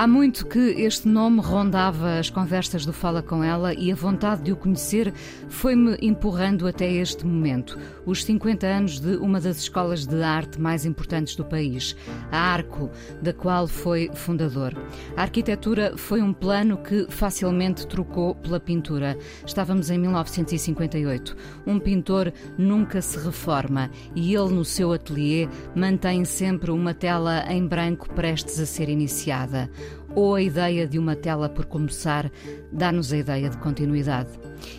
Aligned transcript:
Há 0.00 0.06
muito 0.06 0.46
que 0.46 0.58
este 0.58 1.06
nome 1.06 1.42
rondava 1.42 2.18
as 2.18 2.30
conversas 2.30 2.86
do 2.86 2.92
Fala 2.92 3.22
com 3.22 3.44
ela 3.44 3.74
e 3.74 3.92
a 3.92 3.94
vontade 3.94 4.44
de 4.44 4.50
o 4.50 4.56
conhecer 4.56 5.12
foi-me 5.46 5.94
empurrando 6.00 6.66
até 6.66 6.90
este 6.90 7.26
momento, 7.26 7.78
os 8.06 8.24
50 8.24 8.66
anos 8.66 8.98
de 8.98 9.16
uma 9.16 9.38
das 9.38 9.58
escolas 9.58 10.06
de 10.06 10.22
arte 10.22 10.58
mais 10.58 10.86
importantes 10.86 11.36
do 11.36 11.44
país, 11.44 11.94
a 12.32 12.38
Arco, 12.38 12.88
da 13.20 13.34
qual 13.34 13.68
foi 13.68 14.10
fundador. 14.14 14.74
A 15.18 15.20
arquitetura 15.20 15.94
foi 15.98 16.22
um 16.22 16.32
plano 16.32 16.78
que 16.78 17.04
facilmente 17.10 17.86
trocou 17.86 18.34
pela 18.34 18.58
pintura. 18.58 19.18
Estávamos 19.44 19.90
em 19.90 19.98
1958. 19.98 21.36
Um 21.66 21.78
pintor 21.78 22.32
nunca 22.56 23.02
se 23.02 23.18
reforma 23.18 23.90
e 24.14 24.34
ele, 24.34 24.54
no 24.54 24.64
seu 24.64 24.94
ateliê, 24.94 25.46
mantém 25.76 26.24
sempre 26.24 26.70
uma 26.70 26.94
tela 26.94 27.44
em 27.52 27.66
branco 27.66 28.08
prestes 28.14 28.58
a 28.58 28.64
ser 28.64 28.88
iniciada 28.88 29.68
ou 30.14 30.34
a 30.34 30.42
ideia 30.42 30.86
de 30.86 30.98
uma 30.98 31.14
tela 31.14 31.48
por 31.48 31.66
começar 31.66 32.30
dá-nos 32.72 33.12
a 33.12 33.18
ideia 33.18 33.48
de 33.48 33.56
continuidade. 33.58 34.30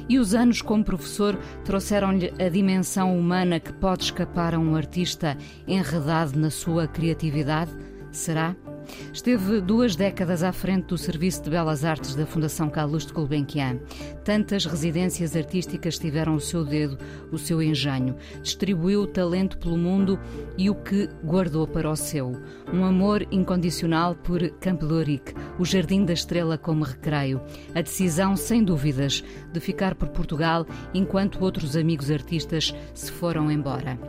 E 0.08 0.20
os 0.20 0.34
anos 0.34 0.62
como 0.62 0.84
professor 0.84 1.38
trouxeram-lhe 1.64 2.34
a 2.40 2.50
dimensão 2.50 3.18
humana 3.18 3.60
que 3.60 3.74
pode 3.74 4.04
escapar 4.04 4.54
a 4.54 4.60
um 4.60 4.76
artista 4.76 5.38
enredado 5.68 6.38
na 6.38 6.50
sua 6.50 6.88
criatividade? 6.88 7.72
Será? 8.12 8.56
Esteve 9.14 9.62
duas 9.62 9.96
décadas 9.96 10.44
à 10.44 10.52
frente 10.52 10.88
do 10.88 10.98
Serviço 10.98 11.44
de 11.44 11.50
Belas 11.50 11.84
Artes 11.84 12.16
da 12.16 12.26
Fundação 12.26 12.70
Carlos 12.70 13.06
de 13.06 13.14
Gulbenkian. 13.14 13.80
Tantas 14.24 14.66
residências 14.66 15.36
artísticas 15.36 15.98
tiveram 15.98 16.36
o 16.36 16.40
seu 16.40 16.64
dedo, 16.64 16.98
o 17.32 17.38
seu 17.38 17.62
engenho. 17.62 18.16
Distribuiu 18.42 19.02
o 19.02 19.08
talento 19.08 19.58
pelo 19.58 19.78
mundo 19.78 20.20
e 20.58 20.70
o 20.70 20.76
que 20.76 21.10
guardou 21.24 21.68
para 21.68 21.90
o 21.90 21.96
seu. 21.96 22.32
Um 22.74 22.84
amor 22.84 23.28
incondicional 23.32 24.16
por 24.16 24.50
Campo 24.60 24.86
Loric, 24.86 25.34
o 25.60 25.66
Jardim 25.66 26.06
da 26.06 26.14
Estrela 26.14 26.58
como 26.58 26.84
recreio. 26.84 27.42
A 27.76 27.82
decisão, 27.82 28.36
sem 28.36 28.64
dúvidas, 28.64 29.24
de 29.52 29.60
ficar 29.60 29.96
por 29.96 30.10
Portugal 30.10 30.66
enquanto 30.94 31.44
outros 31.44 31.76
amigos 31.76 32.10
artistas 32.10 32.74
se 32.94 33.12
foram 33.12 33.52
embora. 33.52 34.00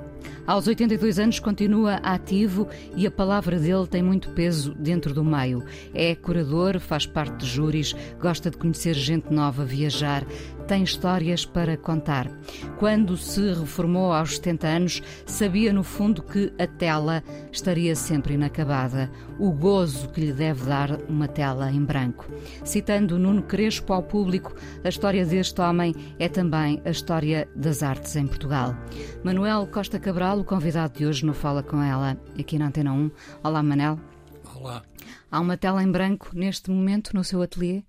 Aos 0.44 0.66
82 0.66 1.20
anos 1.20 1.38
continua 1.38 1.94
ativo 2.02 2.66
e 2.96 3.06
a 3.06 3.10
palavra 3.12 3.60
dele 3.60 3.86
tem 3.86 4.02
muito 4.02 4.30
peso 4.30 4.74
dentro 4.74 5.14
do 5.14 5.22
meio. 5.22 5.62
É 5.94 6.16
curador, 6.16 6.80
faz 6.80 7.06
parte 7.06 7.36
de 7.36 7.46
júris, 7.46 7.94
gosta 8.20 8.50
de 8.50 8.56
conhecer 8.56 8.94
gente 8.94 9.32
nova, 9.32 9.64
viajar, 9.64 10.26
tem 10.62 10.82
histórias 10.82 11.44
para 11.44 11.76
contar. 11.76 12.30
Quando 12.78 13.16
se 13.16 13.52
reformou 13.52 14.12
aos 14.12 14.36
70 14.36 14.66
anos, 14.66 15.02
sabia 15.26 15.72
no 15.72 15.82
fundo 15.82 16.22
que 16.22 16.52
a 16.58 16.66
tela 16.66 17.22
estaria 17.50 17.94
sempre 17.94 18.34
inacabada, 18.34 19.10
o 19.38 19.50
gozo 19.52 20.08
que 20.08 20.20
lhe 20.20 20.32
deve 20.32 20.64
dar 20.64 20.98
uma 21.08 21.28
tela 21.28 21.70
em 21.70 21.84
branco. 21.84 22.26
Citando 22.64 23.18
Nuno 23.18 23.42
Crespo 23.42 23.92
ao 23.92 24.02
público, 24.02 24.54
a 24.84 24.88
história 24.88 25.26
deste 25.26 25.60
homem 25.60 25.94
é 26.18 26.28
também 26.28 26.80
a 26.84 26.90
história 26.90 27.48
das 27.54 27.82
artes 27.82 28.16
em 28.16 28.26
Portugal. 28.26 28.76
Manuel 29.22 29.66
Costa 29.66 29.98
Cabral, 29.98 30.38
o 30.38 30.44
convidado 30.44 30.98
de 30.98 31.06
hoje 31.06 31.26
no 31.26 31.34
Fala 31.34 31.62
Com 31.62 31.82
Ela, 31.82 32.16
aqui 32.38 32.58
na 32.58 32.66
Antena 32.66 32.92
1. 32.92 33.10
Olá, 33.42 33.62
Manel. 33.62 33.98
Olá. 34.54 34.82
Há 35.30 35.40
uma 35.40 35.56
tela 35.56 35.82
em 35.82 35.90
branco 35.90 36.30
neste 36.34 36.70
momento 36.70 37.14
no 37.14 37.24
seu 37.24 37.42
ateliê? 37.42 37.82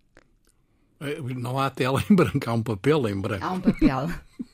É, 1.03 1.19
não 1.35 1.59
há 1.59 1.69
tela 1.69 2.03
em 2.09 2.15
branco, 2.15 2.49
há 2.49 2.53
um 2.53 2.63
papel 2.63 3.07
em 3.09 3.19
branco. 3.19 3.45
Há 3.45 3.51
um 3.51 3.59
papel, 3.59 4.09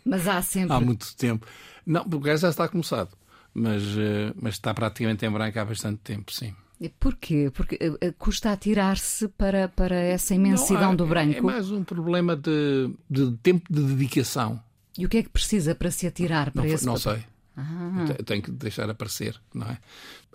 mas 0.05 0.27
há 0.27 0.41
sempre. 0.41 0.75
há 0.75 0.79
muito 0.79 1.15
tempo. 1.15 1.45
Não, 1.85 2.07
porque 2.07 2.35
já 2.37 2.49
está 2.49 2.67
começado, 2.67 3.09
mas, 3.53 3.83
eh, 3.97 4.33
mas 4.39 4.55
está 4.55 4.73
praticamente 4.73 5.25
em 5.25 5.31
branco 5.31 5.57
há 5.59 5.65
bastante 5.65 5.99
tempo, 5.99 6.31
sim. 6.31 6.53
Porquê? 6.97 7.51
Porque 7.53 7.75
uh, 7.75 8.13
custa 8.17 8.53
atirar-se 8.53 9.27
para, 9.27 9.67
para 9.67 9.95
essa 9.95 10.33
imensidão 10.33 10.81
não, 10.81 10.91
há, 10.91 10.95
do 10.95 11.05
branco. 11.05 11.38
É 11.38 11.41
mais 11.41 11.69
um 11.71 11.83
problema 11.83 12.38
de, 12.38 12.93
de 13.09 13.31
tempo 13.43 13.65
de 13.69 13.81
dedicação. 13.81 14.63
E 14.97 15.05
o 15.05 15.09
que 15.09 15.17
é 15.17 15.23
que 15.23 15.29
precisa 15.29 15.75
para 15.75 15.91
se 15.91 16.07
atirar 16.07 16.51
para 16.51 16.63
não, 16.63 16.73
esse 16.73 16.85
Não 16.85 16.93
papel? 16.93 17.15
sei. 17.15 17.25
Ah. 17.57 18.23
Tenho 18.25 18.41
que 18.41 18.51
deixar 18.51 18.89
aparecer, 18.89 19.35
não 19.53 19.67
é? 19.67 19.77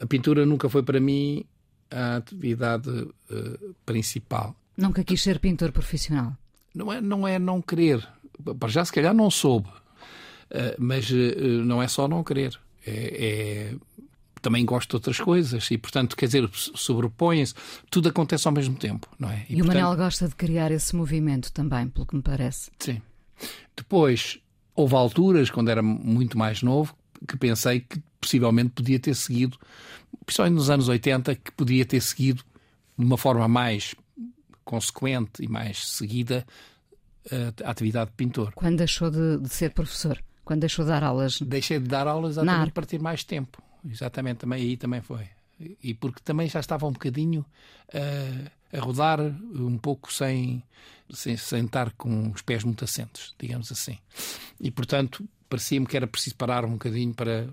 A 0.01 0.07
pintura 0.07 0.45
nunca 0.45 0.69
foi 0.69 0.83
para 0.83 1.01
mim 1.01 1.45
a 1.91 2.17
atividade 2.17 2.91
uh, 2.91 3.75
principal. 3.87 4.55
Nunca 4.77 5.05
quis 5.05 5.23
ser 5.23 5.39
pintor 5.39 5.73
profissional? 5.73 6.37
Não 6.75 6.93
é 6.93 7.01
não, 7.01 7.27
é 7.29 7.39
não 7.39 7.63
querer. 7.63 8.07
Para 8.59 8.69
já, 8.69 8.85
se 8.85 8.93
calhar, 8.93 9.15
não 9.15 9.31
soube. 9.31 9.69
Uh, 10.51 10.75
mas 10.79 11.09
uh, 11.11 11.15
não 11.65 11.83
é 11.83 11.89
só 11.89 12.09
não 12.09 12.25
querer. 12.25 12.59
É, 12.87 12.93
é, 12.93 13.75
Também 14.43 14.65
gosto 14.65 14.91
de 14.91 14.97
outras 14.97 15.19
coisas 15.19 15.71
e, 15.71 15.79
portanto, 15.79 16.17
quer 16.17 16.27
dizer, 16.27 16.49
sobrepõem-se. 16.53 17.55
Tudo 17.91 18.09
acontece 18.09 18.47
ao 18.47 18.53
mesmo 18.53 18.75
tempo, 18.75 19.09
não 19.19 19.31
é? 19.31 19.47
E, 19.49 19.55
e 19.55 19.63
o 19.63 19.65
portanto... 19.65 19.83
Manel 19.83 19.97
gosta 19.97 20.29
de 20.29 20.35
criar 20.35 20.71
esse 20.71 20.95
movimento 20.95 21.53
também, 21.53 21.89
pelo 21.89 22.07
que 22.07 22.17
me 22.17 22.23
parece. 22.23 22.71
Sim. 22.79 23.01
Depois, 23.77 24.39
houve 24.75 24.95
alturas, 24.95 25.51
quando 25.51 25.71
era 25.71 25.83
muito 25.83 26.37
mais 26.37 26.63
novo, 26.63 26.95
que 27.27 27.37
pensei 27.37 27.81
que 27.81 28.03
possivelmente 28.21 28.71
podia 28.71 28.99
ter 28.99 29.15
seguido, 29.15 29.59
principalmente 30.25 30.57
nos 30.57 30.71
anos 30.71 30.89
80, 30.89 31.35
que 31.37 31.53
podia 31.53 31.85
ter 31.85 32.01
seguido 32.01 32.43
de 32.99 33.05
uma 33.05 33.17
forma 33.17 33.47
mais 33.49 33.95
consequente 34.65 35.43
e 35.43 35.49
mais 35.49 35.89
seguida 35.89 36.47
a 37.65 37.71
atividade 37.71 38.11
de 38.11 38.17
pintor. 38.17 38.53
Quando 38.55 38.79
deixou 38.79 39.11
de, 39.11 39.39
de, 39.39 39.49
ser 39.49 39.71
professor? 39.71 40.23
Quando 40.45 40.61
deixou 40.61 40.85
de 40.85 40.91
dar 40.91 41.03
aulas? 41.03 41.41
Deixei 41.41 41.79
de 41.79 41.89
dar 41.89 42.07
aulas 42.07 42.33
exatamente 42.33 42.73
para 42.73 42.87
ter 42.87 43.01
mais 43.01 43.25
tempo. 43.25 43.63
Exatamente, 43.89 44.39
também 44.39 44.63
aí 44.63 44.77
também 44.77 45.01
foi. 45.01 45.27
E 45.83 45.95
porque 45.95 46.21
também 46.23 46.49
já 46.49 46.61
estava 46.61 46.87
um 46.87 46.93
bocadinho 46.93 47.45
uh, 47.95 48.77
a 48.77 48.81
rodar 48.81 49.21
um 49.21 49.79
pouco 49.79 50.13
sem, 50.13 50.63
sem, 51.11 51.37
sem 51.37 51.65
estar 51.65 51.93
com 51.93 52.31
os 52.31 52.43
pés 52.43 52.65
muito 52.65 52.85
assentos, 52.85 53.35
digamos 53.39 53.71
assim. 53.71 53.99
E 54.61 54.71
portanto 54.71 55.25
parecia-me 55.49 55.87
que 55.87 55.97
era 55.97 56.07
preciso 56.07 56.37
parar 56.37 56.65
um 56.65 56.73
bocadinho 56.73 57.15
para, 57.15 57.49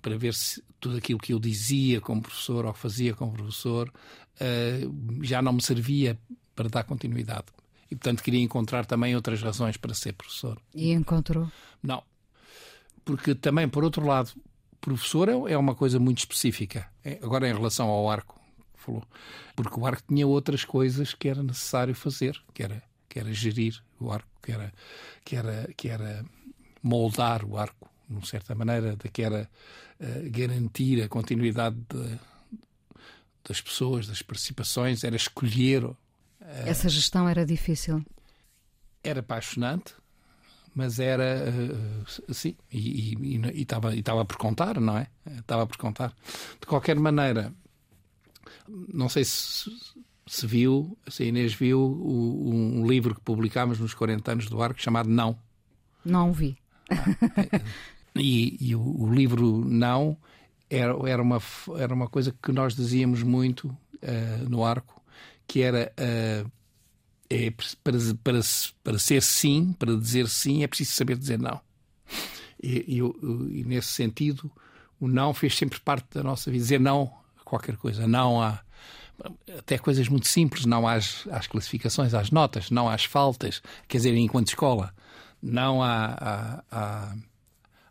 para 0.00 0.16
ver 0.16 0.34
se 0.34 0.62
tudo 0.80 0.96
aquilo 0.96 1.18
que 1.18 1.32
eu 1.32 1.38
dizia 1.38 2.00
como 2.00 2.22
professor 2.22 2.66
ou 2.66 2.74
fazia 2.74 3.14
como 3.14 3.32
professor 3.32 3.88
uh, 3.88 5.24
já 5.24 5.40
não 5.40 5.52
me 5.52 5.62
servia 5.62 6.18
para 6.54 6.68
dar 6.68 6.84
continuidade. 6.84 7.46
E, 7.90 7.96
portanto, 7.96 8.22
queria 8.22 8.40
encontrar 8.40 8.86
também 8.86 9.14
outras 9.14 9.42
razões 9.42 9.76
para 9.76 9.94
ser 9.94 10.12
professor. 10.12 10.58
E 10.74 10.92
encontrou? 10.92 11.50
Não. 11.82 12.02
Porque 13.04 13.34
também, 13.34 13.68
por 13.68 13.84
outro 13.84 14.06
lado, 14.06 14.32
professor 14.80 15.28
é 15.28 15.56
uma 15.56 15.74
coisa 15.74 15.98
muito 15.98 16.18
específica. 16.18 16.90
É, 17.04 17.18
agora, 17.22 17.48
em 17.48 17.52
relação 17.52 17.88
ao 17.88 18.10
arco, 18.10 18.40
falou. 18.74 19.02
Porque 19.56 19.78
o 19.78 19.86
arco 19.86 20.02
tinha 20.08 20.26
outras 20.26 20.64
coisas 20.64 21.14
que 21.14 21.28
era 21.28 21.42
necessário 21.42 21.94
fazer, 21.94 22.40
que 22.52 22.62
era, 22.62 22.82
que 23.08 23.18
era 23.18 23.32
gerir 23.32 23.82
o 24.00 24.10
arco, 24.10 24.28
que 24.42 24.52
era, 24.52 24.72
que 25.24 25.36
era, 25.36 25.70
que 25.76 25.88
era 25.88 26.24
moldar 26.82 27.44
o 27.44 27.56
arco, 27.56 27.90
de 28.08 28.28
certa 28.28 28.54
maneira, 28.54 28.96
de 28.96 29.08
que 29.08 29.22
era 29.22 29.48
uh, 30.00 30.30
garantir 30.30 31.02
a 31.02 31.08
continuidade 31.08 31.76
de, 31.88 32.18
das 33.46 33.60
pessoas, 33.60 34.06
das 34.06 34.22
participações, 34.22 35.04
era 35.04 35.16
escolher. 35.16 35.84
Uh, 35.84 35.96
Essa 36.40 36.88
gestão 36.88 37.28
era 37.28 37.44
difícil? 37.44 38.04
Era 39.02 39.20
apaixonante, 39.20 39.94
mas 40.74 40.98
era 40.98 41.44
uh, 41.50 42.34
sim, 42.34 42.56
e 42.72 43.14
estava 43.54 43.94
e, 43.94 44.00
e 44.00 44.02
por 44.02 44.36
contar, 44.36 44.80
não 44.80 44.98
é? 44.98 45.08
Estava 45.38 45.66
por 45.66 45.76
contar. 45.76 46.14
De 46.60 46.66
qualquer 46.66 46.96
maneira, 46.96 47.52
não 48.68 49.08
sei 49.08 49.24
se, 49.24 49.70
se 50.26 50.46
viu, 50.46 50.96
se 51.08 51.22
a 51.22 51.26
Inês 51.26 51.54
viu 51.54 51.80
o, 51.80 52.50
um 52.50 52.86
livro 52.86 53.14
que 53.14 53.20
publicámos 53.20 53.78
nos 53.78 53.94
40 53.94 54.32
anos 54.32 54.46
do 54.46 54.60
Arco 54.62 54.80
chamado 54.80 55.08
Não. 55.08 55.38
Não 56.04 56.32
vi. 56.32 56.56
E, 58.16 58.56
e 58.60 58.74
o, 58.74 58.80
o, 58.80 59.12
livro 59.12 59.64
Não 59.64 60.16
era, 60.70 60.94
era, 61.08 61.22
uma, 61.22 61.40
era 61.76 61.92
uma 61.92 62.08
coisa 62.08 62.34
que 62.42 62.52
nós 62.52 62.74
dizíamos 62.74 63.22
muito 63.22 63.66
uh, 63.68 64.48
no 64.48 64.64
Arco, 64.64 65.02
que 65.46 65.62
era 65.62 65.92
uh, 65.98 66.50
é, 67.28 67.50
para, 67.82 67.98
para, 68.22 68.40
para 68.82 68.98
ser 68.98 69.22
sim, 69.22 69.74
para 69.78 69.96
dizer 69.96 70.28
sim, 70.28 70.62
é 70.62 70.66
preciso 70.66 70.92
saber 70.92 71.16
dizer 71.16 71.38
não. 71.38 71.60
E, 72.62 72.96
e, 72.96 73.58
e, 73.58 73.64
nesse 73.64 73.88
sentido, 73.88 74.50
o 75.00 75.08
não 75.08 75.34
fez 75.34 75.56
sempre 75.56 75.80
parte 75.80 76.06
da 76.14 76.22
nossa 76.22 76.50
vida. 76.50 76.62
Dizer 76.62 76.80
não 76.80 77.12
a 77.38 77.44
qualquer 77.44 77.76
coisa, 77.76 78.06
não 78.06 78.40
a. 78.40 78.60
até 79.58 79.76
coisas 79.76 80.08
muito 80.08 80.28
simples, 80.28 80.64
não 80.64 80.86
às, 80.86 81.26
às 81.30 81.46
classificações, 81.46 82.14
às 82.14 82.30
notas, 82.30 82.70
não 82.70 82.88
às 82.88 83.04
faltas, 83.04 83.60
quer 83.88 83.98
dizer, 83.98 84.16
enquanto 84.16 84.48
escola, 84.48 84.94
não 85.42 85.82
à, 85.82 86.62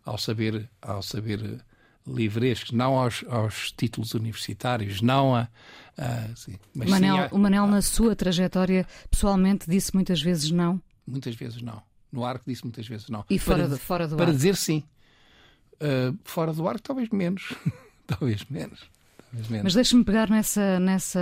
ao 0.06 0.18
saber, 0.18 0.70
ao 0.82 1.02
saber 1.02 1.62
livresco, 2.06 2.76
não 2.76 2.98
aos, 2.98 3.24
aos 3.28 3.72
títulos 3.72 4.14
universitários, 4.14 5.02
não 5.02 5.36
a. 5.36 5.48
a 5.98 6.36
sim, 6.36 6.58
Manel, 6.74 7.00
sim 7.00 7.22
a, 7.22 7.30
o 7.32 7.40
Manel, 7.40 7.68
na 7.68 7.82
sua 7.82 8.16
trajetória, 8.16 8.86
pessoalmente, 9.10 9.70
disse 9.70 9.94
muitas 9.94 10.22
vezes 10.22 10.52
não? 10.52 10.82
Muitas 11.08 11.36
vezes 11.36 11.62
não. 11.62 11.82
No 12.12 12.24
arco 12.24 12.44
disse 12.46 12.64
muitas 12.64 12.88
vezes 12.88 13.10
não. 13.10 13.26
E 13.30 13.40
fora, 13.40 13.64
para, 13.64 13.76
de, 13.76 13.82
fora 13.82 14.08
do 14.08 14.16
para 14.16 14.26
arco? 14.26 14.36
dizer 14.36 14.56
sim. 14.56 14.84
Uh, 15.76 16.18
fora 16.24 16.54
do 16.54 16.68
arco, 16.68 16.82
talvez 16.84 17.10
menos. 17.10 17.54
talvez 18.06 18.44
menos. 18.46 18.94
Mas 19.64 19.74
deixe-me 19.74 20.04
pegar 20.04 20.30
nessa, 20.30 20.80
nessa 20.80 21.20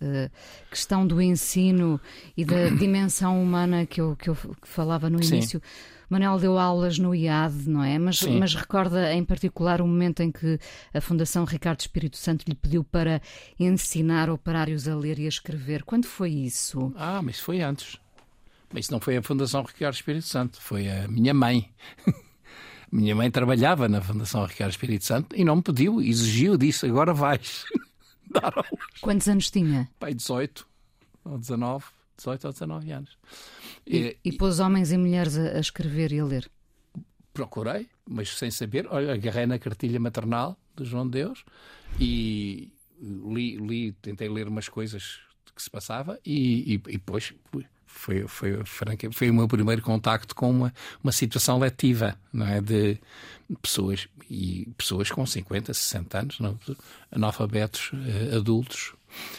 uh, 0.00 0.30
questão 0.68 1.06
do 1.06 1.22
ensino 1.22 2.00
e 2.36 2.44
da 2.44 2.70
dimensão 2.76 3.40
humana 3.40 3.86
que 3.86 4.00
eu, 4.00 4.16
que 4.16 4.28
eu 4.28 4.36
falava 4.62 5.08
no 5.08 5.22
início. 5.22 5.60
Sim. 5.60 6.01
Manel 6.12 6.38
deu 6.38 6.58
aulas 6.58 6.98
no 6.98 7.14
IAD, 7.14 7.70
não 7.70 7.82
é? 7.82 7.98
Mas, 7.98 8.20
mas, 8.20 8.54
recorda 8.54 9.14
em 9.14 9.24
particular 9.24 9.80
o 9.80 9.86
momento 9.86 10.20
em 10.20 10.30
que 10.30 10.58
a 10.92 11.00
Fundação 11.00 11.46
Ricardo 11.46 11.80
Espírito 11.80 12.18
Santo 12.18 12.44
lhe 12.46 12.54
pediu 12.54 12.84
para 12.84 13.22
ensinar 13.58 14.28
operários 14.28 14.86
a 14.86 14.94
ler 14.94 15.18
e 15.18 15.24
a 15.24 15.28
escrever. 15.30 15.84
Quando 15.84 16.04
foi 16.04 16.28
isso? 16.28 16.92
Ah, 16.96 17.22
mas 17.22 17.40
foi 17.40 17.62
antes. 17.62 17.98
Mas 18.70 18.84
isso 18.84 18.92
não 18.92 19.00
foi 19.00 19.16
a 19.16 19.22
Fundação 19.22 19.62
Ricardo 19.62 19.94
Espírito 19.94 20.26
Santo, 20.26 20.60
foi 20.60 20.86
a 20.86 21.08
minha 21.08 21.32
mãe. 21.32 21.70
minha 22.92 23.16
mãe 23.16 23.30
trabalhava 23.30 23.88
na 23.88 24.02
Fundação 24.02 24.44
Ricardo 24.44 24.72
Espírito 24.72 25.06
Santo 25.06 25.34
e 25.34 25.42
não 25.42 25.56
me 25.56 25.62
pediu, 25.62 25.98
exigiu, 25.98 26.58
disse: 26.58 26.84
agora 26.84 27.14
vais 27.14 27.64
dar 28.30 28.52
aulas. 28.54 29.00
Quantos 29.00 29.26
anos 29.28 29.50
tinha? 29.50 29.88
Pai, 29.98 30.12
18 30.12 30.66
ou 31.24 31.38
19, 31.38 31.86
18 32.22 32.46
ou 32.46 32.52
19 32.52 32.92
anos. 32.92 33.18
E, 33.86 34.16
e, 34.24 34.30
e 34.30 34.32
pôs 34.32 34.60
homens 34.60 34.92
e 34.92 34.96
mulheres 34.96 35.36
a, 35.36 35.56
a, 35.56 35.60
escrever 35.60 36.12
e 36.12 36.20
a 36.20 36.24
ler? 36.24 36.50
Procurei, 37.34 37.88
mas 38.08 38.36
sem 38.36 38.50
saber. 38.50 38.86
Olha, 38.90 39.14
agarrei 39.14 39.46
na 39.46 39.58
cartilha 39.58 39.98
maternal 39.98 40.56
de 40.76 40.84
João 40.84 41.04
de 41.04 41.12
Deus 41.12 41.44
e 41.98 42.72
li, 43.00 43.56
li 43.56 43.92
tentei 43.92 44.28
ler 44.28 44.48
umas 44.48 44.68
coisas 44.68 45.20
que 45.54 45.62
se 45.62 45.70
passava 45.70 46.18
e, 46.24 46.74
e, 46.74 46.74
e 46.74 46.98
depois 46.98 47.34
foi, 47.92 48.26
foi, 48.26 48.64
foi, 48.64 48.96
foi 49.12 49.30
o 49.30 49.34
meu 49.34 49.46
primeiro 49.46 49.82
contacto 49.82 50.34
com 50.34 50.50
uma, 50.50 50.74
uma 51.04 51.12
situação 51.12 51.58
letiva, 51.58 52.16
não 52.32 52.46
é? 52.46 52.60
De 52.60 52.98
pessoas, 53.60 54.08
e 54.30 54.66
pessoas 54.78 55.10
com 55.10 55.24
50, 55.26 55.74
60 55.74 56.18
anos, 56.18 56.40
não, 56.40 56.58
analfabetos 57.10 57.92
uh, 57.92 58.36
adultos. 58.36 58.94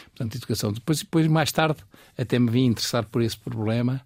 Portanto, 0.06 0.36
educação. 0.36 0.72
Depois, 0.72 1.00
depois, 1.00 1.26
mais 1.26 1.50
tarde, 1.52 1.78
até 2.16 2.38
me 2.38 2.50
vim 2.50 2.66
interessar 2.66 3.04
por 3.04 3.22
esse 3.22 3.36
problema 3.36 4.00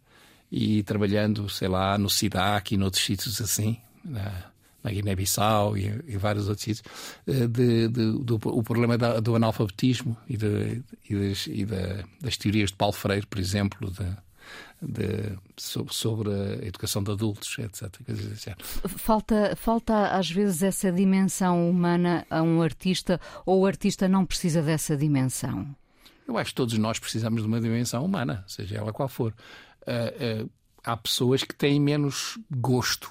e 0.51 0.83
trabalhando, 0.83 1.49
sei 1.49 1.69
lá, 1.69 1.99
no 1.99 2.09
SIDAC 2.09 2.75
e 2.75 2.79
noutros 2.79 3.05
sítios 3.05 3.41
assim, 3.41 3.77
na, 4.05 4.51
na 4.83 4.91
Guiné-Bissau 4.91 5.77
e, 5.77 6.17
vários 6.17 6.49
outros 6.49 6.65
sítios, 6.65 6.85
eh, 7.27 7.47
de, 7.47 7.89
de, 7.89 8.25
do, 8.25 8.41
o 8.45 8.63
problema 8.63 8.97
da, 8.97 9.21
do 9.21 9.35
analfabetismo 9.35 10.17
e, 10.29 10.37
de, 10.37 10.83
e, 11.09 11.15
das, 11.15 11.47
e 11.47 11.65
da, 11.65 12.05
das 12.21 12.37
teorias 12.37 12.71
de 12.71 12.77
Paulo 12.77 12.95
Freire, 12.95 13.27
por 13.27 13.39
exemplo, 13.39 13.91
de, 13.91 14.07
de, 14.81 15.37
sobre 15.57 16.31
a 16.31 16.67
educação 16.67 17.03
de 17.03 17.11
adultos, 17.11 17.59
etc. 17.59 18.57
Falta, 18.97 19.57
falta 19.57 20.09
às 20.09 20.31
vezes 20.31 20.63
essa 20.63 20.93
dimensão 20.93 21.69
humana 21.69 22.27
a 22.31 22.43
um 22.43 22.63
artista 22.63 23.21
ou 23.45 23.61
o 23.61 23.67
artista 23.67 24.09
não 24.09 24.25
precisa 24.25 24.63
dessa 24.63 24.97
dimensão? 24.97 25.75
Eu 26.27 26.37
acho 26.37 26.51
que 26.51 26.57
todos 26.57 26.77
nós 26.79 26.99
precisamos 26.99 27.43
de 27.43 27.49
uma 27.49 27.61
dimensão 27.61 28.05
humana, 28.05 28.45
seja 28.47 28.77
ela 28.77 28.93
qual 28.93 29.09
for. 29.09 29.35
Uh, 29.83 30.45
uh, 30.45 30.51
há 30.85 30.97
pessoas 30.97 31.43
que 31.43 31.55
têm 31.55 31.81
menos 31.81 32.39
gosto 32.51 33.11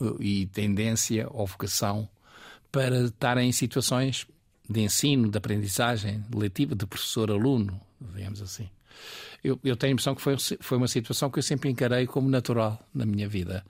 uh, 0.00 0.20
e 0.20 0.46
tendência 0.46 1.28
ou 1.30 1.46
vocação 1.46 2.08
para 2.72 3.04
estar 3.04 3.36
em 3.38 3.52
situações 3.52 4.26
de 4.68 4.80
ensino, 4.80 5.30
de 5.30 5.38
aprendizagem, 5.38 6.24
letiva, 6.34 6.74
de 6.74 6.86
professor-aluno, 6.86 7.80
digamos 8.00 8.42
assim 8.42 8.68
eu, 9.42 9.58
eu 9.62 9.76
tenho 9.76 9.92
a 9.92 9.94
impressão 9.94 10.14
que 10.14 10.22
foi, 10.22 10.36
foi 10.38 10.78
uma 10.78 10.88
situação 10.88 11.30
que 11.30 11.38
eu 11.38 11.42
sempre 11.42 11.70
encarei 11.70 12.06
como 12.06 12.28
natural 12.28 12.84
na 12.94 13.06
minha 13.06 13.28
vida. 13.28 13.64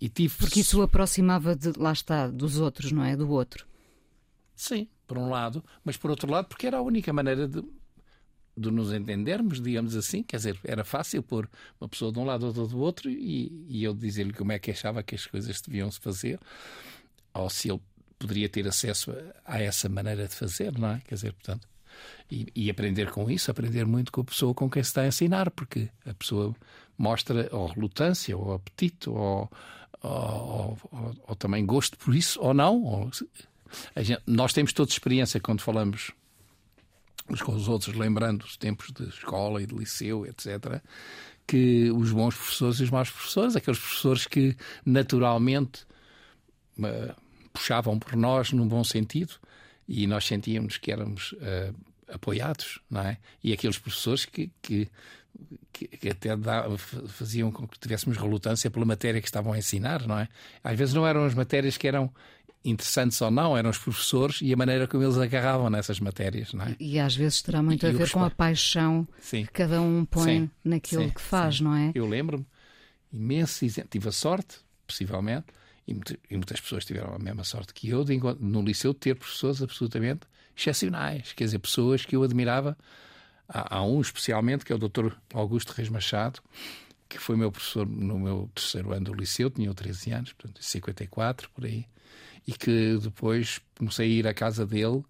E 0.00 0.08
tive... 0.08 0.36
Porque 0.36 0.60
isso 0.60 0.80
o 0.80 0.82
aproximava, 0.82 1.56
de, 1.56 1.72
lá 1.76 1.92
está, 1.92 2.28
dos 2.28 2.58
outros, 2.58 2.92
não 2.92 3.04
é? 3.04 3.16
Do 3.16 3.28
outro. 3.30 3.66
Sim, 4.54 4.88
por 5.06 5.18
um 5.18 5.28
lado, 5.28 5.64
mas 5.84 5.96
por 5.96 6.10
outro 6.10 6.30
lado, 6.30 6.46
porque 6.46 6.66
era 6.66 6.78
a 6.78 6.82
única 6.82 7.12
maneira 7.12 7.48
de, 7.48 7.62
de 8.56 8.70
nos 8.70 8.92
entendermos, 8.92 9.60
digamos 9.60 9.96
assim. 9.96 10.22
Quer 10.22 10.36
dizer, 10.36 10.60
era 10.64 10.84
fácil 10.84 11.22
pôr 11.22 11.48
uma 11.80 11.88
pessoa 11.88 12.12
de 12.12 12.18
um 12.18 12.24
lado 12.24 12.46
ou 12.46 12.52
do 12.52 12.78
outro 12.78 13.10
e, 13.10 13.66
e 13.68 13.84
eu 13.84 13.94
dizer-lhe 13.94 14.32
como 14.32 14.52
é 14.52 14.58
que 14.58 14.70
achava 14.70 15.02
que 15.02 15.14
as 15.14 15.26
coisas 15.26 15.60
deviam 15.60 15.90
se 15.90 16.00
fazer, 16.00 16.38
ou 17.34 17.48
se 17.50 17.70
ele 17.70 17.80
poderia 18.18 18.48
ter 18.48 18.66
acesso 18.66 19.12
a, 19.44 19.54
a 19.56 19.62
essa 19.62 19.88
maneira 19.88 20.28
de 20.28 20.34
fazer, 20.34 20.76
não 20.78 20.90
é? 20.90 21.00
Quer 21.00 21.14
dizer, 21.14 21.32
portanto 21.32 21.66
e, 22.30 22.46
e, 22.54 22.70
aprender 22.70 23.10
com 23.10 23.30
isso, 23.30 23.50
aprender 23.50 23.86
muito 23.86 24.12
com 24.12 24.20
a 24.20 24.24
pessoa 24.24 24.54
com 24.54 24.68
quem 24.68 24.82
se 24.82 24.90
está 24.90 25.02
a 25.02 25.06
ensinar, 25.06 25.50
porque 25.50 25.88
a 26.04 26.14
pessoa 26.14 26.54
mostra 26.96 27.48
ou 27.52 27.66
relutância, 27.66 28.36
ou 28.36 28.54
apetite, 28.54 29.08
ou, 29.08 29.50
ou, 30.02 30.78
ou, 30.90 31.16
ou 31.26 31.36
também 31.36 31.64
gosto 31.64 31.96
por 31.98 32.14
isso, 32.14 32.40
ou 32.40 32.52
não. 32.52 33.10
Gente, 33.96 34.22
nós 34.26 34.52
temos 34.52 34.72
toda 34.72 34.90
experiência 34.90 35.40
quando 35.40 35.60
falamos 35.60 36.12
uns 37.30 37.42
com 37.42 37.54
os 37.54 37.68
outros, 37.68 37.94
lembrando 37.94 38.42
os 38.42 38.56
tempos 38.56 38.90
de 38.92 39.04
escola 39.08 39.62
e 39.62 39.66
de 39.66 39.74
liceu, 39.74 40.26
etc., 40.26 40.82
que 41.46 41.90
os 41.90 42.12
bons 42.12 42.34
professores 42.34 42.78
e 42.80 42.82
os 42.84 42.90
maus 42.90 43.10
professores, 43.10 43.56
aqueles 43.56 43.78
professores 43.78 44.26
que 44.26 44.54
naturalmente 44.84 45.84
uh, 46.78 47.14
puxavam 47.52 47.98
por 47.98 48.14
nós 48.16 48.52
num 48.52 48.68
bom 48.68 48.84
sentido 48.84 49.34
e 49.88 50.06
nós 50.06 50.26
sentíamos 50.26 50.76
que 50.76 50.92
éramos 50.92 51.32
uh, 51.32 51.74
apoiados, 52.10 52.80
não 52.90 53.02
é? 53.02 53.18
E 53.42 53.52
aqueles 53.52 53.78
professores 53.78 54.24
que, 54.24 54.50
que, 54.62 54.88
que 55.72 56.08
até 56.08 56.30
faziam 57.08 57.50
com 57.50 57.66
que 57.66 57.78
tivéssemos 57.78 58.18
relutância 58.18 58.70
pela 58.70 58.84
matéria 58.84 59.20
que 59.20 59.28
estavam 59.28 59.52
a 59.52 59.58
ensinar, 59.58 60.06
não 60.06 60.18
é? 60.18 60.28
Às 60.62 60.78
vezes 60.78 60.94
não 60.94 61.06
eram 61.06 61.24
as 61.24 61.34
matérias 61.34 61.76
que 61.76 61.86
eram 61.86 62.12
interessantes 62.64 63.20
ou 63.20 63.30
não, 63.30 63.56
eram 63.56 63.70
os 63.70 63.78
professores 63.78 64.40
e 64.42 64.52
a 64.52 64.56
maneira 64.56 64.86
como 64.86 65.02
eles 65.02 65.16
agarravam 65.16 65.70
nessas 65.70 66.00
matérias, 66.00 66.52
não 66.52 66.64
é? 66.64 66.76
E 66.78 66.98
às 66.98 67.14
vezes 67.14 67.40
terá 67.40 67.62
muito 67.62 67.86
e 67.86 67.88
a 67.88 67.92
ver 67.92 68.10
com 68.10 68.24
a 68.24 68.30
paixão 68.30 69.06
Sim. 69.20 69.44
que 69.44 69.52
cada 69.52 69.80
um 69.80 70.04
põe 70.04 70.40
Sim. 70.40 70.50
naquilo 70.64 71.04
Sim. 71.04 71.10
que 71.10 71.20
faz, 71.20 71.60
não 71.60 71.74
é? 71.74 71.92
Eu 71.94 72.06
lembro-me 72.06 72.46
imenso, 73.12 73.64
tive 73.88 74.08
a 74.08 74.12
sorte, 74.12 74.56
possivelmente, 74.86 75.46
e 75.86 75.94
muitas 76.36 76.60
pessoas 76.60 76.84
tiveram 76.84 77.14
a 77.14 77.18
mesma 77.18 77.44
sorte 77.44 77.72
que 77.72 77.88
eu, 77.88 78.04
de, 78.04 78.18
no 78.40 78.60
liceu, 78.60 78.92
ter 78.92 79.14
professores 79.14 79.62
absolutamente 79.62 80.20
excepcionais, 80.58 81.32
quer 81.32 81.44
dizer, 81.44 81.58
pessoas 81.60 82.04
que 82.04 82.16
eu 82.16 82.22
admirava. 82.22 82.76
Há, 83.48 83.76
há 83.76 83.82
um 83.82 84.00
especialmente, 84.00 84.64
que 84.64 84.72
é 84.72 84.76
o 84.76 84.78
Dr. 84.78 85.12
Augusto 85.32 85.70
Reis 85.70 85.88
Machado, 85.88 86.40
que 87.08 87.18
foi 87.18 87.36
meu 87.36 87.50
professor 87.50 87.86
no 87.86 88.18
meu 88.18 88.50
terceiro 88.54 88.92
ano 88.92 89.06
do 89.06 89.14
liceu, 89.14 89.48
tinha 89.48 89.72
13 89.72 90.10
anos, 90.12 90.32
portanto, 90.32 90.62
54, 90.62 91.48
por 91.50 91.64
aí, 91.64 91.86
e 92.46 92.52
que 92.52 92.98
depois 92.98 93.60
comecei 93.76 94.06
a 94.06 94.10
ir 94.10 94.26
à 94.26 94.34
casa 94.34 94.66
dele 94.66 95.04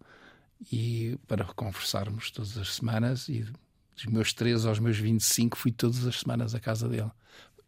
e 0.71 1.19
para 1.27 1.45
conversarmos 1.45 2.31
todas 2.31 2.57
as 2.57 2.75
semanas 2.75 3.29
e 3.29 3.47
dos 3.95 4.07
meus 4.07 4.33
13 4.33 4.69
aos 4.69 4.79
meus 4.79 4.99
25 4.99 5.57
fui 5.57 5.73
todas 5.73 6.07
as 6.07 6.21
semanas 6.21 6.55
à 6.55 6.61
casa 6.61 6.89
dele 6.89 7.11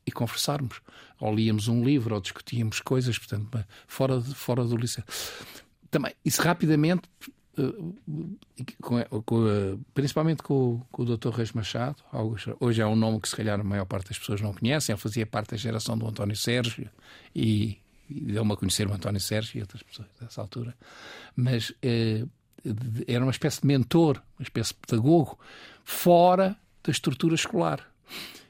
e 0.06 0.12
conversarmos. 0.12 0.80
Ou 1.18 1.34
líamos 1.34 1.68
um 1.68 1.84
livro 1.84 2.14
ou 2.14 2.20
discutíamos 2.20 2.80
coisas, 2.80 3.18
portanto, 3.18 3.64
fora, 3.87 4.20
fora 4.20 4.64
do 4.64 4.76
liceu. 4.76 5.04
Também, 5.90 6.14
isso 6.25 6.40
rapidamente 6.42 7.02
com, 8.80 9.02
com, 9.22 9.80
principalmente 9.94 10.42
com, 10.42 10.80
com, 10.90 11.02
o 11.02 11.16
Dr. 11.16 11.30
Reis 11.30 11.52
Machado. 11.52 11.96
Hoje 12.58 12.80
é 12.80 12.86
um 12.86 12.96
nome 12.96 13.20
que, 13.20 13.28
se 13.28 13.36
calhar, 13.36 13.58
a 13.60 13.64
maior 13.64 13.84
parte 13.84 14.08
das 14.08 14.18
pessoas 14.18 14.40
não 14.40 14.52
conhecem. 14.52 14.92
Ele 14.92 15.00
fazia 15.00 15.26
parte 15.26 15.50
da 15.50 15.56
geração 15.56 15.96
do 15.96 16.06
António 16.06 16.36
Sérgio 16.36 16.90
e, 17.34 17.78
e 18.08 18.20
deu-me 18.32 18.52
a 18.52 18.56
conhecer 18.56 18.86
o 18.86 18.92
António 18.92 19.20
Sérgio 19.20 19.58
e 19.58 19.60
outras 19.60 19.82
pessoas 19.82 20.08
dessa 20.20 20.40
altura. 20.40 20.76
Mas 21.36 21.72
eh, 21.82 22.24
era 23.06 23.24
uma 23.24 23.30
espécie 23.30 23.60
de 23.60 23.66
mentor, 23.66 24.22
uma 24.38 24.44
espécie 24.44 24.74
de 24.74 24.80
pedagogo, 24.86 25.38
fora 25.84 26.56
da 26.82 26.90
estrutura 26.90 27.34
escolar. 27.34 27.86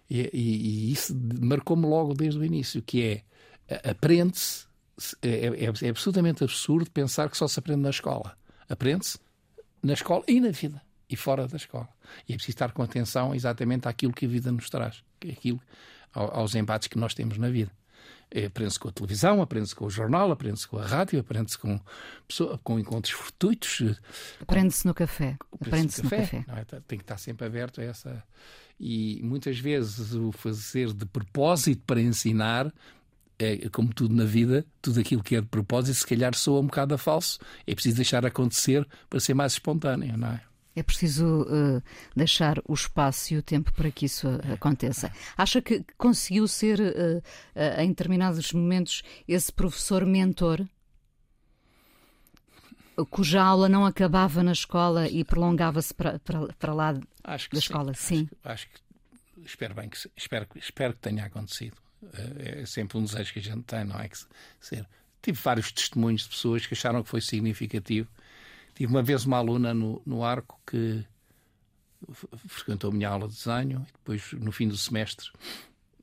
E, 0.08 0.28
e, 0.32 0.88
e 0.88 0.92
isso 0.92 1.16
marcou-me 1.40 1.86
logo 1.86 2.14
desde 2.14 2.38
o 2.38 2.44
início, 2.44 2.82
que 2.82 3.02
é 3.02 3.22
aprende-se 3.88 4.66
é, 5.22 5.46
é, 5.46 5.86
é, 5.86 5.88
absolutamente 5.88 6.44
absurdo 6.44 6.90
pensar 6.90 7.30
que 7.30 7.36
só 7.36 7.48
se 7.48 7.58
aprende 7.58 7.80
na 7.82 7.90
escola. 7.90 8.36
Aprende-se 8.70 9.18
na 9.82 9.92
escola 9.92 10.24
e 10.28 10.40
na 10.40 10.50
vida 10.50 10.80
e 11.10 11.16
fora 11.16 11.46
da 11.48 11.56
escola. 11.56 11.88
E 12.28 12.32
é 12.32 12.36
preciso 12.36 12.54
estar 12.54 12.72
com 12.72 12.82
atenção 12.82 13.34
exatamente 13.34 13.88
àquilo 13.88 14.12
que 14.12 14.26
a 14.26 14.28
vida 14.28 14.52
nos 14.52 14.70
traz, 14.70 15.02
aquilo, 15.28 15.60
aos 16.12 16.54
embates 16.54 16.88
que 16.88 16.96
nós 16.96 17.12
temos 17.12 17.36
na 17.36 17.50
vida. 17.50 17.72
Aprende-se 18.46 18.78
com 18.78 18.88
a 18.88 18.92
televisão, 18.92 19.42
aprende-se 19.42 19.74
com 19.74 19.86
o 19.86 19.90
jornal, 19.90 20.30
aprende-se 20.30 20.66
com 20.68 20.78
a 20.78 20.86
rádio, 20.86 21.18
aprende-se 21.18 21.58
com, 21.58 21.80
com 22.62 22.78
encontros 22.78 23.12
fortuitos. 23.12 23.98
Aprende-se 24.40 24.86
no 24.86 24.94
café. 24.94 25.36
Aprende-se 25.60 26.04
no 26.04 26.10
café. 26.10 26.44
É? 26.46 26.80
Tem 26.86 26.96
que 26.96 27.02
estar 27.02 27.18
sempre 27.18 27.44
aberto 27.44 27.80
a 27.80 27.84
essa. 27.84 28.22
E 28.78 29.20
muitas 29.24 29.58
vezes 29.58 30.14
o 30.14 30.30
fazer 30.30 30.92
de 30.92 31.04
propósito 31.06 31.82
para 31.84 32.00
ensinar 32.00 32.72
é 33.40 33.68
como 33.70 33.92
tudo 33.92 34.14
na 34.14 34.25
vida, 34.25 34.66
tudo 34.82 35.00
aquilo 35.00 35.23
que 35.23 35.35
é 35.35 35.40
de 35.40 35.47
propósito, 35.47 35.94
se 35.94 36.06
calhar 36.06 36.35
soa 36.35 36.61
um 36.61 36.66
bocado 36.66 36.94
a 36.94 36.99
falso. 36.99 37.38
É 37.66 37.75
preciso 37.75 37.97
deixar 37.97 38.26
acontecer 38.26 38.87
para 39.09 39.18
ser 39.18 39.35
mais 39.35 39.52
espontâneo, 39.52 40.16
não 40.16 40.28
é? 40.28 40.40
É 40.76 40.82
preciso 40.82 41.42
uh, 41.42 41.82
deixar 42.14 42.61
o 42.66 42.75
espaço 42.75 43.35
e 43.35 43.37
o 43.37 43.42
tempo 43.42 43.73
para 43.73 43.90
que 43.90 44.06
isso 44.06 44.28
uh, 44.28 44.52
aconteça. 44.52 45.12
Acha 45.37 45.61
que 45.61 45.85
conseguiu 45.99 46.47
ser, 46.47 46.80
uh, 46.80 47.23
em 47.80 47.88
determinados 47.88 48.52
momentos, 48.52 49.02
esse 49.26 49.52
professor 49.52 50.06
mentor? 50.06 50.64
Cuja 53.11 53.42
aula 53.42 53.68
não 53.68 53.85
acabava 53.85 54.42
na 54.42 54.52
escola 54.52 55.09
e 55.09 55.25
prolongava-se 55.25 55.92
para, 55.94 56.18
para, 56.18 56.47
para 56.52 56.75
lá 56.75 56.92
da 56.92 57.02
escola? 57.54 57.94
Sim. 57.94 58.28
Acho, 58.44 58.52
acho 58.52 58.68
que, 58.68 59.47
espero 59.47 59.75
bem 59.75 59.88
que 59.88 59.97
espero, 60.16 60.47
espero 60.54 60.92
que 60.92 61.00
tenha 61.00 61.25
acontecido. 61.25 61.76
É 62.38 62.64
sempre 62.66 62.99
um 62.99 63.04
desejo 63.04 63.33
que 63.33 63.38
a 63.38 63.42
gente 63.42 63.62
tem, 63.62 63.85
não 63.85 63.99
é? 63.99 64.09
Que 64.09 64.19
ser. 64.61 64.87
Tive 65.23 65.38
vários 65.40 65.71
testemunhos 65.71 66.23
de 66.23 66.30
pessoas 66.30 66.66
que 66.66 66.75
acharam 66.75 67.02
que 67.02 67.09
foi 67.09 67.21
significativo 67.21 68.09
Tive 68.80 68.95
uma 68.95 69.02
vez 69.02 69.26
uma 69.26 69.37
aluna 69.37 69.75
no, 69.75 70.00
no 70.07 70.25
Arco 70.25 70.59
que 70.66 71.04
frequentou 72.47 72.90
a 72.90 72.95
minha 72.95 73.11
aula 73.11 73.28
de 73.28 73.35
desenho 73.35 73.87
e 73.87 73.92
depois, 73.92 74.33
no 74.33 74.50
fim 74.50 74.69
do 74.69 74.76
semestre, 74.78 75.28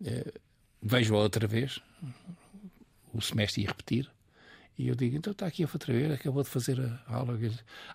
eh, 0.06 0.32
vejo-a 0.80 1.18
outra 1.18 1.48
vez. 1.48 1.80
O 3.12 3.20
semestre 3.20 3.63
ia 3.63 3.70
repetir. 3.70 4.08
E 4.77 4.89
eu 4.89 4.96
digo, 4.96 5.18
então 5.18 5.32
está 5.32 5.48
aqui 5.48 5.63
a 5.63 5.70
outra 5.74 5.92
vez, 5.92 6.12
acabou 6.12 6.44
de 6.44 6.50
fazer 6.50 6.80
a 6.80 7.16
aula. 7.16 7.36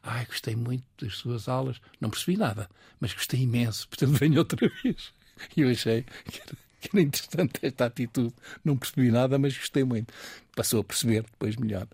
Ai, 0.03 0.27
gostei 0.27 0.57
muito 0.57 0.85
das 1.01 1.15
suas 1.15 1.49
aulas. 1.49 1.81
Não 2.01 2.11
percebi 2.11 2.37
nada, 2.37 2.69
mas 2.99 3.15
gostei 3.15 3.43
imenso, 3.43 3.89
portanto 3.89 4.15
venho 4.19 4.39
outra 4.39 4.69
vez. 4.83 5.15
E 5.57 5.61
eu 5.61 5.71
achei 5.71 6.03
que 6.25 6.41
era, 6.41 6.57
era 6.93 7.03
interessante 7.03 7.61
esta 7.63 7.87
atitude. 7.87 8.35
Não 8.65 8.77
percebi 8.77 9.11
nada, 9.11 9.39
mas 9.39 9.57
gostei 9.57 9.85
muito. 9.85 10.13
Passou 10.55 10.81
a 10.81 10.85
perceber 10.85 11.23
depois 11.23 11.57
melhor. 11.57 11.87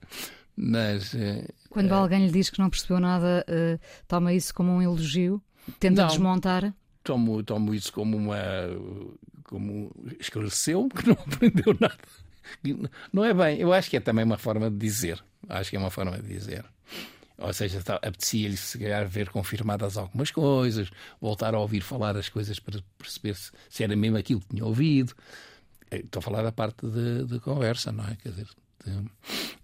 Mas. 0.56 1.14
Eh, 1.14 1.46
Quando 1.70 1.92
uh, 1.92 1.94
alguém 1.94 2.26
lhe 2.26 2.32
diz 2.32 2.50
que 2.50 2.58
não 2.58 2.68
percebeu 2.68 2.98
nada, 2.98 3.44
uh, 3.48 3.78
toma 4.06 4.32
isso 4.32 4.52
como 4.52 4.72
um 4.72 4.82
elogio? 4.82 5.40
Tenta 5.78 6.02
não, 6.02 6.08
desmontar? 6.08 6.74
Tomo, 7.04 7.42
tomo 7.42 7.74
isso 7.74 7.92
como 7.92 8.16
uma. 8.16 8.36
como 9.44 9.90
esclareceu 10.18 10.88
que 10.88 11.06
não 11.06 11.14
aprendeu 11.26 11.76
nada. 11.78 11.98
Não 13.12 13.24
é 13.24 13.34
bem, 13.34 13.60
eu 13.60 13.72
acho 13.72 13.90
que 13.90 13.96
é 13.96 14.00
também 14.00 14.24
uma 14.24 14.38
forma 14.38 14.70
de 14.70 14.76
dizer. 14.76 15.22
Acho 15.48 15.70
que 15.70 15.76
é 15.76 15.78
uma 15.78 15.90
forma 15.90 16.18
de 16.18 16.26
dizer. 16.26 16.64
Ou 17.38 17.52
seja, 17.52 17.80
tá, 17.82 17.94
apetecia-lhe 17.96 18.56
se 18.56 18.78
calhar 18.78 19.06
ver 19.08 19.30
confirmadas 19.30 19.96
algumas 19.96 20.30
coisas, 20.30 20.90
voltar 21.20 21.54
a 21.54 21.60
ouvir 21.60 21.80
falar 21.80 22.16
as 22.16 22.28
coisas 22.28 22.58
para 22.58 22.82
perceber 22.98 23.36
se, 23.36 23.52
se 23.70 23.84
era 23.84 23.94
mesmo 23.94 24.16
aquilo 24.16 24.40
que 24.40 24.48
tinha 24.48 24.64
ouvido. 24.64 25.14
Estou 25.90 26.18
a 26.18 26.22
falar 26.22 26.42
da 26.42 26.52
parte 26.52 26.86
de, 26.86 27.24
de 27.24 27.40
conversa, 27.40 27.92
não 27.92 28.04
é? 28.04 28.16
Quer 28.16 28.30
dizer, 28.30 28.48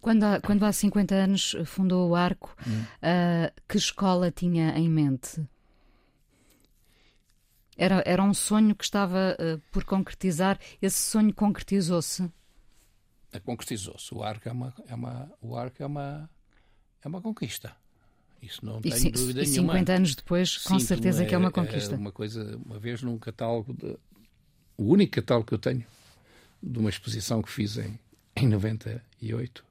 quando 0.00 0.24
há, 0.24 0.40
quando 0.40 0.64
há 0.64 0.72
50 0.72 1.14
anos 1.14 1.56
fundou 1.64 2.10
o 2.10 2.14
Arco, 2.14 2.54
hum. 2.66 2.82
uh, 2.82 3.62
que 3.68 3.76
escola 3.76 4.30
tinha 4.30 4.70
em 4.78 4.88
mente? 4.88 5.42
Era, 7.76 8.02
era 8.06 8.22
um 8.22 8.32
sonho 8.32 8.74
que 8.74 8.84
estava 8.84 9.36
uh, 9.38 9.60
por 9.72 9.84
concretizar. 9.84 10.58
Esse 10.80 11.10
sonho 11.10 11.34
concretizou-se? 11.34 12.30
Concretizou-se. 13.44 14.14
O 14.14 14.22
Arco 14.22 14.48
é 14.48 14.52
uma, 14.52 14.74
é 14.86 14.94
uma, 14.94 15.32
o 15.40 15.56
Arco 15.56 15.82
é 15.82 15.86
uma, 15.86 16.30
é 17.04 17.08
uma 17.08 17.20
conquista. 17.20 17.74
Isso 18.42 18.64
não 18.64 18.80
tenho 18.80 19.12
dúvida 19.12 19.42
e 19.42 19.46
nenhuma. 19.46 19.72
50 19.72 19.92
anos 19.92 20.14
depois, 20.14 20.58
com 20.58 20.78
certeza 20.78 21.22
é, 21.22 21.26
que 21.26 21.34
é 21.34 21.38
uma 21.38 21.50
conquista. 21.50 21.94
É 21.94 21.98
uma 21.98 22.12
coisa, 22.12 22.58
uma 22.64 22.78
vez 22.78 23.02
num 23.02 23.18
catálogo, 23.18 23.72
de, 23.72 23.96
o 24.76 24.84
único 24.84 25.12
catálogo 25.12 25.46
que 25.46 25.54
eu 25.54 25.58
tenho 25.58 25.84
de 26.62 26.78
uma 26.78 26.90
exposição 26.90 27.42
que 27.42 27.50
fiz 27.50 27.76
em, 27.78 27.98
em 28.36 28.48
98. 28.48 29.64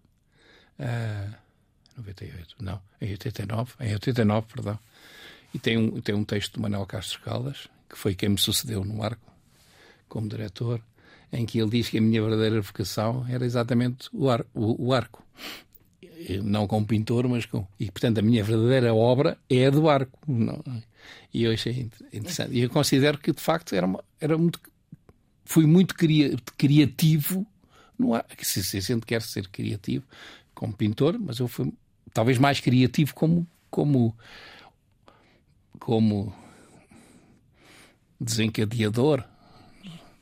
Uh, 0.80 1.36
98, 1.98 2.56
não, 2.60 2.82
em 3.00 3.12
89, 3.12 3.74
em 3.80 3.94
89, 3.94 4.48
perdão. 4.54 4.80
E 5.54 5.60
tem 5.60 5.78
um, 5.78 6.02
tem 6.02 6.16
um 6.16 6.24
texto 6.24 6.56
de 6.56 6.60
Manuel 6.60 6.86
Castro 6.86 7.22
Caldas, 7.22 7.68
que 7.88 7.98
foi 7.98 8.16
quem 8.16 8.30
me 8.30 8.38
sucedeu 8.40 8.84
no 8.84 9.04
Arco, 9.04 9.32
como 10.10 10.28
diretor, 10.28 10.82
em 11.32 11.46
que 11.46 11.60
ele 11.60 11.70
diz 11.70 11.90
que 11.90 12.00
a 12.00 12.02
minha 12.02 12.22
verdadeira 12.22 12.62
vocação 12.62 13.26
era 13.30 13.46
exatamente 13.46 14.10
o, 14.12 14.30
ar, 14.30 14.44
o, 14.54 14.88
o 14.88 14.94
arco. 14.94 15.24
Não 16.44 16.68
como 16.68 16.86
pintor, 16.86 17.28
mas 17.28 17.46
com. 17.46 17.68
E, 17.80 17.92
portanto, 17.92 18.20
a 18.20 18.22
minha 18.22 18.44
verdadeira 18.44 18.94
obra 18.94 19.38
é 19.50 19.66
a 19.68 19.70
do 19.70 19.90
arco. 19.90 20.20
Não, 20.28 20.62
e 21.34 21.44
eu 21.44 21.52
achei 21.52 21.90
interessante. 22.14 22.54
E 22.54 22.62
eu 22.62 22.70
considero 22.70 23.18
que, 23.18 23.32
de 23.32 23.42
facto, 23.42 23.74
era, 23.76 23.86
uma, 23.86 24.04
era 24.20 24.38
muito. 24.38 24.60
Fui 25.46 25.66
muito 25.66 25.94
cria, 25.96 26.36
criativo 26.58 27.46
não 27.98 28.14
há, 28.14 28.26
se, 28.42 28.64
se 28.64 28.78
a 28.78 28.82
gente 28.82 29.06
quer 29.06 29.22
ser 29.22 29.48
criativo 29.48 30.06
como 30.54 30.74
pintor, 30.74 31.18
mas 31.20 31.40
eu 31.40 31.48
fui 31.48 31.72
talvez 32.14 32.38
mais 32.38 32.60
criativo 32.60 33.14
como, 33.14 33.48
como, 33.70 34.16
como 35.80 36.34
desencadeador 38.20 39.24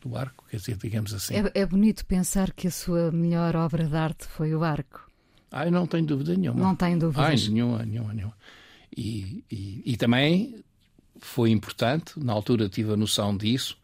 do 0.02 0.16
arco, 0.16 0.46
quer 0.50 0.58
dizer, 0.58 0.78
digamos 0.78 1.14
assim. 1.14 1.36
É, 1.36 1.62
é, 1.62 1.66
bonito 1.66 2.06
pensar 2.06 2.52
que 2.52 2.68
a 2.68 2.72
sua 2.72 3.12
melhor 3.12 3.56
obra 3.56 3.88
de 3.88 3.96
arte 3.96 4.26
foi 4.26 4.56
o 4.56 4.64
arco. 4.64 5.11
Ah, 5.52 5.70
não 5.70 5.86
tenho 5.86 6.06
dúvida 6.06 6.36
nenhuma. 6.36 6.60
Não 6.60 6.76
tenho 6.76 6.98
dúvidas. 6.98 7.26
Ai, 7.26 7.50
nenhuma, 7.50 7.84
nenhuma, 7.84 8.14
nenhuma. 8.14 8.38
E, 8.96 9.44
e, 9.52 9.84
e, 9.86 9.98
também 9.98 10.64
foi 11.20 11.50
importante, 11.52 12.14
na 12.18 12.34
altura 12.34 12.70
tive 12.70 12.94
a 12.94 12.98
noção 12.98 13.36
disso, 13.36 13.78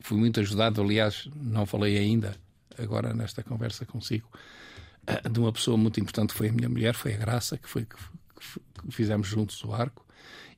fui 0.00 0.18
muito 0.18 0.40
ajudado, 0.40 0.80
aliás, 0.80 1.28
não 1.34 1.66
falei 1.66 1.98
ainda, 1.98 2.36
agora 2.78 3.12
nesta 3.12 3.42
conversa 3.42 3.84
consigo, 3.84 4.28
eh, 5.06 5.28
de 5.28 5.38
uma 5.38 5.52
pessoa 5.52 5.76
muito 5.76 6.00
importante 6.00 6.30
que 6.30 6.38
foi 6.38 6.48
a 6.48 6.52
minha 6.52 6.68
mulher, 6.68 6.94
foi 6.94 7.14
a 7.14 7.16
Graça, 7.16 7.58
que 7.58 7.68
foi 7.68 7.84
que, 7.84 7.96
que 8.82 8.90
fizemos 8.92 9.26
juntos 9.26 9.62
o 9.64 9.72
arco, 9.72 10.04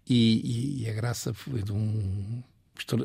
e, 0.08 0.82
e, 0.82 0.90
a 0.90 0.92
Graça 0.92 1.34
foi 1.34 1.62
de 1.62 1.72
um. 1.72 2.42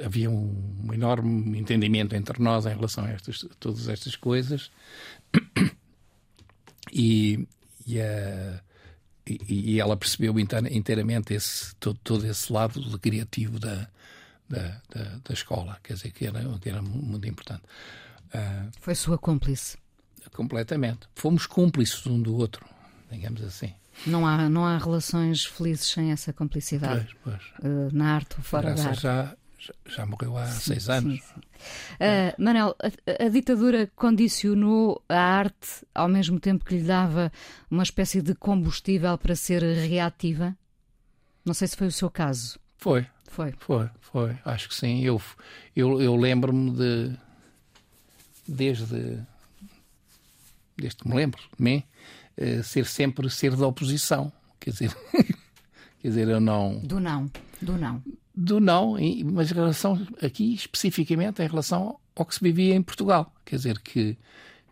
Havia 0.06 0.30
um, 0.30 0.84
um, 0.84 0.94
enorme 0.94 1.58
entendimento 1.58 2.14
entre 2.14 2.44
nós 2.44 2.66
em 2.66 2.76
relação 2.76 3.06
a 3.06 3.10
estas, 3.10 3.48
todas 3.60 3.88
estas 3.88 4.16
coisas, 4.16 4.70
e, 6.92 7.48
e, 7.88 8.02
a, 8.02 8.62
e, 9.26 9.80
ela 9.80 9.96
percebeu 9.96 10.38
inteiramente 10.40 11.34
esse, 11.34 11.76
todo, 11.76 12.00
todo 12.04 12.26
esse 12.26 12.52
lado 12.52 13.00
criativo 13.00 13.60
da, 13.60 13.88
da, 14.50 14.82
da, 14.94 15.04
da, 15.24 15.34
escola, 15.34 15.80
quer 15.84 15.94
dizer, 15.94 16.12
que 16.12 16.28
era, 16.28 16.42
que 16.60 16.70
era 16.70 16.82
muito 16.82 17.28
importante. 17.28 17.64
Uh, 18.34 18.72
Foi 18.80 18.96
sua 18.96 19.18
cúmplice? 19.18 19.78
Completamente. 20.34 21.08
Fomos 21.16 21.46
cúmplices 21.46 22.06
um 22.06 22.22
do 22.22 22.36
outro, 22.36 22.66
digamos 23.12 23.44
assim. 23.44 23.74
Não 24.06 24.26
há, 24.26 24.50
não 24.50 24.66
há 24.66 24.78
relações 24.78 25.46
felizes 25.46 25.88
sem 25.88 26.12
essa 26.12 26.32
cumplicidade? 26.32 27.16
Pois, 27.24 27.42
pois. 27.60 27.72
Uh, 27.72 27.90
na 27.94 28.16
arte 28.16 28.36
ou 28.38 28.44
fora 28.44 28.74
da 28.74 28.90
arte? 28.90 29.38
Já, 29.86 30.06
morreu 30.06 30.38
há 30.38 30.48
sim, 30.48 30.74
seis 30.74 30.90
anos. 30.90 31.22
Sim, 31.22 31.22
sim. 31.22 31.42
Uh, 31.96 32.44
Manel, 32.44 32.76
a, 32.80 33.26
a, 33.26 33.30
ditadura 33.30 33.92
condicionou 33.96 35.04
a 35.08 35.18
arte 35.18 35.86
ao 35.94 36.08
mesmo 36.08 36.40
tempo 36.40 36.66
que 36.66 36.76
lhe 36.78 36.84
dava 36.84 37.32
uma 37.70 37.84
espécie 37.84 38.22
de 38.22 38.34
combustível 38.34 39.18
para 39.18 39.36
ser 39.36 39.62
reativa? 39.62 40.58
Não 41.46 41.54
sei 41.54 41.68
se 41.68 41.78
foi 41.78 41.88
o 41.88 41.92
seu 41.92 42.10
caso. 42.10 42.60
Foi. 42.78 43.06
Foi. 43.30 43.54
Foi, 43.60 43.90
foi. 44.02 44.38
Acho 44.44 44.68
que 44.68 44.76
sim. 44.76 45.02
Eu, 45.04 45.22
eu, 45.76 46.02
eu 46.02 46.16
lembro-me 46.18 46.72
de 46.72 47.18
desde, 48.48 49.20
desde 50.78 50.98
que 50.98 51.08
me 51.08 51.16
lembro 51.16 51.40
de 51.58 51.64
mim, 51.64 51.84
uh, 52.38 52.64
ser 52.64 52.86
sempre 52.86 53.30
ser 53.30 53.56
da 53.56 53.68
oposição. 53.68 54.32
Quer 54.60 54.72
dizer, 54.72 54.96
quer 56.02 56.08
dizer, 56.08 56.28
eu 56.28 56.40
não. 56.40 56.80
Do 56.80 57.00
não, 57.00 57.32
do 57.62 57.78
não. 57.78 58.04
Do 58.34 58.60
não, 58.60 58.96
mas 59.26 59.52
em 59.52 59.56
relação 59.56 60.08
aqui 60.22 60.54
especificamente 60.54 61.42
em 61.42 61.48
relação 61.48 62.00
ao 62.16 62.26
que 62.26 62.36
se 62.36 62.42
vivia 62.42 62.74
em 62.74 62.82
Portugal. 62.82 63.34
Quer 63.44 63.58
dizer, 63.58 63.80
que 63.80 64.18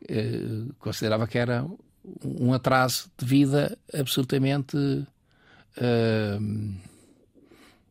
uh, 0.03 0.73
considerava 0.79 1.27
que 1.27 1.37
era 1.37 1.65
um 2.23 2.53
atraso 2.53 3.11
de 3.17 3.25
vida 3.25 3.77
absolutamente 3.93 4.77
uh, 4.77 5.07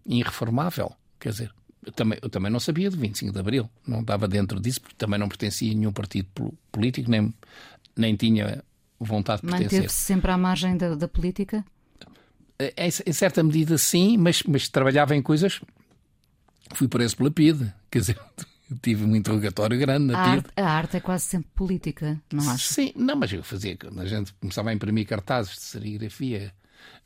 irreformável. 0.07 0.93
Quer 1.21 1.31
dizer, 1.31 1.55
eu 1.85 1.93
também, 1.93 2.19
eu 2.23 2.29
também 2.29 2.51
não 2.51 2.61
sabia 2.61 2.91
do 2.91 2.97
25 2.97 3.33
de 3.33 3.39
Abril, 3.39 3.71
não 3.87 4.01
estava 4.01 4.27
dentro 4.27 4.61
disso, 4.61 4.81
porque 4.81 4.97
também 4.97 5.19
não 5.19 5.29
pertencia 5.29 5.71
a 5.71 5.75
nenhum 5.75 5.93
partido 5.93 6.29
político, 6.73 7.11
nem, 7.11 7.33
nem 7.97 8.17
tinha 8.17 8.65
vontade 8.99 9.43
de 9.43 9.49
pertencer. 9.49 9.79
Manteve-se 9.79 9.99
sempre 9.99 10.31
à 10.31 10.39
margem 10.39 10.77
da, 10.77 10.95
da 10.95 11.09
política? 11.09 11.65
Em, 12.61 12.89
em, 13.07 13.13
certa 13.13 13.43
medida, 13.43 13.79
sim, 13.79 14.17
mas, 14.17 14.43
mas 14.43 14.69
trabalhava 14.69 15.15
em 15.15 15.23
coisas. 15.23 15.61
Fui 16.75 16.89
preso 16.89 17.17
pela 17.17 17.31
PIDE, 17.31 17.73
quer 17.91 18.01
dizer, 18.01 18.19
tive 18.83 19.05
um 19.05 19.15
interrogatório 19.15 19.79
grande 19.79 20.13
na 20.13 20.21
A 20.21 20.25
PIR. 20.25 20.33
arte, 20.33 20.53
a 20.57 20.69
arte 20.69 20.97
é 20.97 21.01
quase 21.01 21.25
sempre 21.25 21.51
política, 21.55 22.21
não 22.33 22.51
acho? 22.51 22.73
Sim, 22.73 22.93
não, 22.97 23.17
mas 23.17 23.33
eu 23.33 23.43
fazia. 23.43 23.77
A 23.97 24.05
gente 24.07 24.35
começava 24.35 24.71
a 24.71 24.75
imprimir 24.75 25.07
cartazes 25.07 25.55
de 25.55 25.61
serigrafia 25.61 26.53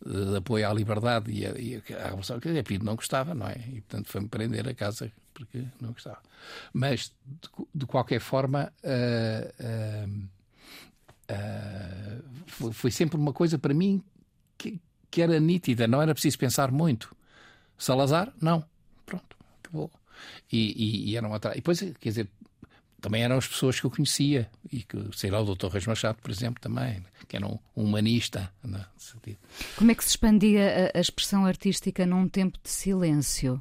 de 0.05 0.37
apoio 0.37 0.69
à 0.69 0.73
liberdade 0.73 1.31
e 1.31 1.47
a, 1.47 1.51
e 1.51 1.77
a 1.77 2.05
Revolução. 2.05 2.41
Quer 2.41 2.49
dizer, 2.49 2.61
a 2.61 2.65
PIR 2.65 2.83
não 2.83 2.97
gostava, 2.97 3.35
não 3.35 3.47
é? 3.47 3.57
E 3.69 3.81
portanto 3.83 4.09
foi-me 4.09 4.29
prender 4.29 4.69
a 4.69 4.75
casa 4.75 5.13
porque 5.33 5.65
não 5.81 5.93
gostava. 5.93 6.21
Mas 6.73 7.13
de, 7.27 7.49
de 7.75 7.87
qualquer 7.87 8.21
forma. 8.21 8.73
Uh, 8.83 10.09
uh, 10.09 10.29
uh, 11.31 12.23
foi, 12.47 12.73
foi, 12.73 12.91
sempre 12.91 13.17
uma 13.17 13.33
coisa 13.33 13.59
para 13.59 13.73
mim 13.73 14.03
que, 14.59 14.81
que 15.13 15.21
era 15.21 15.39
nítida, 15.39 15.87
não 15.87 16.01
era 16.01 16.15
preciso 16.15 16.39
pensar 16.39 16.73
muito. 16.73 17.15
Salazar, 17.77 18.33
não. 18.41 18.65
Pronto, 19.05 19.37
acabou. 19.63 19.93
E, 20.51 20.59
e, 20.59 21.11
e 21.11 21.17
eram 21.17 21.35
atrás. 21.35 21.55
E 21.55 21.61
depois, 21.61 21.81
quer 21.81 22.09
dizer, 22.09 22.29
também 22.99 23.23
eram 23.23 23.37
as 23.37 23.47
pessoas 23.47 23.79
que 23.79 23.85
eu 23.85 23.91
conhecia, 23.91 24.51
e 24.73 24.83
que, 24.83 24.97
sei 25.15 25.31
lá, 25.31 25.39
o 25.39 25.55
Dr. 25.55 25.67
Reis 25.67 25.87
Machado, 25.87 26.19
por 26.23 26.31
exemplo, 26.31 26.63
também, 26.63 27.05
que 27.29 27.37
era 27.37 27.47
um 27.47 27.59
humanista. 27.77 28.51
Né, 28.65 28.83
Como 29.77 29.91
é 29.91 29.95
que 29.95 30.03
se 30.03 30.11
expandia 30.11 30.91
a, 30.95 30.99
a, 30.99 31.01
expressão 31.01 31.45
artística 31.45 32.07
num 32.07 32.27
tempo 32.27 32.59
de 32.63 32.71
silêncio? 32.71 33.61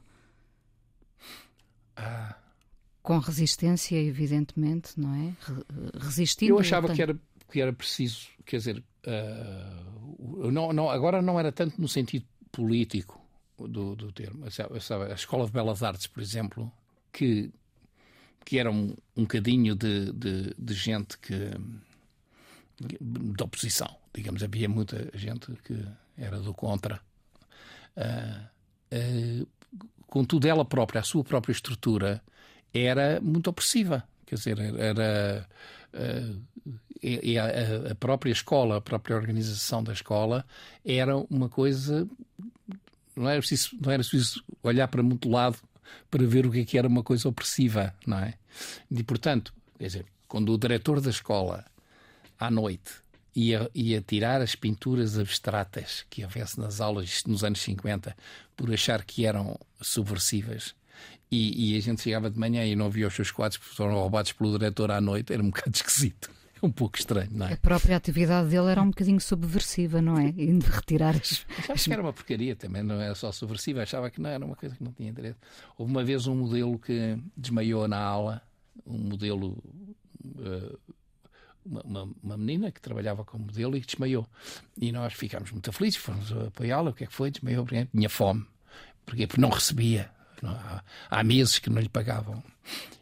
Ah. 1.98 2.38
Com 3.04 3.18
resistência, 3.18 3.98
evidentemente, 3.98 4.94
não 4.98 5.14
é? 5.16 5.34
Resistindo. 6.00 6.54
Eu 6.54 6.60
achava 6.60 6.94
que 6.94 7.02
era, 7.02 7.20
que 7.52 7.60
era 7.60 7.74
preciso, 7.74 8.28
quer 8.46 8.58
dizer, 8.58 8.84
uh, 9.08 10.52
não, 10.52 10.74
não, 10.74 10.90
agora 10.90 11.22
não 11.22 11.40
era 11.40 11.52
tanto 11.52 11.80
no 11.80 11.88
sentido 11.88 12.26
político 12.52 13.20
do, 13.58 13.96
do 13.96 14.12
termo. 14.12 14.46
A 14.46 15.14
Escola 15.14 15.46
de 15.46 15.52
Belas 15.52 15.84
Artes, 15.84 16.08
por 16.08 16.22
exemplo, 16.22 16.72
que 17.12 17.52
que 18.44 18.58
era 18.58 18.72
um, 18.72 18.96
um 19.16 19.26
cadinho 19.26 19.76
de, 19.76 20.12
de, 20.12 20.54
de 20.58 20.74
gente 20.74 21.18
que 21.20 21.52
de 23.00 23.44
oposição, 23.44 23.96
digamos, 24.14 24.44
havia 24.44 24.68
muita 24.68 25.10
gente 25.14 25.52
que 25.64 25.86
era 26.18 26.40
do 26.40 26.54
contra. 26.54 27.00
Uh, 27.96 29.44
uh, 29.44 29.48
contudo, 30.08 30.48
ela 30.48 30.66
própria, 30.66 31.02
a 31.02 31.04
sua 31.04 31.24
própria 31.24 31.52
estrutura, 31.52 32.24
era 32.74 33.22
muito 33.22 33.50
opressiva. 33.50 34.04
Quer 34.32 34.36
dizer, 34.36 34.60
era. 34.80 35.46
Uh, 35.94 36.42
e 37.04 37.38
a, 37.38 37.92
a, 37.92 37.96
própria 37.96 38.32
escola, 38.32 38.78
a 38.78 38.82
própria 38.82 39.16
organização 39.16 39.84
da 39.84 39.92
escola, 39.92 40.46
era 40.86 41.18
uma 41.18 41.50
coisa. 41.50 42.08
Não 43.14 43.28
era 43.28 43.40
preciso, 43.40 43.72
não 43.82 43.92
era 43.92 44.02
preciso 44.02 44.42
olhar 44.64 44.88
para 44.88 45.04
muito 45.04 45.28
lado 45.28 45.58
para 46.10 46.26
ver 46.26 46.46
o 46.46 46.52
que, 46.52 46.62
é 46.62 46.66
que 46.66 46.78
era 46.78 46.88
uma 46.88 47.04
coisa 47.04 47.28
opressiva, 47.28 47.94
não 48.08 48.20
é? 48.20 48.36
E, 48.90 49.04
portanto, 49.04 49.54
quer 49.78 49.88
dizer, 49.88 50.06
quando 50.30 50.54
o 50.54 50.58
diretor 50.58 51.02
da 51.02 51.10
escola, 51.10 51.66
à 52.40 52.50
noite, 52.50 52.94
ia, 53.36 53.70
ia 53.76 54.00
tirar 54.00 54.42
as 54.42 54.56
pinturas 54.56 55.20
abstratas 55.20 56.06
que 56.10 56.24
houvesse 56.24 56.58
nas 56.58 56.80
aulas 56.80 57.24
nos 57.26 57.44
anos 57.44 57.60
50 57.60 58.16
por 58.56 58.74
achar 58.74 59.04
que 59.04 59.26
eram 59.26 59.60
subversivas 59.82 60.74
e, 61.32 61.74
e, 61.74 61.78
a 61.78 61.82
gente 61.82 62.02
chegava 62.02 62.30
de 62.30 62.38
manhã 62.38 62.66
e 62.66 62.76
não 62.76 62.90
via 62.90 63.08
os 63.08 63.14
seus 63.14 63.32
quadros 63.32 63.58
porque 63.58 63.76
foram 63.76 63.94
roubados 63.94 64.34
pelo 64.34 64.52
diretor 64.52 64.92
à 64.92 65.00
noite, 65.00 65.32
era 65.32 65.42
um 65.42 65.48
bocado 65.50 65.74
esquisito. 65.74 66.30
É 66.62 66.66
um 66.66 66.72
pouco 66.72 66.98
estranho, 66.98 67.32
não 67.32 67.48
é? 67.48 67.54
A 67.54 67.58
própria 67.58 67.98
atividade 67.98 68.50
dele 68.50 68.70
era 68.70 68.82
um 68.82 68.90
bocadinho 68.90 69.20
subversiva, 69.20 70.00
não 70.02 70.20
é? 70.20 70.28
E 70.28 70.54
de 70.54 70.66
retirar 70.68 71.16
as. 71.16 71.46
Achava 71.58 71.80
que 71.80 71.94
era 71.94 72.02
uma 72.02 72.14
porcaria 72.14 72.56
também, 72.56 72.84
não 72.84 73.02
era 73.02 73.16
só 73.16 73.32
subversiva, 73.32 73.82
achava 73.82 74.12
que 74.12 74.22
não 74.22 74.30
era 74.30 74.46
uma 74.46 74.56
coisa 74.56 74.76
que 74.76 74.84
não 74.84 74.92
tinha 74.92 75.10
interesse. 75.10 75.40
Houve 75.78 75.92
uma 75.92 76.04
vez 76.04 76.28
um 76.28 76.36
modelo 76.36 76.78
que 76.78 77.18
desmaiou 77.36 77.88
na 77.88 77.98
aula, 77.98 78.42
um 78.86 78.98
modelo. 78.98 79.58
Uh, 80.24 80.78
uma, 81.64 81.82
uma, 81.84 82.10
uma, 82.24 82.38
menina 82.38 82.72
que 82.72 82.82
trabalhava 82.82 83.24
como 83.24 83.46
modelo 83.46 83.78
e 83.78 83.82
que 83.82 83.88
desmaiou. 83.88 84.28
E 84.78 84.92
nós 84.92 85.14
ficámos 85.14 85.52
muito 85.52 85.72
felizes, 85.72 86.00
fomos 86.00 86.32
apoiá-la. 86.32 86.90
O 86.90 86.94
que 86.94 87.04
é 87.04 87.08
que 87.08 87.14
foi? 87.14 87.32
Desmaiou, 87.32 87.66
porque 87.66 87.86
tinha 87.86 88.10
fome. 88.10 88.46
Porquê? 89.06 89.28
Porque 89.28 89.42
não 89.42 89.50
recebia. 89.50 90.12
Não, 90.42 90.52
há, 90.52 90.84
há 91.10 91.24
meses 91.24 91.60
que 91.60 91.70
não 91.70 91.82
lhe 91.82 91.90
pagavam. 91.90 92.44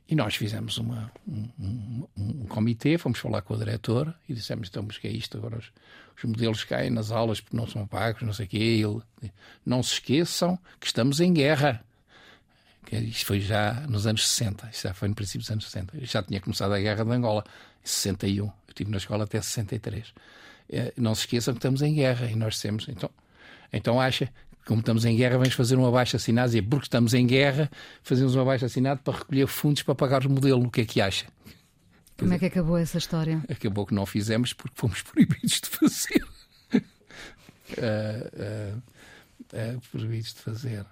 E 0.10 0.16
nós 0.16 0.36
fizemos 0.36 0.78
uma, 0.80 1.12
um, 1.28 1.50
um, 1.60 2.08
um, 2.18 2.46
comitê, 2.48 2.98
fomos 2.98 3.20
falar 3.20 3.44
com 3.44 3.54
o 3.54 3.58
diretor 3.58 4.14
e 4.28 4.34
dissemos: 4.34 4.68
então, 4.68 4.86
que 4.88 5.08
é 5.08 5.12
isto? 5.12 5.38
Agora 5.38 5.58
os, 5.60 5.72
os, 6.18 6.24
modelos 6.24 6.64
caem 6.64 6.90
nas 6.90 7.12
aulas 7.12 7.40
porque 7.40 7.56
não 7.56 7.68
são 7.68 7.86
pagos, 7.86 8.24
não 8.24 8.34
sei 8.34 8.48
o 8.48 8.50
quê. 8.50 8.58
Ele, 8.58 9.32
não 9.64 9.84
se 9.84 9.94
esqueçam 9.94 10.58
que 10.80 10.88
estamos 10.88 11.20
em 11.20 11.32
guerra. 11.32 11.84
Isto 12.92 13.28
foi 13.28 13.40
já 13.40 13.86
nos 13.88 14.08
anos 14.08 14.28
60, 14.28 14.70
isto 14.72 14.88
já 14.88 14.96
foi 14.96 15.10
no 15.10 15.14
princípio 15.14 15.42
dos 15.42 15.52
anos 15.52 15.66
60. 15.66 15.96
Eu 15.96 16.06
já 16.08 16.24
tinha 16.24 16.42
começado 16.42 16.74
a 16.74 16.80
guerra 16.80 17.06
de 17.06 17.12
Angola, 17.12 17.44
em 17.84 17.88
61. 17.88 18.46
Eu 18.46 18.54
estive 18.68 18.90
na 18.90 18.98
escola 18.98 19.26
até 19.26 19.40
63. 19.40 20.12
Eh, 20.72 20.94
não 20.98 21.14
se 21.14 21.22
esqueçam 21.22 21.54
que 21.54 21.60
estamos 21.60 21.84
em 21.84 21.94
guerra 21.94 22.26
e 22.32 22.36
nós 22.36 22.60
temos. 22.60 22.88
Então, 22.90 23.12
então 23.72 24.02
acha 24.02 24.28
como 24.66 24.82
estamos 24.82 25.06
em 25.06 25.16
guerra, 25.16 25.38
vamos 25.38 25.54
fazer 25.54 25.76
um 25.76 25.86
abaixo 25.86 26.16
assinado 26.16 26.56
e 26.56 26.62
porque 26.62 26.86
estamos 26.86 27.14
em 27.14 27.26
guerra, 27.26 27.70
fazemos 28.04 28.36
um 28.36 28.42
abaixo 28.42 28.66
assinado 28.66 29.02
para 29.04 29.18
recolher 29.18 29.48
fundos 29.48 29.84
para 29.84 29.96
pagar 29.96 30.26
o 30.26 30.30
modelo. 30.30 30.66
O 30.66 30.70
que 30.70 30.82
é 30.82 30.86
que 30.86 31.02
acha? 31.02 31.26
Como 32.18 32.34
é 32.34 32.40
que 32.40 32.46
acabou 32.46 32.78
essa 32.78 32.98
história? 32.98 33.44
Acabou 33.50 33.86
que 33.86 33.94
não 33.94 34.06
fizemos 34.06 34.54
porque 34.54 34.76
fomos 34.76 35.02
proibidos 35.04 35.62
de 35.62 35.70
fazer. 35.70 36.26
uh, 36.74 36.80
uh, 37.78 38.78
uh, 38.78 39.82
proibidos 39.92 40.34
de 40.34 40.42
fazer. 40.42 40.86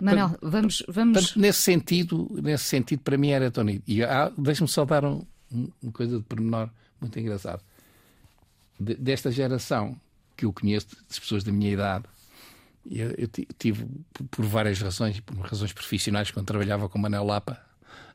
Manel, 0.00 0.36
vamos. 0.40 0.82
vamos... 0.88 1.18
Portanto, 1.18 1.40
nesse, 1.40 1.60
sentido, 1.60 2.28
nesse 2.42 2.64
sentido, 2.64 3.00
para 3.00 3.18
mim 3.18 3.30
era 3.30 3.50
nítido. 3.64 3.82
E 3.86 4.02
ah, 4.02 4.32
deixa-me 4.36 4.68
só 4.68 4.84
dar 4.84 5.04
um, 5.04 5.24
um, 5.52 5.68
uma 5.82 5.92
coisa 5.92 6.18
de 6.18 6.24
pormenor 6.24 6.70
muito 7.00 7.18
engraçado. 7.18 7.62
De, 8.78 8.94
desta 8.94 9.30
geração 9.30 9.98
que 10.36 10.44
eu 10.44 10.52
conheço, 10.52 10.88
das 11.08 11.18
pessoas 11.18 11.42
da 11.44 11.52
minha 11.52 11.72
idade, 11.72 12.04
eu, 12.90 13.10
eu 13.12 13.28
tive, 13.58 13.86
por 14.30 14.44
várias 14.44 14.80
razões, 14.80 15.20
por 15.20 15.36
razões 15.38 15.72
profissionais, 15.72 16.30
quando 16.30 16.46
trabalhava 16.46 16.88
com 16.88 16.98
Manel 16.98 17.24
Lapa 17.24 17.60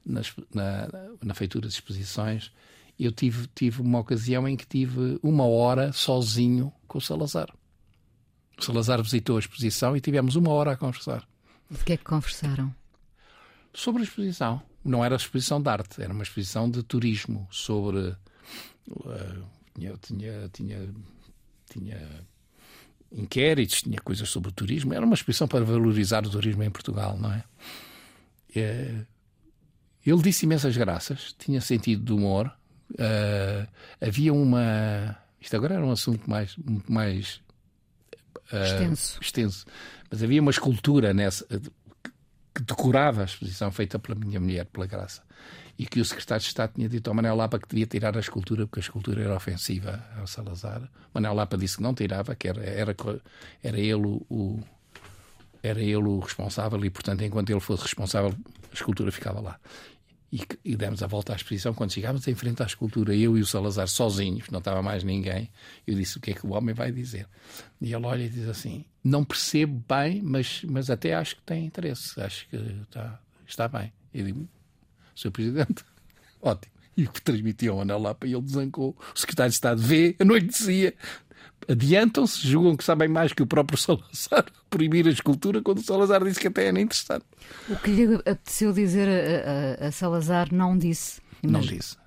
nas, 0.06 0.34
na, 0.54 0.88
na 1.22 1.34
feitura 1.34 1.68
de 1.68 1.74
exposições, 1.74 2.52
eu 3.00 3.12
tive, 3.12 3.48
tive 3.48 3.82
uma 3.82 4.00
ocasião 4.00 4.48
em 4.48 4.56
que 4.56 4.66
tive 4.66 5.20
uma 5.22 5.46
hora 5.46 5.92
sozinho 5.92 6.72
com 6.88 6.98
o 6.98 7.02
Salazar. 7.02 7.50
O 8.58 8.64
Salazar 8.64 9.02
visitou 9.02 9.38
a 9.38 9.40
exposição 9.40 9.98
e 9.98 10.02
tivemos 10.02 10.36
uma 10.36 10.52
hora 10.52 10.74
a 10.74 10.78
conversar. 10.78 11.28
De 11.70 11.84
que 11.84 11.94
é 11.94 11.98
que 11.98 12.04
conversaram? 12.04 12.74
Sobre 13.74 14.02
a 14.02 14.06
exposição. 14.06 14.62
Não 14.84 15.04
era 15.04 15.16
exposição 15.16 15.62
de 15.62 15.70
arte, 15.70 16.02
era 16.02 16.14
uma 16.14 16.24
exposição 16.24 16.70
de 16.70 16.84
turismo 16.84 17.48
sobre. 17.52 18.16
Uh, 18.88 19.46
tinha, 19.76 19.98
tinha, 19.98 20.50
tinha, 20.52 20.94
tinha 21.70 22.28
inquéritos, 23.12 23.82
tinha 23.82 24.00
coisas 24.00 24.30
sobre 24.30 24.50
o 24.50 24.52
turismo. 24.52 24.94
Era 24.94 25.06
uma 25.06 25.16
exposição 25.16 25.48
para 25.48 25.64
valorizar 25.64 26.26
o 26.26 26.30
turismo 26.30 26.64
em 26.64 26.70
Portugal, 26.70 27.18
não 27.18 27.32
é? 27.32 27.44
é 28.56 28.96
ele 30.06 30.22
disse 30.22 30.46
imensas 30.46 30.76
graças, 30.76 31.36
tinha 31.38 31.62
sentido 31.62 32.04
de 32.04 32.14
humor. 32.14 32.52
Uh, 32.94 33.68
havia 34.00 34.34
uma. 34.34 35.16
Isto 35.40 35.56
agora 35.56 35.76
era 35.76 35.86
um 35.86 35.92
assunto 35.92 36.28
mais, 36.30 36.56
mais 36.90 37.42
uh, 38.52 38.64
extenso. 38.64 39.20
extenso. 39.22 39.66
Mas 40.10 40.24
havia 40.24 40.42
uma 40.42 40.52
escultura 40.52 41.14
nessa 41.14 41.46
que 42.54 42.64
decorava 42.64 43.22
a 43.22 43.26
exposição 43.26 43.72
feita 43.72 43.98
pela 44.00 44.18
minha 44.18 44.40
mulher, 44.40 44.66
pela 44.66 44.88
Graça 44.88 45.22
e 45.82 45.86
que 45.88 46.00
o 46.00 46.06
secretário 46.06 46.44
de 46.44 46.48
Estado 46.48 46.74
tinha 46.76 46.88
dito 46.88 47.08
ao 47.08 47.16
Manel 47.16 47.36
Lapa 47.36 47.58
que 47.58 47.68
devia 47.68 47.88
tirar 47.88 48.16
a 48.16 48.20
escultura 48.20 48.68
porque 48.68 48.80
a 48.80 48.84
escultura 48.84 49.24
era 49.24 49.36
ofensiva 49.36 50.00
ao 50.16 50.28
Salazar. 50.28 50.88
Manel 51.12 51.34
Lapa 51.34 51.58
disse 51.58 51.78
que 51.78 51.82
não 51.82 51.92
tirava, 51.92 52.36
que 52.36 52.48
era, 52.48 52.64
era, 52.64 52.96
era 53.64 53.80
ele 53.80 54.06
o, 54.06 54.24
o 54.30 54.60
era 55.64 55.82
ele 55.82 55.96
o 55.96 56.20
responsável 56.20 56.86
e, 56.86 56.90
portanto, 56.92 57.24
enquanto 57.24 57.50
ele 57.50 57.60
fosse 57.60 57.82
responsável, 57.82 58.32
a 58.70 58.74
escultura 58.76 59.12
ficava 59.12 59.40
lá. 59.40 59.60
E, 60.32 60.42
e, 60.64 60.76
demos 60.76 61.02
a 61.02 61.08
volta 61.08 61.34
à 61.34 61.36
exposição. 61.36 61.74
Quando 61.74 61.94
chegámos 61.94 62.28
em 62.28 62.36
frente 62.36 62.62
à 62.62 62.68
escultura, 62.68 63.16
eu 63.16 63.36
e 63.36 63.42
o 63.42 63.46
Salazar 63.48 63.88
sozinhos, 63.88 64.52
não 64.52 64.60
estava 64.60 64.84
mais 64.84 65.04
ninguém, 65.04 65.50
eu 65.88 65.96
disse: 65.96 66.20
O 66.20 66.22
que 66.22 66.30
é 66.30 66.34
que 66.36 66.46
o 66.46 66.52
homem 66.52 66.76
vai 66.76 66.92
dizer? 66.92 67.28
E 67.82 67.92
ele 67.92 68.06
olha 68.06 68.24
e 68.24 68.30
diz 68.30 68.48
assim: 68.48 68.86
Não 69.04 69.26
percebo 69.26 69.84
bem, 69.90 70.22
mas, 70.22 70.64
mas 70.64 70.92
até 70.92 71.16
acho 71.16 71.38
que 71.38 71.42
tem 71.42 71.66
interesse, 71.66 72.22
acho 72.22 72.48
que 72.50 72.56
está, 72.56 73.20
está 73.48 73.68
bem. 73.68 73.92
Eu 74.14 74.26
digo: 74.26 74.48
Sr. 75.22 75.32
Presidente, 75.32 75.86
ótimo. 76.42 76.72
E 76.96 77.06
o 77.06 77.12
que 77.12 77.22
transmitiu 77.22 77.74
ao 77.74 77.82
Anel 77.82 78.00
Lapa 78.00 78.28
e 78.28 78.34
ele 78.34 78.42
desancou. 78.42 78.96
O 79.16 79.20
secretário 79.20 79.50
de 79.50 79.56
Estado 79.56 79.82
vê, 79.82 80.16
a 80.20 80.26
noite 80.26 80.48
dizia. 80.48 80.94
Adiantam-se, 81.70 82.46
julgam 82.46 82.76
que 82.76 82.84
sabem 82.84 83.08
mais 83.08 83.32
que 83.34 83.42
o 83.42 83.48
próprio 83.48 83.78
Salazar 83.80 84.46
proibir 84.70 85.08
a 85.08 85.12
escultura, 85.12 85.62
quando 85.62 85.78
o 85.78 85.84
Salazar 85.84 86.24
disse 86.24 86.40
que 86.40 86.48
até 86.48 86.68
era 86.68 86.80
interessante. 86.82 87.26
O 87.70 87.76
que 87.78 87.92
lhe 87.92 88.16
apeteceu 88.16 88.74
dizer 88.74 89.08
a, 89.08 89.86
a, 89.86 89.88
a 89.88 89.92
Salazar 89.92 90.54
não 90.54 90.78
disse. 90.78 91.22
Não 91.44 91.62
disse. 91.62 92.02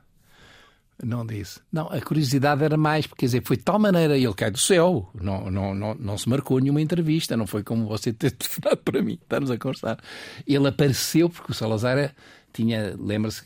Não 1.02 1.26
disse. 1.26 1.60
Não, 1.72 1.88
a 1.88 2.00
curiosidade 2.00 2.62
era 2.62 2.76
mais, 2.76 3.06
porque 3.06 3.20
quer 3.20 3.26
dizer, 3.26 3.42
foi 3.44 3.56
de 3.56 3.64
tal 3.64 3.78
maneira, 3.78 4.16
ele 4.16 4.32
cai 4.32 4.50
do 4.50 4.58
céu, 4.58 5.10
não, 5.14 5.50
não, 5.50 5.74
não, 5.74 5.94
não 5.94 6.16
se 6.16 6.28
marcou 6.28 6.60
nenhuma 6.60 6.80
entrevista, 6.80 7.36
não 7.36 7.46
foi 7.46 7.62
como 7.62 7.86
você 7.86 8.12
ter 8.14 8.30
telefonado 8.30 8.76
para 8.78 9.02
mim, 9.02 9.18
estamos 9.20 9.50
a 9.50 9.58
conversar. 9.58 9.98
Ele 10.46 10.68
apareceu 10.68 11.28
porque 11.28 11.50
o 11.50 11.54
Salazar 11.54 11.98
é, 11.98 12.12
tinha, 12.54 12.94
lembra-se, 12.98 13.42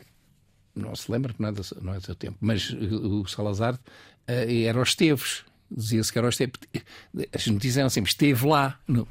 não 0.76 0.94
se 0.94 1.10
lembra, 1.10 1.34
não 1.38 1.48
é 1.48 1.52
não 1.82 1.94
é 1.94 1.98
do 1.98 2.04
seu 2.04 2.14
tempo, 2.14 2.36
mas 2.40 2.70
o 2.70 3.26
Salazar 3.26 3.74
uh, 3.74 3.80
era 4.26 4.80
os 4.80 4.90
Esteves. 4.90 5.44
Dizia-se 5.70 6.10
que 6.12 6.18
era 6.18 6.26
o 6.26 6.30
Esteves. 6.30 6.54
As 7.34 7.46
notícias 7.46 7.78
eram 7.78 7.90
sempre, 7.90 8.10
esteve 8.10 8.46
lá. 8.46 8.78
Não, 8.86 9.06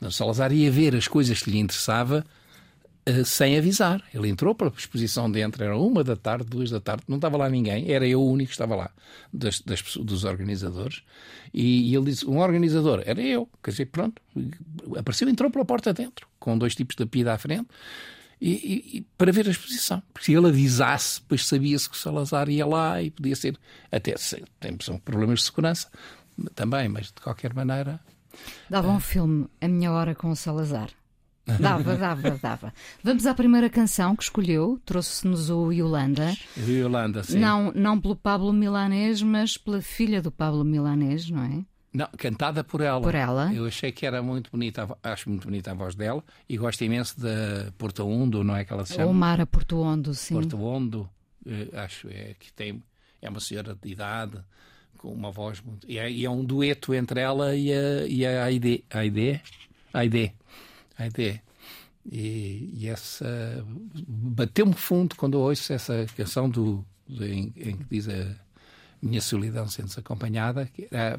o 0.00 0.10
Salazar 0.10 0.52
ia 0.52 0.70
ver 0.70 0.96
as 0.96 1.06
coisas 1.06 1.42
que 1.42 1.50
lhe 1.50 1.58
interessava 1.58 2.26
uh, 3.08 3.24
sem 3.24 3.56
avisar. 3.56 4.02
Ele 4.12 4.28
entrou 4.28 4.54
para 4.54 4.68
a 4.68 4.72
exposição 4.76 5.30
dentro, 5.30 5.62
era 5.62 5.76
uma 5.76 6.02
da 6.02 6.16
tarde, 6.16 6.46
duas 6.46 6.70
da 6.70 6.80
tarde, 6.80 7.04
não 7.06 7.16
estava 7.16 7.36
lá 7.36 7.48
ninguém, 7.48 7.90
era 7.90 8.06
eu 8.06 8.20
o 8.20 8.30
único 8.30 8.48
que 8.48 8.54
estava 8.54 8.74
lá, 8.74 8.90
das, 9.32 9.60
das 9.60 9.82
dos 9.82 10.24
organizadores. 10.24 11.02
E, 11.54 11.90
e, 11.90 11.94
ele 11.94 12.06
disse: 12.06 12.26
um 12.26 12.38
organizador, 12.38 13.02
era 13.06 13.20
eu. 13.20 13.48
Quer 13.62 13.70
dizer, 13.70 13.86
pronto, 13.86 14.20
apareceu, 14.96 15.28
entrou 15.28 15.50
pela 15.50 15.64
porta 15.64 15.92
dentro, 15.92 16.26
com 16.40 16.58
dois 16.58 16.74
tipos 16.74 16.96
de 16.96 17.06
pida 17.06 17.32
à 17.32 17.38
frente 17.38 17.68
e, 18.40 18.98
e, 18.98 19.06
para 19.16 19.32
ver 19.32 19.46
a 19.48 19.50
exposição. 19.50 20.02
Porque 20.12 20.26
se 20.26 20.34
ele 20.34 20.48
avisasse, 20.48 21.20
depois 21.20 21.46
sabia-se 21.46 21.88
que 21.88 21.96
o 21.96 21.98
Salazar 21.98 22.48
ia 22.48 22.66
lá 22.66 23.02
e 23.02 23.10
podia 23.10 23.34
ser. 23.34 23.58
Até 23.90 24.14
tem 24.60 24.76
são 24.80 24.98
problemas 24.98 25.40
de 25.40 25.46
segurança 25.46 25.88
também, 26.54 26.88
mas 26.88 27.06
de 27.06 27.20
qualquer 27.20 27.52
maneira. 27.52 28.00
Dava 28.70 28.88
um 28.88 29.00
filme, 29.00 29.48
A 29.60 29.66
Minha 29.66 29.90
Hora 29.90 30.14
com 30.14 30.30
o 30.30 30.36
Salazar. 30.36 30.90
Dava, 31.58 31.96
dava, 31.96 32.38
dava. 32.40 32.74
Vamos 33.02 33.26
à 33.26 33.34
primeira 33.34 33.70
canção 33.70 34.14
que 34.14 34.22
escolheu, 34.22 34.80
trouxe-nos 34.84 35.50
o 35.50 35.72
Yolanda. 35.72 36.34
Yolanda, 36.56 37.24
sim. 37.24 37.38
Não, 37.38 37.72
não 37.72 37.98
pelo 37.98 38.14
Pablo 38.14 38.52
Milanês, 38.52 39.22
mas 39.22 39.56
pela 39.56 39.80
filha 39.80 40.20
do 40.20 40.30
Pablo 40.30 40.64
Milanês, 40.64 41.30
não 41.30 41.42
é? 41.42 41.64
Não, 41.92 42.06
cantada 42.18 42.62
por 42.62 42.80
ela. 42.80 43.00
Por 43.00 43.14
ela. 43.14 43.52
Eu 43.52 43.66
achei 43.66 43.90
que 43.90 44.04
era 44.04 44.22
muito 44.22 44.50
bonita, 44.50 44.88
acho 45.02 45.28
muito 45.28 45.44
bonita 45.44 45.70
a 45.70 45.74
voz 45.74 45.94
dela 45.94 46.22
e 46.48 46.56
gosto 46.56 46.84
imenso 46.84 47.18
da 47.18 47.72
Porto 47.78 48.06
Ondo, 48.06 48.44
não 48.44 48.54
é 48.54 48.64
que 48.64 48.72
ela 48.72 48.84
se 48.84 48.94
chama? 48.94 49.06
Ou 49.06 49.14
Mara 49.14 49.46
Porto 49.46 49.80
Ondo, 49.80 50.14
sim. 50.14 50.34
Porto 50.34 50.62
Ondo, 50.62 51.08
eh, 51.46 51.68
acho 51.74 52.08
é, 52.08 52.34
que 52.38 52.52
tem, 52.52 52.82
é 53.22 53.28
uma 53.28 53.40
senhora 53.40 53.74
de 53.74 53.90
idade, 53.90 54.38
com 54.98 55.12
uma 55.12 55.30
voz 55.30 55.60
muito. 55.62 55.88
E 55.90 55.98
é, 55.98 56.10
e 56.10 56.24
é 56.24 56.30
um 56.30 56.44
dueto 56.44 56.92
entre 56.92 57.20
ela 57.20 57.56
e 57.56 57.72
a, 57.72 58.06
e 58.06 58.26
a 58.26 58.44
Aide. 58.44 58.84
Aide? 58.90 59.40
Aide. 59.94 60.34
Aide. 60.98 61.42
E, 62.10 62.70
e 62.74 62.88
essa. 62.88 63.64
Bateu-me 64.06 64.74
fundo 64.74 65.14
quando 65.16 65.38
ouço 65.38 65.72
essa 65.72 66.06
canção 66.16 66.48
do, 66.50 66.84
do 67.06 67.24
em, 67.24 67.52
em 67.56 67.76
que 67.76 67.84
diz 67.90 68.08
a 68.08 68.34
minha 69.02 69.20
solidão 69.20 69.68
sendo 69.68 69.92
acompanhada, 69.96 70.68
era, 70.90 71.18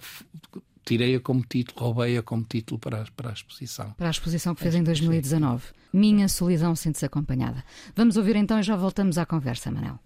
tirei-a 0.85 1.19
como 1.19 1.43
título, 1.47 1.79
roubei-a 1.79 2.21
como 2.23 2.43
título 2.43 2.79
para 2.79 3.01
a, 3.01 3.05
para 3.15 3.29
a 3.29 3.33
exposição. 3.33 3.91
Para 3.91 4.07
a 4.07 4.11
exposição 4.11 4.55
que 4.55 4.61
fez 4.61 4.75
em 4.75 4.83
2019. 4.83 5.63
Minha 5.93 6.27
solidão 6.27 6.75
sente-se 6.75 7.05
acompanhada. 7.05 7.63
Vamos 7.95 8.17
ouvir 8.17 8.35
então 8.35 8.59
e 8.59 8.63
já 8.63 8.75
voltamos 8.75 9.17
à 9.17 9.25
conversa, 9.25 9.71
Manel. 9.71 9.99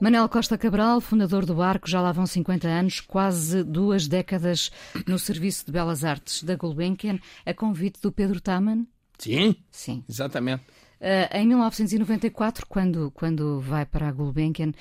Manel 0.00 0.28
Costa 0.28 0.58
Cabral, 0.58 1.00
fundador 1.00 1.46
do 1.46 1.54
Barco, 1.54 1.88
já 1.88 2.02
lá 2.02 2.12
vão 2.12 2.26
50 2.26 2.68
anos, 2.68 3.00
quase 3.00 3.64
duas 3.64 4.06
décadas 4.06 4.70
no 5.06 5.18
Serviço 5.18 5.64
de 5.64 5.72
Belas 5.72 6.04
Artes 6.04 6.42
da 6.42 6.54
Gulbenkian, 6.54 7.18
a 7.46 7.54
convite 7.54 8.00
do 8.02 8.12
Pedro 8.12 8.38
Taman. 8.40 8.86
Sim, 9.18 9.56
Sim. 9.70 10.04
exatamente. 10.06 10.62
Uh, 11.00 11.28
em 11.36 11.46
1994, 11.46 12.66
quando, 12.66 13.10
quando 13.10 13.60
vai 13.60 13.84
para 13.84 14.08
a 14.08 14.12
Gulbenkian, 14.12 14.72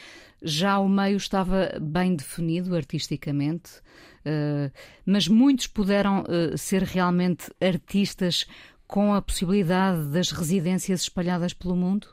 já 0.42 0.80
o 0.80 0.88
meio 0.88 1.18
estava 1.18 1.78
bem 1.82 2.16
definido 2.16 2.76
artisticamente, 2.76 3.80
uh, 4.26 4.72
mas 5.06 5.28
muitos 5.28 5.68
puderam 5.68 6.24
uh, 6.24 6.58
ser 6.58 6.84
realmente 6.84 7.52
artistas 7.62 8.46
com 8.88 9.14
a 9.14 9.22
possibilidade 9.22 10.08
das 10.08 10.32
residências 10.32 11.02
espalhadas 11.02 11.54
pelo 11.54 11.76
mundo? 11.76 12.08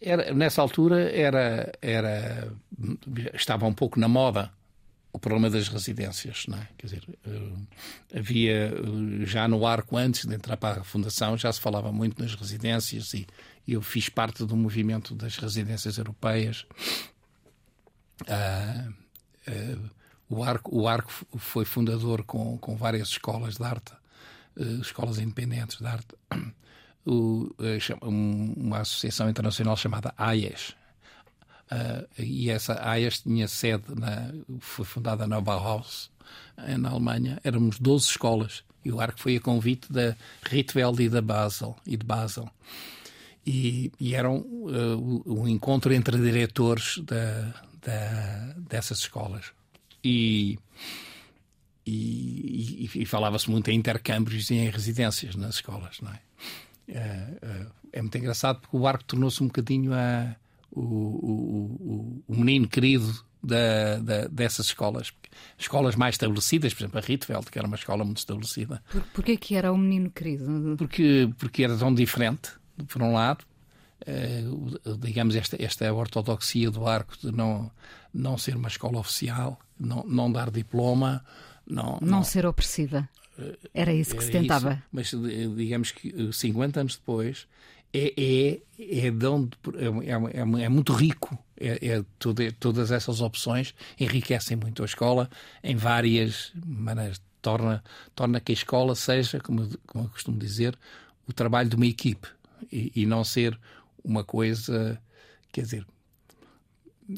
Era, 0.00 0.32
nessa 0.32 0.62
altura 0.62 1.10
era, 1.10 1.72
era, 1.82 2.52
estava 3.34 3.66
um 3.66 3.74
pouco 3.74 3.98
na 3.98 4.06
moda 4.06 4.52
o 5.12 5.18
problema 5.18 5.50
das 5.50 5.68
residências, 5.68 6.46
não 6.48 6.58
é? 6.58 6.68
Quer 6.78 6.86
dizer, 6.86 7.04
uh, 7.26 7.66
havia 8.16 8.72
uh, 8.74 9.26
já 9.26 9.46
no 9.46 9.66
arco 9.66 9.96
antes 9.96 10.24
de 10.24 10.34
entrar 10.34 10.56
para 10.56 10.80
a 10.80 10.84
fundação 10.84 11.36
já 11.36 11.52
se 11.52 11.60
falava 11.60 11.92
muito 11.92 12.20
nas 12.22 12.34
residências 12.34 13.12
e, 13.12 13.26
eu 13.68 13.80
fiz 13.80 14.08
parte 14.08 14.44
do 14.44 14.56
movimento 14.56 15.14
das 15.14 15.36
residências 15.36 15.96
europeias. 15.96 16.66
Uh, 18.22 18.92
o 20.28 20.42
arco 20.42 20.76
o 20.76 20.88
arco 20.88 21.12
foi 21.36 21.64
fundador 21.64 22.24
com, 22.24 22.58
com 22.58 22.76
várias 22.76 23.08
escolas 23.08 23.58
de 23.58 23.64
arte, 23.64 23.92
escolas 24.80 25.18
independentes 25.18 25.78
de 25.78 25.86
arte. 25.86 26.14
O, 27.04 27.52
uma 28.06 28.78
associação 28.78 29.28
internacional 29.28 29.76
chamada 29.76 30.14
AIES, 30.16 30.76
Uh, 31.70 32.06
e 32.18 32.50
essa 32.50 32.78
AES 32.86 33.20
tinha 33.20 33.48
sede, 33.48 33.84
na, 33.94 34.32
foi 34.60 34.84
fundada 34.84 35.26
na 35.26 35.40
Bauhaus, 35.40 36.10
na 36.78 36.90
Alemanha. 36.90 37.40
Éramos 37.42 37.78
12 37.78 38.06
escolas 38.06 38.62
e 38.84 38.90
o 38.90 39.00
arco 39.00 39.20
foi 39.20 39.36
a 39.36 39.40
convite 39.40 39.92
da 39.92 40.16
Rietveld 40.44 41.02
e 41.02 41.08
da 41.08 41.22
Basel. 41.22 41.76
E 41.86 41.96
de 41.96 42.04
Basel. 42.04 42.48
E, 43.46 43.92
e 43.98 44.14
era 44.14 44.30
um, 44.30 44.38
uh, 44.38 45.22
um, 45.26 45.48
encontro 45.48 45.92
entre 45.92 46.16
diretores 46.18 46.98
da, 46.98 47.54
da, 47.84 48.54
dessas 48.68 48.98
escolas. 48.98 49.46
E, 50.02 50.58
e, 51.86 52.88
e 52.94 53.06
falava-se 53.06 53.50
muito 53.50 53.70
em 53.70 53.76
intercâmbios 53.76 54.50
e 54.50 54.54
em 54.54 54.70
residências 54.70 55.34
nas 55.36 55.56
escolas, 55.56 56.00
não 56.00 56.12
é? 56.12 56.20
Uh, 56.88 57.72
é 57.92 58.00
muito 58.00 58.18
engraçado 58.18 58.60
porque 58.60 58.76
o 58.76 58.86
arco 58.86 59.04
tornou-se 59.04 59.42
um 59.42 59.46
bocadinho 59.46 59.92
a 59.92 60.34
o, 60.72 60.80
o, 60.80 62.24
o 62.26 62.36
menino 62.36 62.66
querido 62.66 63.24
da, 63.42 63.98
da, 63.98 64.26
dessas 64.28 64.66
escolas. 64.66 65.12
Escolas 65.58 65.96
mais 65.96 66.14
estabelecidas, 66.14 66.72
por 66.72 66.82
exemplo, 66.82 66.98
a 66.98 67.02
Rietveld, 67.02 67.50
que 67.50 67.58
era 67.58 67.66
uma 67.66 67.76
escola 67.76 68.04
muito 68.04 68.18
estabelecida. 68.18 68.82
Por, 68.90 69.02
porquê 69.14 69.36
que 69.36 69.54
era 69.54 69.72
o 69.72 69.76
menino 69.76 70.10
querido? 70.10 70.74
Porque, 70.78 71.30
porque 71.38 71.64
era 71.64 71.76
tão 71.76 71.92
diferente, 71.92 72.50
por 72.88 73.02
um 73.02 73.12
lado, 73.12 73.44
eh, 74.06 74.44
digamos, 74.98 75.34
esta, 75.34 75.62
esta 75.62 75.92
ortodoxia 75.92 76.70
do 76.70 76.86
arco 76.86 77.16
de 77.20 77.32
não, 77.32 77.70
não 78.12 78.38
ser 78.38 78.56
uma 78.56 78.68
escola 78.68 78.98
oficial, 78.98 79.58
não, 79.78 80.04
não 80.04 80.30
dar 80.30 80.50
diploma. 80.50 81.24
Não, 81.66 81.98
não, 82.00 82.08
não 82.18 82.24
ser 82.24 82.46
opressiva. 82.46 83.08
Era 83.72 83.92
isso 83.92 84.10
que 84.10 84.16
era 84.16 84.26
se 84.26 84.30
tentava. 84.30 84.82
Isso, 85.00 85.18
mas 85.18 85.56
digamos 85.56 85.90
que 85.90 86.32
50 86.32 86.80
anos 86.80 86.96
depois 86.96 87.46
é, 87.92 88.14
é, 88.16 89.06
é, 89.06 89.10
de 89.10 89.26
onde, 89.26 89.50
é, 89.76 90.40
é, 90.40 90.64
é 90.64 90.68
muito 90.68 90.92
rico. 90.92 91.38
É, 91.56 91.86
é 91.86 92.04
tudo, 92.18 92.42
todas 92.54 92.90
essas 92.90 93.20
opções 93.20 93.74
enriquecem 94.00 94.56
muito 94.56 94.82
a 94.82 94.86
escola 94.86 95.30
em 95.62 95.76
várias 95.76 96.52
maneiras. 96.64 97.20
Torna, 97.40 97.82
torna 98.14 98.40
que 98.40 98.52
a 98.52 98.54
escola 98.54 98.94
seja, 98.94 99.40
como, 99.40 99.68
como 99.86 100.04
eu 100.04 100.08
costumo 100.10 100.38
dizer, 100.38 100.78
o 101.26 101.32
trabalho 101.32 101.68
de 101.68 101.74
uma 101.74 101.86
equipe 101.86 102.28
e, 102.70 102.92
e 102.94 103.06
não 103.06 103.24
ser 103.24 103.58
uma 104.04 104.22
coisa. 104.22 105.00
Quer 105.50 105.62
dizer, 105.62 105.86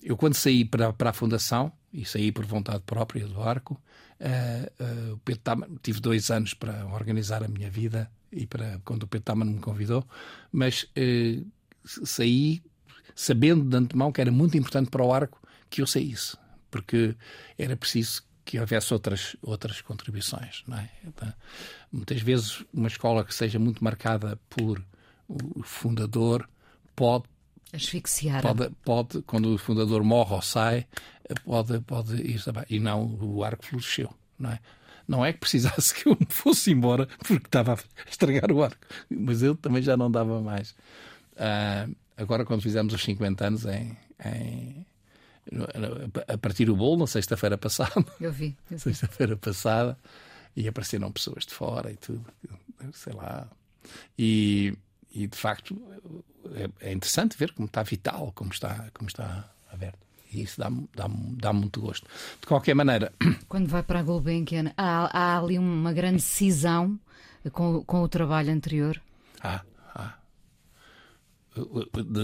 eu 0.02 0.16
quando 0.16 0.34
saí 0.34 0.64
para, 0.64 0.92
para 0.92 1.10
a 1.10 1.12
fundação, 1.12 1.70
e 1.94 2.04
saí 2.04 2.32
por 2.32 2.44
vontade 2.44 2.82
própria 2.84 3.26
do 3.26 3.40
arco, 3.40 3.80
uh, 4.20 5.16
uh, 5.16 5.78
tive 5.80 6.00
dois 6.00 6.30
anos 6.30 6.52
para 6.52 6.84
organizar 6.86 7.42
a 7.42 7.48
minha 7.48 7.70
vida 7.70 8.10
e 8.32 8.46
para 8.46 8.80
quando 8.84 9.04
o 9.04 9.06
Pedro 9.06 9.24
Taman 9.24 9.46
me 9.46 9.60
convidou, 9.60 10.04
mas 10.50 10.86
eh, 10.96 11.40
saí 11.84 12.60
sabendo 13.14 13.64
de 13.64 13.76
antemão 13.76 14.10
que 14.10 14.20
era 14.20 14.32
muito 14.32 14.58
importante 14.58 14.90
para 14.90 15.04
o 15.04 15.12
arco 15.12 15.40
que 15.70 15.80
eu 15.80 15.86
saísse, 15.86 16.36
porque 16.68 17.14
era 17.56 17.76
preciso 17.76 18.24
que 18.44 18.58
houvesse 18.58 18.92
outras, 18.92 19.36
outras 19.40 19.80
contribuições. 19.80 20.64
Não 20.66 20.78
é? 20.78 20.90
Então, 21.04 21.32
muitas 21.92 22.20
vezes, 22.20 22.64
uma 22.72 22.88
escola 22.88 23.24
que 23.24 23.32
seja 23.32 23.58
muito 23.58 23.82
marcada 23.82 24.38
por 24.50 24.84
o 25.28 25.62
fundador 25.62 26.48
pode. 26.94 27.24
Asfixiar. 27.72 28.42
Pode, 28.42 28.70
pode, 28.84 29.22
quando 29.22 29.54
o 29.54 29.58
fundador 29.58 30.04
morre 30.04 30.34
ou 30.34 30.42
sai, 30.42 30.86
pode, 31.44 31.80
pode 31.80 32.16
ir. 32.16 32.40
E 32.68 32.78
não, 32.80 33.18
o 33.20 33.44
arco 33.44 33.64
floresceu. 33.64 34.12
Não 34.38 34.50
é? 34.50 34.58
Não 35.06 35.24
é 35.24 35.32
que 35.32 35.40
precisasse 35.40 35.94
que 35.94 36.08
eu 36.08 36.16
me 36.18 36.26
fosse 36.28 36.70
embora 36.70 37.06
porque 37.26 37.46
estava 37.46 37.74
a 37.74 37.78
estragar 38.10 38.50
o 38.50 38.62
arco, 38.62 38.86
mas 39.08 39.42
eu 39.42 39.54
também 39.54 39.82
já 39.82 39.96
não 39.96 40.10
dava 40.10 40.40
mais. 40.40 40.70
Uh, 41.32 41.94
agora, 42.16 42.44
quando 42.44 42.62
fizemos 42.62 42.94
os 42.94 43.02
50 43.02 43.46
anos 43.46 43.64
em, 43.66 43.96
em 44.24 44.86
a 46.26 46.38
partir 46.38 46.64
do 46.64 46.76
bolo 46.76 46.98
na 46.98 47.06
sexta-feira 47.06 47.58
passada. 47.58 48.04
Eu 48.20 48.32
vi. 48.32 48.56
vi. 48.68 48.78
Sexta-feira 48.78 49.36
passada 49.36 49.98
e 50.56 50.68
apareceram 50.68 51.10
pessoas 51.12 51.44
de 51.44 51.52
fora 51.52 51.90
e 51.90 51.96
tudo, 51.96 52.24
sei 52.92 53.12
lá. 53.12 53.48
E, 54.18 54.76
e 55.12 55.26
de 55.26 55.36
facto 55.36 55.76
é, 56.54 56.88
é, 56.88 56.92
interessante 56.92 57.36
ver 57.36 57.52
como 57.52 57.66
está 57.66 57.82
vital, 57.82 58.32
como 58.34 58.52
está, 58.52 58.88
como 58.94 59.08
está 59.08 59.50
aberto. 59.70 59.98
E 60.34 60.42
isso 60.42 60.60
dá-me 60.60 60.88
dá 60.94 61.08
dá 61.08 61.52
muito 61.52 61.80
gosto. 61.80 62.06
De 62.40 62.46
qualquer 62.46 62.74
maneira. 62.74 63.12
Quando 63.48 63.68
vai 63.68 63.82
para 63.82 64.00
a 64.00 64.02
Gulbenkian, 64.02 64.72
há, 64.76 65.18
há 65.18 65.38
ali 65.38 65.58
uma 65.58 65.92
grande 65.92 66.22
cisão 66.22 66.98
com, 67.52 67.82
com 67.84 68.02
o 68.02 68.08
trabalho 68.08 68.52
anterior? 68.52 69.00
Ah, 69.40 69.62
ah. 69.94 70.14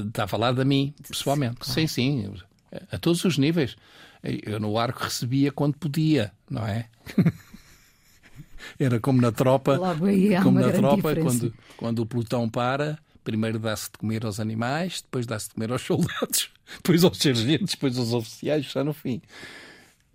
Está 0.08 0.24
a 0.24 0.28
falar 0.28 0.52
de 0.52 0.64
mim, 0.64 0.94
pessoalmente. 1.08 1.56
Claro. 1.56 1.72
Sim, 1.72 1.86
sim. 1.86 2.34
A 2.90 2.98
todos 2.98 3.24
os 3.24 3.38
níveis. 3.38 3.76
Eu 4.22 4.60
no 4.60 4.76
arco 4.76 5.02
recebia 5.02 5.50
quando 5.50 5.78
podia, 5.78 6.32
não 6.48 6.66
é? 6.66 6.88
Era 8.78 9.00
como 9.00 9.20
na 9.20 9.32
tropa. 9.32 9.76
Logo 9.76 10.06
aí 10.06 10.34
há 10.34 10.42
como 10.42 10.60
na 10.60 10.70
tropa, 10.70 10.96
diferença. 10.96 11.38
quando, 11.40 11.54
quando 11.76 11.98
o 12.00 12.06
pelotão 12.06 12.48
para, 12.48 12.98
primeiro 13.24 13.58
dá-se 13.58 13.90
de 13.90 13.98
comer 13.98 14.24
aos 14.24 14.40
animais, 14.40 15.02
depois 15.02 15.26
dá-se 15.26 15.48
de 15.48 15.54
comer 15.54 15.72
aos 15.72 15.82
soldados, 15.86 16.50
depois 16.76 17.04
aos 17.04 17.18
sargentos, 17.18 17.74
depois 17.74 17.98
aos 17.98 18.12
oficiais, 18.12 18.66
só 18.66 18.82
no 18.82 18.92
fim. 18.92 19.20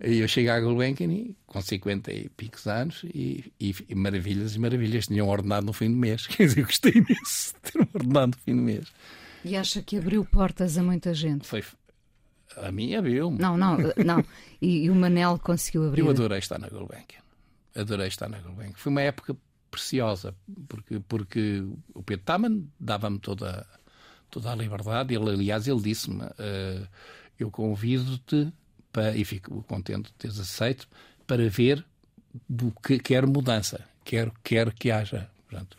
E 0.02 0.18
eu 0.18 0.28
cheguei 0.28 0.50
à 0.50 0.60
Gulbenkian 0.60 1.34
com 1.46 1.60
50 1.60 2.12
e 2.12 2.28
picos 2.28 2.66
anos 2.66 3.02
e, 3.04 3.50
e, 3.58 3.74
e, 3.88 3.94
maravilhas 3.94 4.54
e 4.54 4.58
maravilhas. 4.58 5.06
Tinham 5.06 5.26
ordenado 5.26 5.64
no 5.64 5.72
fim 5.72 5.90
do 5.90 5.96
mês. 5.96 6.26
Quer 6.28 6.46
dizer, 6.46 6.64
gostei 6.64 6.92
imenso 6.92 7.54
de 7.54 7.72
ter 7.72 7.80
um 7.80 7.86
ordenado 7.94 8.36
no 8.36 8.42
fim 8.42 8.56
do 8.56 8.62
mês. 8.62 8.92
E 9.42 9.56
acha 9.56 9.80
que 9.80 9.96
abriu 9.96 10.24
portas 10.24 10.76
a 10.76 10.82
muita 10.82 11.14
gente? 11.14 11.46
Foi. 11.46 11.64
A 12.56 12.70
mim 12.70 12.94
abriu. 12.94 13.30
-me. 13.30 13.38
Não, 13.38 13.56
não, 13.56 13.78
não. 14.04 14.24
E, 14.60 14.84
e, 14.84 14.90
o 14.90 14.94
Manel 14.94 15.38
conseguiu 15.38 15.86
abrir. 15.86 16.02
Eu 16.02 16.10
adorei 16.10 16.38
estar 16.38 16.58
na 16.58 16.68
Gulbenkian. 16.68 17.20
Adorei 17.74 18.08
estar 18.08 18.28
na 18.28 18.38
Gulbenkian. 18.38 18.76
Foi 18.76 18.90
uma 18.90 19.02
época 19.02 19.34
preciosa, 19.76 20.34
porque, 20.66 21.00
porque 21.00 21.62
o 21.94 22.02
Pedro 22.02 22.24
Taman 22.24 22.62
dava-me 22.80 23.18
toda, 23.18 23.66
toda 24.30 24.50
a 24.50 24.54
liberdade. 24.54 25.14
Ele, 25.14 25.30
aliás, 25.30 25.68
ele 25.68 25.82
disse-me: 25.82 26.24
uh, 26.24 26.88
Eu 27.38 27.50
convido-te 27.50 28.52
e 29.14 29.24
fico 29.26 29.62
contente 29.64 30.06
de 30.06 30.12
teres 30.14 30.40
aceito, 30.40 30.88
para 31.26 31.46
ver 31.50 31.84
que 32.82 32.98
quero 32.98 33.28
mudança, 33.28 33.84
quero, 34.02 34.32
quero 34.42 34.72
que 34.72 34.90
haja. 34.90 35.28
Portanto, 35.46 35.76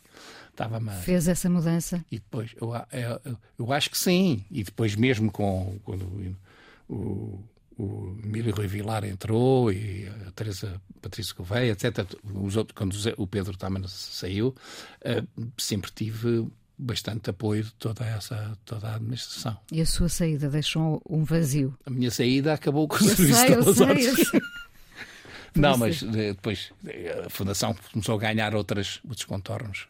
estava 0.51 0.79
-me... 0.79 0.91
Fez 1.01 1.27
essa 1.27 1.49
mudança? 1.49 2.05
E 2.11 2.19
depois, 2.19 2.51
eu, 2.61 2.73
eu, 2.91 3.37
eu, 3.57 3.73
acho 3.73 3.89
que 3.89 3.97
sim. 3.97 4.45
E 4.51 4.63
depois, 4.63 4.95
mesmo 4.95 5.31
com 5.31 5.79
quando 5.83 6.35
o, 6.87 7.43
o 7.77 8.17
Emílio 8.23 8.53
Rui 8.55 8.67
Vilar 8.67 9.05
entrou 9.05 9.71
e 9.71 10.07
a 10.27 10.31
Teresa 10.31 10.81
Patrícia 11.01 11.35
Gouveia, 11.35 11.71
etc. 11.71 12.05
Os 12.23 12.55
outros, 12.55 12.75
quando 12.75 12.95
o 13.17 13.27
Pedro 13.27 13.55
também 13.57 13.83
saiu, 13.87 14.55
uh, 15.05 15.47
sempre 15.57 15.91
tive 15.91 16.47
bastante 16.77 17.29
apoio 17.29 17.63
de 17.63 17.73
toda 17.73 18.05
essa 18.05 18.57
toda 18.65 18.87
a 18.89 18.95
administração. 18.95 19.57
E 19.71 19.81
a 19.81 19.85
sua 19.85 20.09
saída 20.09 20.49
deixou 20.49 21.01
um 21.09 21.23
vazio? 21.23 21.77
A 21.85 21.89
minha 21.89 22.11
saída 22.11 22.53
acabou 22.53 22.87
com 22.87 22.95
o 22.95 23.07
eu 23.07 23.15
serviço 23.15 23.39
sei, 23.39 23.47
de 23.47 23.53
eu 23.53 23.73
sei, 23.73 24.25
sei. 24.25 24.41
Não, 25.55 25.75
mas 25.75 26.03
depois 26.03 26.71
a 27.25 27.29
Fundação 27.29 27.75
começou 27.91 28.15
a 28.15 28.19
ganhar 28.19 28.53
outras, 28.53 28.99
outros 29.03 29.25
contornos. 29.25 29.87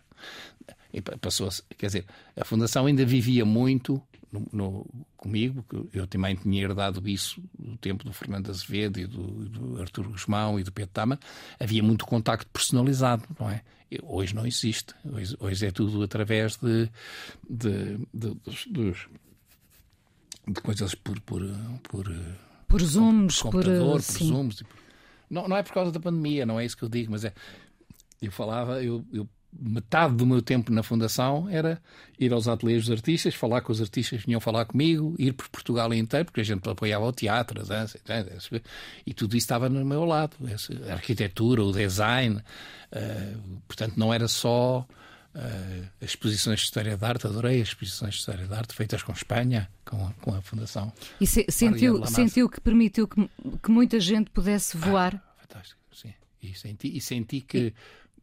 E 0.93 1.02
passou 1.02 1.50
quer 1.78 1.88
dizer, 1.88 2.06
a 2.39 2.45
Fundação 2.45 2.86
ainda 2.86 3.06
vivia 3.06 3.43
muito 3.43 4.02
no, 4.31 4.47
no, 4.51 4.85
comigo, 5.15 5.65
eu 5.93 6.05
também 6.05 6.35
tinha 6.35 6.63
herdado 6.63 7.07
isso 7.07 7.41
do 7.57 7.77
tempo 7.77 8.03
do 8.03 8.13
Fernando 8.13 8.49
Azevedo 8.49 8.99
e 8.99 9.07
do, 9.07 9.49
do 9.49 9.81
Artur 9.81 10.09
Guzmão 10.09 10.59
e 10.59 10.63
do 10.63 10.71
Pedro 10.71 10.91
Tama, 10.93 11.19
havia 11.59 11.81
muito 11.81 12.05
contacto 12.05 12.47
personalizado, 12.51 13.23
não 13.39 13.49
é? 13.49 13.61
Hoje 14.03 14.35
não 14.35 14.45
existe. 14.45 14.93
Hoje, 15.05 15.35
hoje 15.39 15.65
é 15.65 15.71
tudo 15.71 16.03
através 16.03 16.57
de, 16.57 16.89
de, 17.49 17.97
de, 18.13 18.35
dos, 18.69 19.07
de 20.45 20.61
coisas 20.61 20.93
por, 20.93 21.19
por, 21.21 21.41
por, 21.83 22.13
por 22.67 22.81
zooms, 22.81 23.41
por 23.41 23.51
computador, 23.51 24.01
por, 24.01 24.01
zooms. 24.01 24.63
Não, 25.29 25.47
não 25.47 25.55
é 25.55 25.63
por 25.63 25.73
causa 25.73 25.91
da 25.91 25.99
pandemia, 25.99 26.45
não 26.45 26.59
é 26.59 26.65
isso 26.65 26.75
que 26.75 26.83
eu 26.83 26.89
digo, 26.89 27.11
mas 27.11 27.23
é. 27.23 27.33
Eu 28.21 28.31
falava, 28.31 28.83
eu, 28.83 29.05
eu 29.13 29.29
metade 29.60 30.15
do 30.15 30.26
meu 30.26 30.41
tempo 30.41 30.72
na 30.72 30.84
Fundação 30.84 31.48
era 31.50 31.82
ir 32.20 32.34
aos 32.34 32.48
ateliês 32.48 32.86
dos 32.86 32.91
artistas, 32.91 33.36
falar 33.36 33.62
com 33.62 33.72
os 33.72 33.82
artistas 33.82 34.20
que 34.20 34.26
vinham 34.26 34.39
falar 34.39 34.65
comigo, 34.65 35.15
ir 35.17 35.34
por 35.34 35.48
Portugal 35.50 35.93
inteiro, 35.93 36.26
porque 36.26 36.41
a 36.41 36.43
gente 36.43 36.67
apoiava 36.67 37.06
o 37.06 37.12
teatro, 37.12 37.62
a 37.62 37.63
dança, 37.63 38.00
e 39.06 39.13
tudo 39.13 39.36
isso 39.36 39.46
estava 39.46 39.70
no 39.70 39.84
meu 39.86 40.06
lado. 40.06 40.36
A 40.89 40.93
arquitetura, 40.93 41.63
o 41.63 41.72
design. 41.72 42.38
Uh, 42.91 43.60
portanto, 43.67 43.96
não 43.98 44.13
era 44.13 44.28
só 44.28 44.88
uh, 45.36 45.89
as 46.02 46.10
exposições 46.10 46.60
de 46.60 46.65
História 46.65 46.98
da 46.98 47.08
Arte, 47.08 47.28
adorei 47.28 47.62
as 47.62 47.70
exposições 47.70 48.15
de 48.15 48.20
História 48.20 48.48
da 48.48 48.58
Arte 48.58 48.74
feitas 48.74 49.04
com 49.04 49.12
Espanha, 49.12 49.70
com 49.86 50.06
a, 50.06 50.13
com 50.13 50.34
a 50.34 50.41
Fundação. 50.41 50.91
E 51.20 51.28
se, 51.28 51.46
sentiu, 51.50 52.06
sentiu 52.06 52.50
que 52.50 52.62
permitiu 52.62 53.08
que, 53.08 53.30
que 53.62 53.72
muita 53.72 54.00
gente 54.00 54.30
pudesse 54.30 54.78
voar? 54.78 55.15
Ah, 55.15 55.41
fantástico, 55.41 55.80
sim. 55.93 56.13
E 56.41 56.54
senti, 56.54 56.98
e 56.98 57.02
senti 57.02 57.41
que. 57.41 57.58
E 57.58 57.74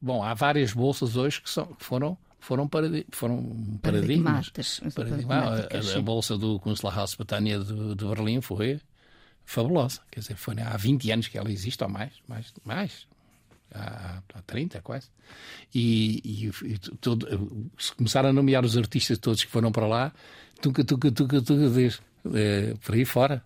Bom, 0.05 0.23
há 0.23 0.35
várias 0.35 0.75
bolsas 0.75 1.17
hoje 1.17 1.41
que, 1.41 1.49
são, 1.49 1.65
que 1.65 1.83
foram 1.83 2.19
foram, 2.39 2.69
paradi 2.69 3.07
foram 3.11 3.79
paradigmas. 3.81 4.53
Paradigma. 4.95 5.35
A, 5.35 5.99
a, 5.99 6.03
bolsa 6.03 6.37
do 6.37 6.61
Kunstlerhaus 6.61 7.15
Betânia 7.15 7.59
de, 7.59 7.95
de 7.95 8.05
Berlim 8.05 8.43
foi 8.43 8.79
fabulosa. 9.47 10.03
Quer 10.11 10.21
dizer, 10.21 10.37
foi 10.37 10.61
há 10.61 10.77
20 10.77 11.11
anos 11.11 11.29
que 11.29 11.39
ela 11.39 11.51
existe, 11.51 11.83
ou 11.83 11.89
mais, 11.89 12.13
mais, 12.29 12.53
mais 12.63 13.07
há, 13.75 14.23
há 14.35 14.43
30 14.43 14.83
quase. 14.83 15.09
E, 15.75 16.21
e, 16.23 16.67
e 16.67 16.79
todo, 17.01 17.71
se 17.79 17.95
começar 17.95 18.27
a 18.27 18.33
nomear 18.33 18.63
os 18.63 18.77
artistas 18.77 19.17
todos 19.17 19.43
que 19.43 19.51
foram 19.51 19.73
para 19.73 19.87
lá, 19.87 20.13
tuca, 20.61 20.85
tuca, 20.85 21.11
tuca, 21.11 21.41
tuca, 21.41 21.69
vez, 21.71 21.99
é, 22.35 22.75
por 22.85 22.95
aí 22.95 23.07
fora. 23.07 23.43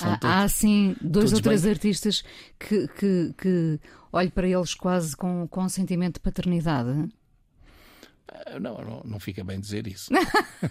Há, 0.00 0.42
há 0.42 0.48
sim 0.48 0.96
dois 1.00 1.32
ou 1.32 1.40
três 1.40 1.62
bem. 1.62 1.70
artistas 1.70 2.24
que, 2.58 2.88
que, 2.88 3.34
que 3.38 3.80
olho 4.12 4.30
para 4.30 4.46
eles 4.46 4.74
quase 4.74 5.16
com, 5.16 5.48
com 5.48 5.64
um 5.64 5.68
sentimento 5.68 6.14
de 6.14 6.20
paternidade. 6.20 7.08
Não, 8.60 8.78
não, 8.78 9.02
não 9.04 9.20
fica 9.20 9.44
bem 9.44 9.60
dizer 9.60 9.86
isso. 9.86 10.10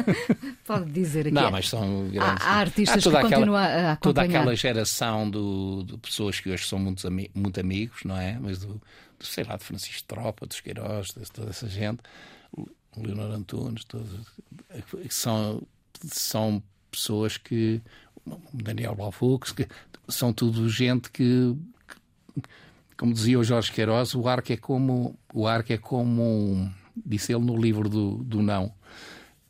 Pode 0.66 0.92
dizer 0.92 1.22
aqui. 1.22 1.32
Não, 1.32 1.52
mas 1.52 1.70
são 1.70 2.10
grandes. 2.10 2.44
Há, 2.44 2.50
há 2.50 2.56
artistas 2.56 3.06
há 3.06 3.10
que 3.10 3.18
aquela, 3.18 3.30
continuam 3.30 3.58
a 3.58 3.66
acompanhar. 3.66 3.98
Toda 3.98 4.22
aquela 4.22 4.56
geração 4.56 5.30
do, 5.30 5.84
de 5.84 5.98
pessoas 5.98 6.40
que 6.40 6.50
hoje 6.50 6.66
são 6.66 6.80
muito, 6.80 7.08
muito 7.36 7.60
amigos, 7.60 8.04
não 8.04 8.18
é? 8.18 8.38
Mas 8.40 8.60
do, 8.60 8.82
do 9.20 9.26
sei 9.26 9.44
lá, 9.44 9.58
de 9.58 9.64
Francisco 9.64 10.04
Tropa, 10.08 10.46
dos 10.46 10.60
Queiroz, 10.60 11.10
de 11.10 11.30
toda 11.32 11.50
essa 11.50 11.68
gente, 11.68 12.00
Leonor 12.98 13.32
Antunes, 13.32 13.84
todos, 13.86 14.10
são, 15.10 15.62
são 16.04 16.64
pessoas 16.90 17.38
que. 17.38 17.82
Daniel 18.54 18.94
Balfux, 18.94 19.52
que 19.52 19.68
são 20.08 20.32
tudo 20.32 20.70
gente 20.70 21.10
que, 21.10 21.56
que 22.36 22.42
como 23.02 23.16
dizia 23.16 23.40
o 23.40 23.44
Jorge 23.44 23.72
Queiroz, 23.72 24.14
o 24.14 24.28
arco 24.28 24.54
é 24.54 24.58
como 24.58 25.18
o 25.34 25.48
arco 25.48 25.74
é 25.74 25.78
como 25.80 26.72
disse 26.96 27.34
ele 27.34 27.44
no 27.44 27.58
livro 27.58 27.90
do, 27.90 28.18
do 28.18 28.44
não, 28.44 28.66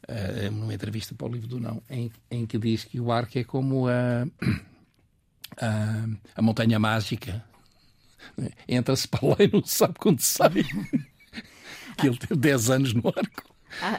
uh, 0.07 0.51
numa 0.53 0.73
entrevista 0.73 1.13
para 1.13 1.27
o 1.27 1.29
livro 1.29 1.49
do 1.49 1.59
não, 1.59 1.83
em, 1.89 2.09
em 2.31 2.45
que 2.45 2.57
diz 2.57 2.85
que 2.85 2.97
o 2.97 3.11
arco 3.11 3.37
é 3.37 3.43
como 3.43 3.89
a, 3.89 4.25
a, 5.59 6.07
a 6.33 6.41
montanha 6.41 6.79
mágica. 6.79 7.43
Entra-se 8.69 9.09
para 9.09 9.27
lá 9.27 9.35
e 9.37 9.51
não 9.51 9.65
sabe 9.65 9.95
quando 9.99 10.21
sai. 10.21 10.63
que 11.99 12.07
ele 12.07 12.17
teve 12.17 12.37
10 12.37 12.69
anos 12.69 12.93
no 12.93 13.09
arco. 13.09 13.50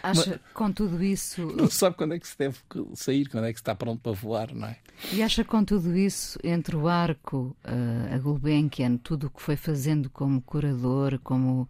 Acha 0.03 0.31
Mas, 0.31 0.41
com 0.53 0.73
tudo 0.73 1.03
isso. 1.03 1.47
Não 1.57 1.71
sabe 1.71 1.97
quando 1.97 2.15
é 2.15 2.19
que 2.19 2.29
se 2.29 2.37
deve 2.37 2.59
sair, 2.95 3.29
quando 3.29 3.45
é 3.45 3.53
que 3.53 3.59
se 3.59 3.63
está 3.63 3.75
pronto 3.75 4.01
para 4.01 4.13
voar, 4.13 4.53
não 4.55 4.69
é? 4.69 4.77
E 5.13 5.23
acha 5.23 5.45
com 5.45 5.65
tudo 5.65 5.97
isso, 5.97 6.39
entre 6.45 6.77
o 6.77 6.87
arco, 6.89 7.57
a 7.65 8.19
Gulbenkian, 8.19 8.97
tudo 8.99 9.27
o 9.27 9.31
que 9.31 9.43
foi 9.43 9.57
fazendo 9.57 10.11
como 10.11 10.41
curador, 10.43 11.19
como, 11.25 11.69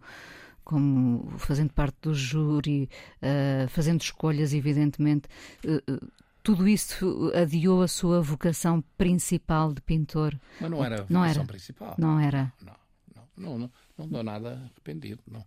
como 0.63 1.33
fazendo 1.37 1.71
parte 1.71 1.97
do 2.01 2.13
júri, 2.13 2.89
uh, 3.21 3.67
fazendo 3.69 4.01
escolhas, 4.01 4.53
evidentemente, 4.53 5.27
uh, 5.65 6.09
tudo 6.43 6.67
isso 6.67 7.31
adiou 7.33 7.81
a 7.81 7.87
sua 7.87 8.21
vocação 8.21 8.83
principal 8.97 9.73
de 9.73 9.81
pintor? 9.81 10.37
Mas 10.59 10.69
não 10.69 10.83
era 10.83 10.95
a 10.95 10.97
vocação 10.97 11.15
não 11.15 11.25
era. 11.25 11.45
principal. 11.45 11.95
Não 11.97 12.19
era? 12.19 12.53
Não, 12.61 12.75
não, 13.15 13.23
não, 13.37 13.59
não, 13.59 13.71
não 13.97 14.07
dou 14.07 14.23
nada 14.23 14.69
arrependido, 14.71 15.21
não. 15.25 15.45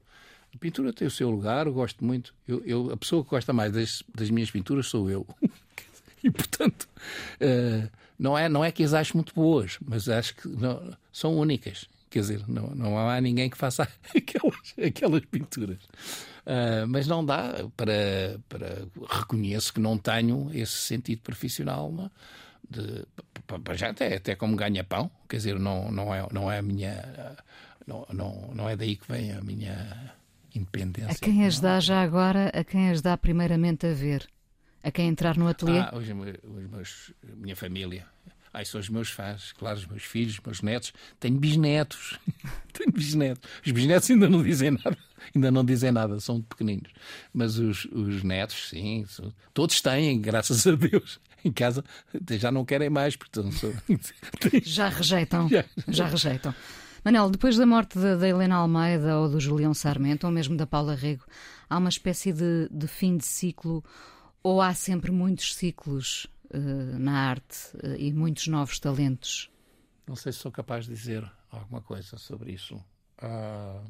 A 0.56 0.58
pintura 0.58 0.90
tem 0.90 1.06
o 1.06 1.10
seu 1.10 1.30
lugar, 1.30 1.66
eu 1.66 1.74
gosto 1.74 2.02
muito. 2.02 2.34
Eu, 2.48 2.64
eu 2.64 2.90
a 2.90 2.96
pessoa 2.96 3.22
que 3.22 3.28
gosta 3.28 3.52
mais 3.52 3.70
das, 3.70 4.02
das 4.14 4.30
minhas 4.30 4.50
pinturas 4.50 4.86
sou 4.86 5.10
eu. 5.10 5.26
e, 6.24 6.30
portanto, 6.30 6.88
uh, 7.42 7.90
não, 8.18 8.38
é, 8.38 8.48
não 8.48 8.64
é 8.64 8.72
que 8.72 8.82
as 8.82 8.94
acho 8.94 9.14
muito 9.18 9.34
boas, 9.34 9.76
mas 9.86 10.08
acho 10.08 10.34
que 10.34 10.48
não, 10.48 10.96
são 11.12 11.36
únicas. 11.36 11.86
Quer 12.08 12.20
dizer, 12.20 12.48
não, 12.48 12.68
não 12.74 12.98
há 12.98 13.20
ninguém 13.20 13.50
que 13.50 13.56
faça 13.58 13.82
aquelas, 14.16 14.74
aquelas 14.82 15.26
pinturas. 15.26 15.76
Uh, 16.46 16.88
mas 16.88 17.06
não 17.06 17.22
dá 17.22 17.68
para, 17.76 18.40
para. 18.48 18.88
Reconheço 19.10 19.74
que 19.74 19.80
não 19.80 19.98
tenho 19.98 20.50
esse 20.54 20.72
sentido 20.72 21.20
profissional. 21.20 21.92
Não? 21.92 22.10
De, 22.70 23.04
para 23.62 23.74
já 23.74 23.90
até, 23.90 24.16
até 24.16 24.34
como 24.34 24.56
ganha-pão, 24.56 25.10
quer 25.28 25.36
dizer, 25.36 25.58
não, 25.58 25.92
não, 25.92 26.14
é, 26.14 26.26
não 26.32 26.50
é 26.50 26.60
a 26.60 26.62
minha. 26.62 27.36
Não, 27.86 28.06
não, 28.10 28.50
não 28.54 28.70
é 28.70 28.74
daí 28.74 28.96
que 28.96 29.06
vem 29.06 29.32
a 29.32 29.40
minha 29.42 30.16
independência. 30.56 31.12
A 31.12 31.14
quem 31.14 31.44
as 31.46 31.60
dá 31.60 31.80
já 31.80 32.02
agora, 32.02 32.50
a 32.54 32.64
quem 32.64 32.90
as 32.90 33.02
dá 33.02 33.16
primeiramente 33.16 33.86
a 33.86 33.92
ver? 33.92 34.26
A 34.82 34.90
quem 34.90 35.08
entrar 35.08 35.36
no 35.36 35.48
ateliê? 35.48 35.80
Ah, 35.80 35.92
os, 35.94 36.04
os 36.08 36.70
meus, 36.70 37.12
minha 37.36 37.56
família. 37.56 38.06
Ai, 38.56 38.64
são 38.64 38.80
os 38.80 38.88
meus 38.88 39.10
fãs, 39.10 39.52
claro, 39.52 39.76
os 39.76 39.86
meus 39.86 40.02
filhos, 40.02 40.34
os 40.34 40.40
meus 40.40 40.62
netos. 40.62 40.92
Tenho 41.20 41.38
bisnetos. 41.38 42.18
Tenho 42.72 42.90
bisnetos. 42.90 43.50
Os 43.64 43.70
bisnetos 43.70 44.10
ainda 44.10 44.30
não 44.30 44.42
dizem 44.42 44.70
nada. 44.70 44.96
Ainda 45.34 45.50
não 45.50 45.64
dizem 45.64 45.90
nada, 45.90 46.18
são 46.20 46.40
pequeninos. 46.40 46.90
Mas 47.34 47.58
os, 47.58 47.84
os 47.86 48.22
netos, 48.22 48.70
sim, 48.70 49.04
são, 49.08 49.30
todos 49.52 49.80
têm, 49.82 50.18
graças 50.20 50.66
a 50.66 50.74
Deus. 50.74 51.20
Em 51.44 51.52
casa 51.52 51.84
já 52.30 52.50
não 52.50 52.64
querem 52.64 52.88
mais, 52.88 53.14
portanto. 53.14 53.52
Sou... 53.52 53.74
já 54.64 54.88
rejeitam. 54.88 55.48
Já, 55.48 55.64
já 55.88 56.06
rejeitam. 56.06 56.54
Manel, 57.06 57.30
depois 57.30 57.56
da 57.56 57.64
morte 57.64 57.96
da, 58.00 58.28
Helena 58.28 58.56
Almeida 58.56 59.16
ou 59.20 59.28
do 59.28 59.38
Julião 59.38 59.72
Sarmento, 59.72 60.26
ou 60.26 60.32
mesmo 60.32 60.56
da 60.56 60.66
Paula 60.66 60.96
Rego, 60.96 61.24
há 61.70 61.78
uma 61.78 61.88
espécie 61.88 62.32
de, 62.32 62.68
de 62.68 62.88
fim 62.88 63.16
de 63.16 63.24
ciclo 63.24 63.84
ou 64.42 64.60
há 64.60 64.74
sempre 64.74 65.12
muitos 65.12 65.54
ciclos 65.54 66.26
uh, 66.52 66.98
na 66.98 67.12
arte 67.28 67.76
uh, 67.76 67.94
e 67.96 68.12
muitos 68.12 68.48
novos 68.48 68.80
talentos? 68.80 69.48
Não 70.04 70.16
sei 70.16 70.32
se 70.32 70.40
sou 70.40 70.50
capaz 70.50 70.86
de 70.86 70.94
dizer 70.94 71.24
alguma 71.48 71.80
coisa 71.80 72.18
sobre 72.18 72.50
isso. 72.50 72.74
Uh, 73.22 73.88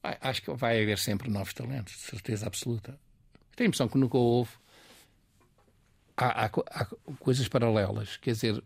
acho 0.00 0.42
que 0.42 0.54
vai 0.54 0.80
haver 0.80 0.98
sempre 0.98 1.28
novos 1.28 1.52
talentos, 1.52 1.94
de 1.94 2.02
certeza 2.02 2.46
absoluta. 2.46 2.96
Tenho 3.56 3.66
a 3.66 3.70
impressão 3.70 3.88
que 3.88 3.98
nunca 3.98 4.16
houve. 4.16 4.52
Há, 6.16 6.44
há, 6.44 6.46
há 6.46 6.84
coisas 7.18 7.48
paralelas, 7.48 8.16
quer 8.18 8.34
dizer, 8.34 8.62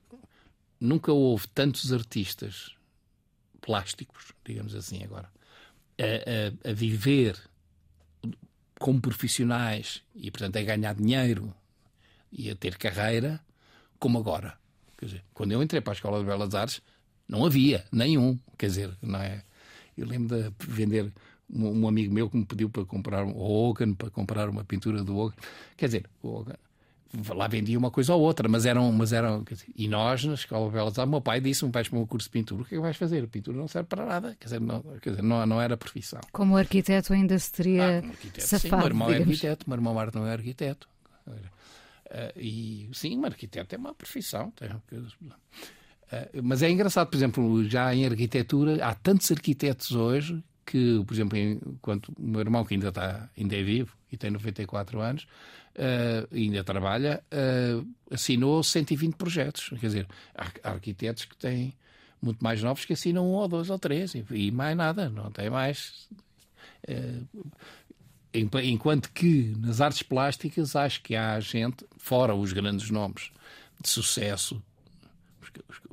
nunca 0.79 1.11
houve 1.15 1.49
tantos 1.49 1.95
artistas 1.95 2.77
plásticos, 3.63 4.33
digamos 4.45 4.75
assim 4.75 5.03
agora, 5.03 5.31
a, 5.99 6.69
a, 6.69 6.71
a 6.71 6.75
viver 6.75 7.39
como 8.79 9.01
profissionais 9.01 10.03
e, 10.15 10.31
portanto, 10.31 10.57
a 10.57 10.63
ganhar 10.63 10.95
dinheiro 10.95 11.55
e 12.31 12.51
a 12.51 12.57
ter 12.57 12.77
carreira, 12.77 13.41
como 13.99 14.19
agora. 14.19 14.59
Quer 14.99 15.07
dizer, 15.07 15.25
quando 15.33 15.53
eu 15.53 15.63
entrei 15.63 15.81
para 15.81 15.93
a 15.93 15.95
Escola 15.95 16.19
de 16.19 16.25
Belas 16.25 16.55
Artes, 16.55 16.83
não 17.29 17.47
havia 17.47 17.85
nenhum. 17.93 18.39
Quer 18.59 18.67
dizer, 18.67 18.99
não 19.01 19.21
é? 19.21 19.45
Eu 19.97 20.07
lembro 20.07 20.37
de 20.37 20.53
vender 20.59 21.13
um, 21.49 21.83
um 21.83 21.89
amigo 21.89 22.13
meu 22.13 22.29
que 22.29 22.37
me 22.37 22.45
pediu 22.45 22.69
para 22.69 22.85
comprar 22.85 23.25
o 23.25 23.39
Hogan, 23.39 23.95
para 23.95 24.11
comprar 24.11 24.49
uma 24.49 24.65
pintura 24.65 25.05
do 25.05 25.17
Hogan. 25.17 25.37
Quer 25.77 25.87
dizer, 25.87 26.11
o 26.21 26.29
Hogan 26.29 26.57
lá 27.35 27.47
vendia 27.47 27.79
uma 27.79 27.91
coisa 27.91 28.15
ou 28.15 28.21
outra, 28.21 28.49
mas 28.49 28.65
eram. 28.65 28.91
Mas 28.93 29.13
eram 29.13 29.43
dizer, 29.43 29.67
e 29.77 29.87
nós, 29.87 30.25
na 30.25 30.35
Escola 30.35 30.67
de 30.67 30.73
Belas 30.73 30.99
Artes, 30.99 31.11
meu 31.11 31.21
pai 31.21 31.41
disse-me: 31.41 31.71
vais 31.71 31.89
para 31.89 31.99
um 31.99 32.07
curso 32.07 32.29
de 32.29 32.33
pintura, 32.33 32.63
o 32.63 32.65
que 32.65 32.75
é 32.75 32.79
que 32.79 32.83
vais 32.83 32.97
fazer? 32.97 33.25
A 33.25 33.27
pintura 33.27 33.57
não 33.57 33.69
serve 33.69 33.89
para 33.89 34.07
nada, 34.07 34.37
quer 34.39 34.47
dizer, 34.47 34.61
não, 34.61 34.83
quer 35.01 35.11
dizer, 35.11 35.23
não, 35.23 35.45
não 35.47 35.61
era 35.61 35.77
profissão. 35.77 36.21
Como 36.33 36.57
arquiteto 36.57 37.13
ainda 37.13 37.39
se 37.39 37.53
teria 37.53 38.01
ah, 38.01 38.41
safado, 38.41 38.61
sim, 38.61 38.77
meu 38.77 38.87
irmão 38.87 39.09
digamos. 39.09 39.29
é 39.29 39.31
arquiteto, 39.31 39.69
meu 39.69 39.77
irmão 39.77 39.95
Marta 39.95 40.19
não 40.19 40.27
é 40.27 40.33
arquiteto. 40.33 40.89
Uh, 41.27 41.43
e 42.37 42.89
sim, 42.93 43.19
um 43.19 43.25
arquiteto 43.25 43.75
é 43.75 43.79
uma 43.79 43.95
profissão. 43.95 44.53
Uh, 44.61 45.33
mas 46.43 46.63
é 46.63 46.71
engraçado, 46.71 47.09
por 47.09 47.17
exemplo, 47.17 47.65
já 47.65 47.95
em 47.95 48.07
arquitetura, 48.07 48.85
há 48.85 48.95
tantos 48.95 49.31
arquitetos 49.31 49.93
hoje 49.93 50.43
que, 50.65 51.03
por 51.07 51.15
exemplo, 51.15 51.39
enquanto 51.39 52.13
o 52.19 52.23
meu 52.23 52.41
irmão, 52.41 52.65
que 52.65 52.75
ainda, 52.75 52.89
está, 52.89 53.29
ainda 53.37 53.57
é 53.57 53.63
vivo 53.63 53.97
e 54.13 54.17
tem 54.17 54.31
94 54.31 55.01
anos, 55.01 55.27
uh, 55.75 56.29
ainda 56.31 56.63
trabalha, 56.63 57.23
uh, 57.33 57.87
assinou 58.11 58.63
120 58.63 59.15
projetos. 59.15 59.71
Quer 59.71 59.87
dizer, 59.87 60.07
há 60.35 60.71
arquitetos 60.71 61.25
que 61.25 61.37
têm 61.37 61.75
muito 62.21 62.45
mais 62.45 62.63
novos 62.63 62.85
que 62.85 62.93
assinam 62.93 63.27
um 63.27 63.33
ou 63.33 63.49
dois 63.49 63.71
ou 63.71 63.79
três 63.79 64.15
e, 64.15 64.51
mais 64.51 64.77
nada, 64.77 65.09
não 65.09 65.31
tem 65.31 65.49
mais. 65.51 66.09
Uh, 66.89 67.27
enquanto 68.35 69.11
que 69.13 69.55
nas 69.59 69.81
artes 69.81 70.03
plásticas 70.03 70.77
acho 70.77 71.03
que 71.03 71.17
há 71.17 71.39
gente, 71.41 71.85
fora 71.97 72.35
os 72.35 72.53
grandes 72.53 72.91
nomes 72.91 73.31
de 73.81 73.89
sucesso, 73.89 74.63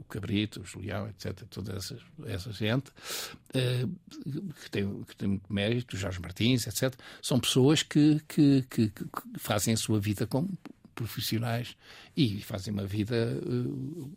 Cabrito, 0.09 0.61
o 0.61 0.65
Julião, 0.65 1.07
etc., 1.07 1.43
toda 1.49 1.75
essa, 1.75 1.97
essa 2.25 2.51
gente, 2.51 2.89
uh, 2.89 4.51
que, 4.63 4.71
tem, 4.71 5.03
que 5.03 5.15
tem 5.15 5.27
muito 5.29 5.51
mérito, 5.53 5.97
Jorge 5.97 6.19
Martins, 6.19 6.67
etc., 6.67 6.93
são 7.21 7.39
pessoas 7.39 7.83
que, 7.83 8.21
que, 8.27 8.65
que, 8.69 8.89
que 8.89 9.03
fazem 9.37 9.73
a 9.73 9.77
sua 9.77 9.99
vida 9.99 10.27
como 10.27 10.49
profissionais 10.95 11.77
e 12.15 12.41
fazem 12.41 12.73
uma 12.73 12.85
vida 12.85 13.39
uh, 13.45 14.11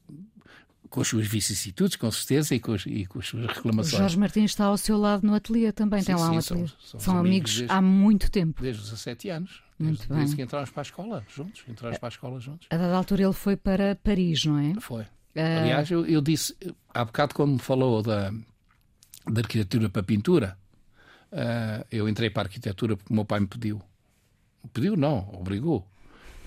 com 0.92 1.00
as 1.00 1.08
suas 1.08 1.26
vicissitudes, 1.26 1.96
com 1.96 2.10
certeza, 2.10 2.54
e 2.54 2.60
com, 2.60 2.74
as, 2.74 2.84
e 2.84 3.06
com 3.06 3.18
as 3.18 3.26
suas 3.26 3.46
reclamações. 3.46 3.94
O 3.94 3.96
Jorge 3.96 4.18
Martins 4.18 4.50
está 4.50 4.66
ao 4.66 4.76
seu 4.76 4.98
lado 4.98 5.26
no 5.26 5.34
ateliê 5.34 5.72
também, 5.72 6.00
sim, 6.00 6.06
tem 6.06 6.14
lá 6.16 6.28
sim, 6.28 6.34
um 6.34 6.38
ateliê. 6.38 6.66
São, 6.84 7.00
são 7.00 7.18
amigos 7.18 7.56
desde, 7.56 7.72
há 7.72 7.80
muito 7.80 8.30
tempo. 8.30 8.62
Desde 8.62 8.82
os 8.82 8.90
17 8.90 9.28
anos. 9.30 9.62
Muito 9.78 9.96
desde, 9.96 10.08
bem. 10.08 10.18
Desde 10.18 10.36
que 10.36 10.42
entramos 10.42 10.70
para 10.70 10.82
a 10.82 10.84
escola 10.84 11.24
juntos. 11.34 11.64
Entramos 11.66 11.98
para 11.98 12.08
a 12.08 12.10
escola 12.10 12.40
juntos. 12.40 12.66
A 12.70 12.76
dada 12.76 12.94
altura 12.94 13.22
ele 13.22 13.32
foi 13.32 13.56
para 13.56 13.96
Paris, 13.96 14.44
não 14.44 14.58
é? 14.58 14.74
Foi. 14.80 15.06
Uh... 15.34 15.60
Aliás, 15.60 15.90
eu, 15.90 16.06
eu, 16.06 16.20
disse, 16.20 16.56
há 16.92 17.04
bocado, 17.04 17.34
quando 17.34 17.52
me 17.52 17.58
falou 17.58 18.02
da, 18.02 18.30
da 19.30 19.40
arquitetura 19.40 19.88
para 19.88 20.02
pintura, 20.02 20.58
uh, 21.32 21.86
eu 21.90 22.08
entrei 22.08 22.30
para 22.30 22.42
a 22.42 22.46
arquitetura 22.46 22.96
porque 22.96 23.12
o 23.12 23.16
meu 23.16 23.24
pai 23.24 23.40
me 23.40 23.46
pediu. 23.46 23.80
Pediu, 24.72 24.96
não, 24.96 25.28
obrigou 25.32 25.86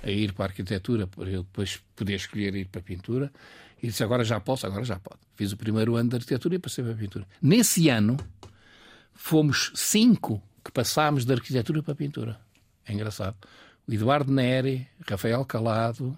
a 0.03 0.09
ir 0.09 0.33
para 0.33 0.45
a 0.45 0.47
arquitetura 0.49 1.07
para 1.07 1.29
eu 1.29 1.43
depois 1.43 1.81
poder 1.95 2.15
escolher 2.15 2.55
ir 2.55 2.65
para 2.65 2.79
a 2.79 2.83
pintura. 2.83 3.31
E 3.81 3.87
disse: 3.87 4.03
agora 4.03 4.23
já 4.23 4.39
posso, 4.39 4.65
agora 4.65 4.85
já 4.85 4.99
pode. 4.99 5.19
Fiz 5.35 5.51
o 5.51 5.57
primeiro 5.57 5.95
ano 5.95 6.09
de 6.09 6.15
arquitetura 6.15 6.55
e 6.55 6.59
passei 6.59 6.83
para 6.83 6.93
a 6.93 6.97
pintura. 6.97 7.27
Nesse 7.41 7.89
ano, 7.89 8.17
fomos 9.13 9.71
cinco 9.75 10.41
que 10.63 10.71
passámos 10.71 11.25
da 11.25 11.33
arquitetura 11.33 11.81
para 11.81 11.93
a 11.93 11.95
pintura. 11.95 12.39
É 12.85 12.93
engraçado. 12.93 13.35
O 13.87 13.93
Eduardo 13.93 14.31
Neri, 14.31 14.87
Rafael 15.07 15.43
Calado. 15.45 16.17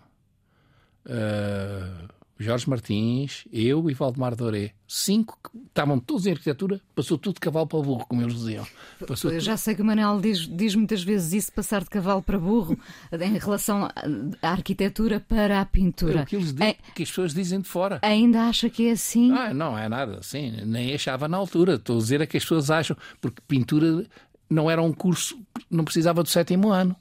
Uh, 1.06 2.16
Jorge 2.39 2.69
Martins, 2.69 3.45
eu 3.52 3.89
e 3.89 3.93
Valdemar 3.93 4.36
Doré. 4.36 4.71
Cinco 4.88 5.38
que 5.43 5.58
estavam 5.67 6.00
todos 6.00 6.26
em 6.26 6.32
arquitetura, 6.32 6.80
passou 6.95 7.17
tudo 7.17 7.36
de 7.36 7.39
cavalo 7.39 7.67
para 7.67 7.82
burro, 7.82 8.06
como 8.08 8.21
eles 8.21 8.36
diziam. 8.36 8.65
Passou 9.06 9.32
eu 9.32 9.39
já 9.39 9.58
sei 9.58 9.76
que 9.76 9.82
o 9.82 9.86
Manel 9.86 10.19
diz, 10.21 10.47
diz 10.47 10.76
muitas 10.76 11.04
vezes 11.04 11.34
isso, 11.34 11.52
passar 11.52 11.84
de 11.84 11.89
cavalo 11.89 12.21
para 12.21 12.39
burro, 12.39 12.78
em 13.12 13.38
relação 13.38 13.89
à 14.41 14.50
arquitetura 14.50 15.19
para 15.19 15.60
a 15.60 15.65
pintura. 15.65 16.19
É 16.19 16.23
o 16.23 16.26
que, 16.26 16.36
eles 16.36 16.54
dizem, 16.54 16.69
é, 16.69 16.78
que 16.93 17.04
as 17.04 17.10
pessoas 17.10 17.34
dizem 17.34 17.60
de 17.60 17.67
fora. 17.67 18.00
Ainda 18.02 18.43
acha 18.43 18.69
que 18.69 18.88
é 18.88 18.91
assim? 18.91 19.32
Ah, 19.32 19.54
não, 19.54 19.78
é 19.78 19.89
nada 19.89 20.19
assim. 20.19 20.52
Nem 20.63 20.93
achava 20.93 21.28
na 21.28 21.38
altura. 21.38 21.76
Estou 21.76 21.97
a 21.97 22.00
dizer 22.00 22.21
é 22.21 22.26
que 22.26 22.38
as 22.38 22.43
pessoas 22.43 22.69
acham, 22.69 22.95
porque 23.19 23.41
pintura 23.47 24.06
não 24.50 24.69
era 24.71 24.82
um 24.82 24.93
curso, 24.93 25.38
não 25.69 25.84
precisava 25.84 26.23
do 26.23 26.30
sétimo 26.30 26.69
ano 26.69 26.95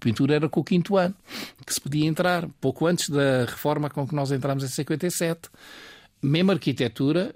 pintura 0.00 0.34
era 0.34 0.48
com 0.48 0.60
o 0.60 0.64
quinto 0.64 0.96
ano 0.96 1.14
que 1.64 1.72
se 1.72 1.80
podia 1.80 2.06
entrar, 2.06 2.48
pouco 2.60 2.86
antes 2.86 3.08
da 3.08 3.44
reforma 3.44 3.88
com 3.88 4.06
que 4.06 4.14
nós 4.14 4.32
entramos 4.32 4.64
em 4.64 4.68
57. 4.68 5.48
Mesmo 6.22 6.50
arquitetura, 6.50 7.32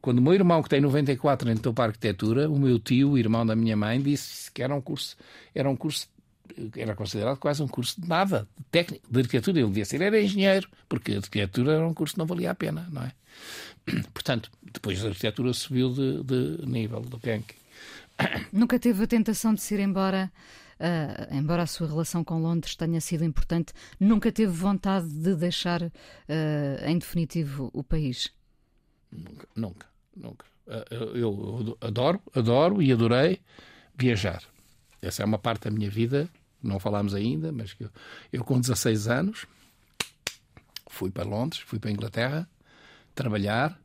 quando 0.00 0.18
o 0.18 0.22
meu 0.22 0.34
irmão, 0.34 0.62
que 0.62 0.68
tem 0.68 0.80
94, 0.80 1.50
entrou 1.50 1.72
para 1.72 1.84
a 1.84 1.86
arquitetura, 1.88 2.50
o 2.50 2.58
meu 2.58 2.78
tio, 2.78 3.12
o 3.12 3.18
irmão 3.18 3.46
da 3.46 3.56
minha 3.56 3.76
mãe, 3.76 4.00
disse 4.00 4.50
que 4.50 4.62
era 4.62 4.74
um 4.74 4.80
curso, 4.80 5.16
era 5.54 5.68
um 5.68 5.76
curso 5.76 6.08
era 6.76 6.94
considerado 6.94 7.38
quase 7.38 7.62
um 7.62 7.68
curso 7.68 8.00
de 8.00 8.08
nada, 8.08 8.46
de 8.58 8.64
técnico, 8.70 9.06
de 9.10 9.20
arquitetura. 9.20 9.58
Ele 9.58 9.68
devia 9.68 9.84
ser, 9.84 10.02
era 10.02 10.20
engenheiro, 10.20 10.68
porque 10.88 11.12
a 11.12 11.16
arquitetura 11.16 11.74
era 11.74 11.86
um 11.86 11.94
curso 11.94 12.14
que 12.14 12.18
não 12.18 12.26
valia 12.26 12.50
a 12.50 12.54
pena, 12.54 12.88
não 12.90 13.02
é? 13.02 13.12
Portanto, 14.12 14.50
depois 14.72 15.02
a 15.04 15.08
arquitetura 15.08 15.52
subiu 15.52 15.90
de, 15.92 16.22
de 16.22 16.66
nível 16.66 17.00
do 17.00 17.16
ranking. 17.24 17.54
Nunca 18.52 18.78
teve 18.78 19.04
a 19.04 19.06
tentação 19.06 19.54
de 19.54 19.60
se 19.60 19.74
ir 19.74 19.80
embora 19.80 20.30
uh, 20.80 21.34
embora 21.34 21.62
a 21.62 21.66
sua 21.66 21.86
relação 21.86 22.24
com 22.24 22.40
Londres 22.40 22.74
tenha 22.74 23.00
sido 23.00 23.24
importante, 23.24 23.72
nunca 23.98 24.32
teve 24.32 24.52
vontade 24.52 25.08
de 25.08 25.34
deixar, 25.34 25.82
uh, 25.82 25.90
em 26.86 26.98
definitivo, 26.98 27.70
o 27.72 27.84
país? 27.84 28.32
Nunca, 29.12 29.48
nunca, 29.54 29.86
nunca. 30.16 30.46
Uh, 30.66 30.94
eu, 30.94 31.16
eu 31.16 31.78
adoro, 31.80 32.20
adoro 32.34 32.82
e 32.82 32.92
adorei 32.92 33.40
viajar. 33.94 34.42
Essa 35.02 35.22
é 35.22 35.26
uma 35.26 35.38
parte 35.38 35.64
da 35.64 35.70
minha 35.70 35.90
vida, 35.90 36.28
não 36.62 36.78
falámos 36.78 37.14
ainda, 37.14 37.52
mas 37.52 37.74
eu, 37.78 37.90
eu 38.32 38.44
com 38.44 38.60
16 38.60 39.08
anos 39.08 39.46
fui 40.88 41.10
para 41.10 41.24
Londres, 41.24 41.60
fui 41.60 41.78
para 41.78 41.90
a 41.90 41.92
Inglaterra 41.92 42.48
trabalhar, 43.14 43.78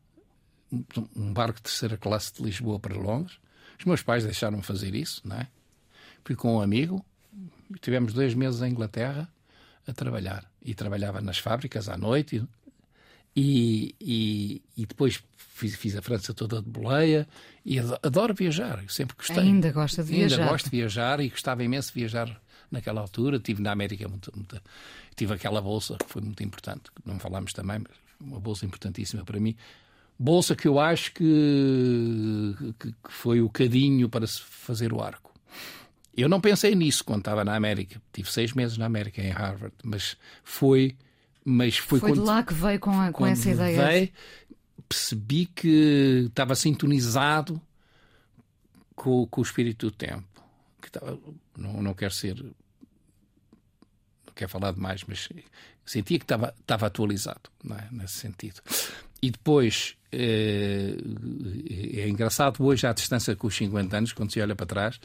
um 1.14 1.32
barco 1.32 1.56
de 1.56 1.62
terceira 1.62 1.96
classe 1.96 2.34
de 2.34 2.42
Lisboa 2.42 2.78
para 2.78 2.96
Londres. 2.96 3.38
Os 3.78 3.84
meus 3.84 4.02
pais 4.02 4.24
deixaram-me 4.24 4.62
fazer 4.62 4.94
isso, 4.94 5.20
não 5.24 5.36
é? 5.36 5.48
Fui 6.26 6.34
com 6.34 6.56
um 6.56 6.60
amigo, 6.60 7.06
tivemos 7.80 8.12
dois 8.12 8.34
meses 8.34 8.60
em 8.60 8.72
Inglaterra 8.72 9.28
a 9.86 9.92
trabalhar. 9.92 10.44
E 10.60 10.74
trabalhava 10.74 11.20
nas 11.20 11.38
fábricas 11.38 11.88
à 11.88 11.96
noite. 11.96 12.42
E, 13.36 13.94
e, 14.00 14.60
e 14.76 14.86
depois 14.86 15.22
fiz, 15.36 15.76
fiz, 15.76 15.94
a 15.94 16.02
França 16.02 16.34
toda 16.34 16.60
de 16.60 16.68
boleia. 16.68 17.28
E 17.64 17.78
adoro 17.78 18.34
viajar, 18.34 18.82
eu 18.82 18.88
sempre 18.88 19.14
gostei. 19.16 19.38
Ainda 19.38 19.70
gosta 19.70 20.02
de 20.02 20.10
viajar? 20.10 20.40
Ainda 20.40 20.50
gosto 20.50 20.64
de 20.64 20.70
viajar 20.76 21.20
e 21.20 21.28
gostava 21.28 21.62
imenso 21.62 21.92
de 21.92 22.00
viajar 22.00 22.42
naquela 22.72 23.00
altura. 23.00 23.38
Tive 23.38 23.62
na 23.62 23.70
América 23.70 24.08
muito, 24.08 24.32
muito, 24.34 24.60
tive 25.14 25.32
aquela 25.32 25.62
bolsa 25.62 25.96
que 25.96 26.10
foi 26.10 26.22
muito 26.22 26.42
importante, 26.42 26.90
não 27.04 27.20
falámos 27.20 27.52
também, 27.52 27.78
mas 27.78 27.96
uma 28.18 28.40
bolsa 28.40 28.66
importantíssima 28.66 29.24
para 29.24 29.38
mim. 29.38 29.54
bolsa 30.18 30.56
que 30.56 30.66
eu 30.66 30.80
acho 30.80 31.12
que, 31.12 32.56
que, 32.80 32.90
que 32.90 33.12
foi 33.12 33.40
o 33.40 33.48
cadinho 33.48 34.08
para 34.08 34.26
se 34.26 34.40
fazer 34.42 34.92
o 34.92 35.00
arco. 35.00 35.26
Eu 36.16 36.28
não 36.30 36.40
pensei 36.40 36.74
nisso 36.74 37.04
quando 37.04 37.20
estava 37.20 37.44
na 37.44 37.54
América. 37.54 38.00
Tive 38.12 38.32
seis 38.32 38.54
meses 38.54 38.78
na 38.78 38.86
América, 38.86 39.20
em 39.20 39.30
Harvard, 39.30 39.74
mas 39.84 40.16
foi. 40.42 40.96
Mas 41.44 41.76
foi, 41.76 42.00
foi 42.00 42.10
quando, 42.10 42.22
de 42.22 42.26
lá 42.26 42.42
que 42.42 42.54
veio 42.54 42.80
com, 42.80 42.98
a, 42.98 43.12
com 43.12 43.26
essa 43.26 43.50
ideia. 43.50 43.86
Veio, 43.86 44.12
percebi 44.88 45.46
que 45.46 46.24
estava 46.26 46.54
sintonizado 46.54 47.60
com, 48.94 49.26
com 49.26 49.40
o 49.42 49.44
espírito 49.44 49.86
do 49.86 49.92
tempo. 49.92 50.24
Que 50.80 50.88
estava, 50.88 51.18
não, 51.56 51.82
não 51.82 51.94
quero 51.94 52.14
ser. 52.14 52.34
Não 52.42 52.52
quero 54.34 54.50
falar 54.50 54.72
demais, 54.72 55.04
mas 55.06 55.28
sentia 55.84 56.18
que 56.18 56.24
estava, 56.24 56.54
estava 56.58 56.86
atualizado 56.86 57.50
é? 57.70 57.88
nesse 57.92 58.14
sentido. 58.14 58.62
E 59.20 59.30
depois 59.30 59.96
é, 60.10 60.96
é 61.94 62.08
engraçado 62.08 62.64
hoje, 62.64 62.86
à 62.86 62.92
distância 62.92 63.36
com 63.36 63.46
os 63.46 63.56
50 63.56 63.96
anos, 63.96 64.12
quando 64.14 64.32
se 64.32 64.40
olha 64.40 64.56
para 64.56 64.66
trás 64.66 64.98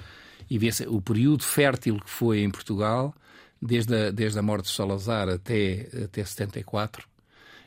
e 0.52 0.58
vê 0.58 0.70
o 0.86 1.02
período 1.02 1.46
fértil 1.46 1.98
que 1.98 2.10
foi 2.10 2.42
em 2.42 2.52
Portugal, 2.52 3.16
desde 3.62 3.96
a, 3.96 4.12
desde 4.12 4.38
a 4.38 4.42
morte 4.42 4.66
de 4.66 4.76
Salazar 4.76 5.30
até, 5.30 5.88
até 6.04 6.26
74, 6.26 7.08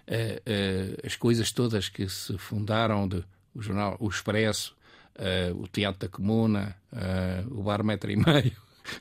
é, 0.06 0.42
é, 0.44 1.06
as 1.06 1.16
coisas 1.16 1.50
todas 1.50 1.88
que 1.88 2.06
se 2.10 2.36
fundaram, 2.36 3.08
de, 3.08 3.24
o 3.54 3.62
jornal 3.62 3.96
O 3.98 4.06
Expresso, 4.06 4.76
é, 5.14 5.50
o 5.54 5.66
Teatro 5.66 6.00
da 6.00 6.08
Comuna, 6.14 6.76
o 7.50 7.62
Bar 7.62 7.82
Metro 7.82 8.10
e 8.10 8.16
Meio, 8.16 8.52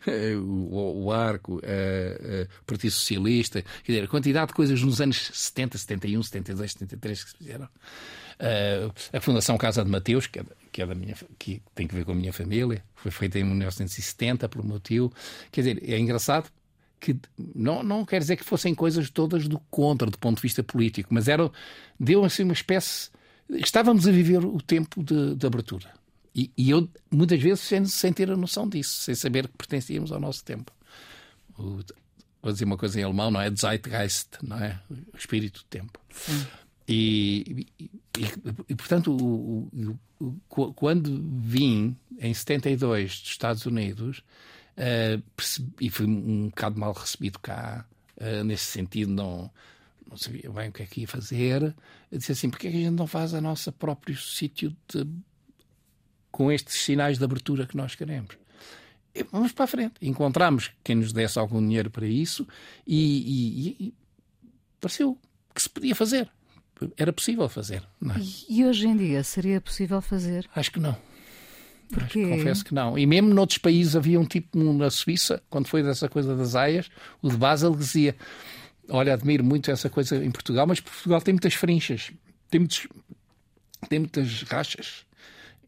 o, 0.42 1.04
o, 1.04 1.12
Arco, 1.12 1.58
o 1.58 2.66
Partido 2.66 2.92
Socialista, 2.92 3.62
quer 3.84 3.92
dizer, 3.92 4.06
a 4.06 4.08
quantidade 4.08 4.48
de 4.48 4.54
coisas 4.54 4.82
nos 4.82 5.02
anos 5.02 5.30
70, 5.34 5.78
71, 5.78 6.24
72, 6.24 6.72
73 6.72 7.24
que 7.26 7.30
se 7.32 7.38
fizeram. 7.38 7.68
A 9.12 9.22
Fundação 9.22 9.58
Casa 9.58 9.84
de 9.84 9.90
Mateus, 9.90 10.28
que 10.28 10.40
é, 10.40 10.44
que 10.72 10.82
é 10.82 10.86
da 10.86 10.96
minha, 10.96 11.16
que 11.38 11.62
tem 11.76 11.88
que 11.88 11.96
ver 11.96 12.06
com 12.06 12.12
a 12.12 12.16
minha 12.16 12.34
família, 12.34 12.84
foi 12.96 13.12
feita 13.12 13.40
em 13.40 13.44
1970 13.44 14.50
pelo 14.50 14.66
meu 14.66 14.80
tio. 14.80 15.12
Quer 15.52 15.62
dizer, 15.62 15.90
é 15.90 15.98
engraçado 15.98 16.50
que 17.00 17.18
não, 17.54 17.84
não 17.84 18.06
quer 18.06 18.20
dizer 18.20 18.38
que 18.38 18.46
fossem 18.46 18.74
coisas 18.74 19.10
todas 19.10 19.48
do 19.48 19.60
contra, 19.70 20.10
do 20.10 20.18
ponto 20.18 20.38
de 20.38 20.42
vista 20.42 20.64
político, 20.64 21.14
mas 21.14 21.28
era, 21.28 21.52
deu 22.00 22.24
assim 22.24 22.44
uma 22.44 22.54
espécie. 22.54 23.10
Estávamos 23.50 24.08
a 24.08 24.12
viver 24.12 24.46
o 24.46 24.62
tempo 24.62 25.04
de, 25.04 25.36
de 25.36 25.46
abertura. 25.46 25.92
E, 26.34 26.50
e, 26.58 26.70
eu, 26.70 26.90
muitas 27.12 27.40
vezes, 27.42 27.60
sem, 27.60 27.86
sem, 27.86 28.12
ter 28.12 28.32
a 28.32 28.38
noção 28.38 28.68
disso, 28.68 29.02
sem 29.02 29.14
saber 29.14 29.48
que 29.48 29.58
pertencíamos 29.58 30.12
ao 30.12 30.20
nosso 30.20 30.44
tempo. 30.44 30.72
O, 31.60 31.80
vou 32.42 32.52
dizer 32.52 32.66
uma 32.66 32.78
coisa 32.78 33.00
em 33.00 33.04
alemão, 33.04 33.30
não 33.30 33.42
é? 33.42 33.52
Zeitgeist, 33.52 34.30
não 34.42 34.58
é? 34.58 34.80
O 34.90 35.18
espírito 35.18 35.60
do 35.60 35.66
tempo. 35.66 36.00
E, 36.88 37.68
e, 37.80 37.90
e, 38.70 38.76
portanto, 38.76 39.16
o, 39.16 39.70
o, 40.20 40.40
o, 40.50 40.74
quando 40.74 41.24
vim 41.40 41.96
em 42.20 42.34
72 42.34 43.22
dos 43.22 43.30
Estados 43.30 43.66
Unidos, 43.66 44.24
uh, 44.78 45.22
percebi, 45.36 45.72
e 45.80 45.90
fui 45.90 46.06
um 46.06 46.50
bocado 46.50 46.80
mal 46.80 46.94
recebido 46.94 47.40
cá, 47.40 47.86
uh, 48.18 48.44
nesse 48.44 48.66
sentido, 48.66 49.12
não, 49.12 49.50
não 50.10 50.18
sabia 50.18 50.50
bem 50.52 50.70
o 50.70 50.72
que 50.74 50.84
é 50.84 50.86
que 50.86 51.02
ia 51.02 51.08
fazer. 51.08 51.74
Eu 52.12 52.18
disse 52.18 52.34
assim: 52.34 52.50
porque 52.50 52.68
é 52.68 52.72
que 52.72 52.78
a 52.78 52.82
gente 52.82 52.98
não 52.98 53.08
faz 53.08 53.34
a 53.34 53.42
nossa 53.42 53.72
próprio 53.72 54.18
sítio 54.18 54.76
de 54.88 55.08
com 56.32 56.52
estes 56.52 56.82
sinais 56.82 57.20
de 57.20 57.24
abertura 57.24 57.68
que 57.68 57.78
nós 57.78 57.94
queremos. 57.94 58.36
E 59.14 59.24
vamos 59.32 59.52
para 59.52 59.66
a 59.66 59.68
frente. 59.68 59.94
Encontramos 60.02 60.72
quem 60.84 60.96
nos 60.96 61.14
desse 61.14 61.38
algum 61.38 61.62
dinheiro 61.62 61.92
para 61.92 62.08
isso 62.08 62.48
e, 62.88 63.78
e, 63.78 63.86
e 63.88 63.94
pareceu 64.82 65.16
que 65.54 65.62
se 65.62 65.70
podia 65.70 65.96
fazer. 65.96 66.28
Era 66.98 67.14
possível 67.14 67.48
fazer. 67.48 67.84
É? 68.04 68.20
E 68.50 68.66
hoje 68.66 68.88
em 68.88 68.98
dia 68.98 69.24
seria 69.24 69.62
possível 69.62 70.02
fazer? 70.02 70.50
Acho 70.56 70.72
que 70.72 70.80
não. 70.80 70.98
Porquê? 71.92 72.24
Acho, 72.24 72.30
confesso 72.30 72.66
que 72.66 72.74
não. 72.74 72.98
E 72.98 73.06
mesmo 73.06 73.34
noutros 73.34 73.58
países 73.58 73.96
havia 73.96 74.20
um 74.20 74.26
tipo 74.26 74.58
na 74.74 74.90
Suíça, 74.90 75.42
quando 75.50 75.68
foi 75.68 75.84
dessa 75.84 76.10
coisa 76.10 76.36
das 76.36 76.56
aias, 76.56 76.90
o 77.22 77.30
de 77.30 77.38
Basel 77.38 77.76
dizia: 77.76 78.16
Olha, 78.90 79.14
admiro 79.14 79.44
muito 79.44 79.72
essa 79.72 79.90
coisa 79.90 80.24
em 80.24 80.32
Portugal, 80.32 80.66
mas 80.68 80.80
Portugal 80.80 81.22
tem 81.22 81.34
muitas 81.34 81.54
frinchas, 81.54 82.12
tem, 82.50 82.60
muitos, 82.60 82.88
tem 83.88 84.00
muitas 84.00 84.42
rachas. 84.44 85.06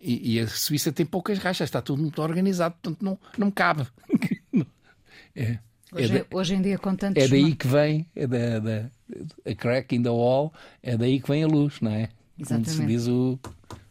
E, 0.01 0.35
e, 0.35 0.39
a 0.39 0.47
Suíça 0.47 0.91
tem 0.91 1.05
poucas 1.05 1.39
rachas, 1.39 1.67
está 1.67 1.81
tudo 1.81 2.01
muito 2.01 2.21
organizado, 2.21 2.75
portanto 2.75 3.01
não, 3.03 3.19
não 3.37 3.47
me 3.47 3.53
cabe. 3.53 3.87
é. 5.35 5.57
Hoje, 5.91 6.17
é 6.17 6.19
da, 6.19 6.37
hoje, 6.37 6.55
em 6.55 6.61
dia, 6.61 6.77
com 6.77 6.95
tantos. 6.95 7.23
É 7.23 7.27
daí 7.27 7.55
que 7.55 7.67
vem, 7.67 8.07
é 8.15 8.27
da, 8.27 8.59
da, 8.59 8.89
a 9.45 9.55
crack 9.55 9.95
in 9.95 10.03
the 10.03 10.09
wall, 10.09 10.53
é 10.81 10.97
daí 10.97 11.19
que 11.19 11.27
vem 11.27 11.43
a 11.43 11.47
luz, 11.47 11.79
não 11.81 11.91
é? 11.91 12.09
Exatamente. 12.37 12.75
Como, 12.75 12.87
diz 12.87 13.07
o, 13.07 13.39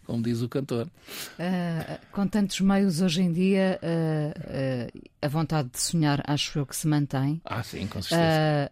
como 0.05 0.23
diz 0.23 0.43
o 0.43 0.49
cantor. 0.49 0.87
Uh, 0.87 2.07
com 2.13 2.27
tantos 2.27 2.61
meios 2.61 3.01
hoje 3.01 3.23
em 3.23 3.33
dia, 3.33 3.81
uh, 3.83 4.97
uh, 4.97 5.09
a 5.23 5.29
vontade 5.29 5.71
de 5.71 5.81
sonhar, 5.81 6.23
acho 6.27 6.59
eu 6.59 6.67
que 6.67 6.77
se 6.77 6.87
mantém. 6.87 7.41
Ah, 7.45 7.63
sim, 7.63 7.87
com 7.87 8.03
certeza. 8.03 8.71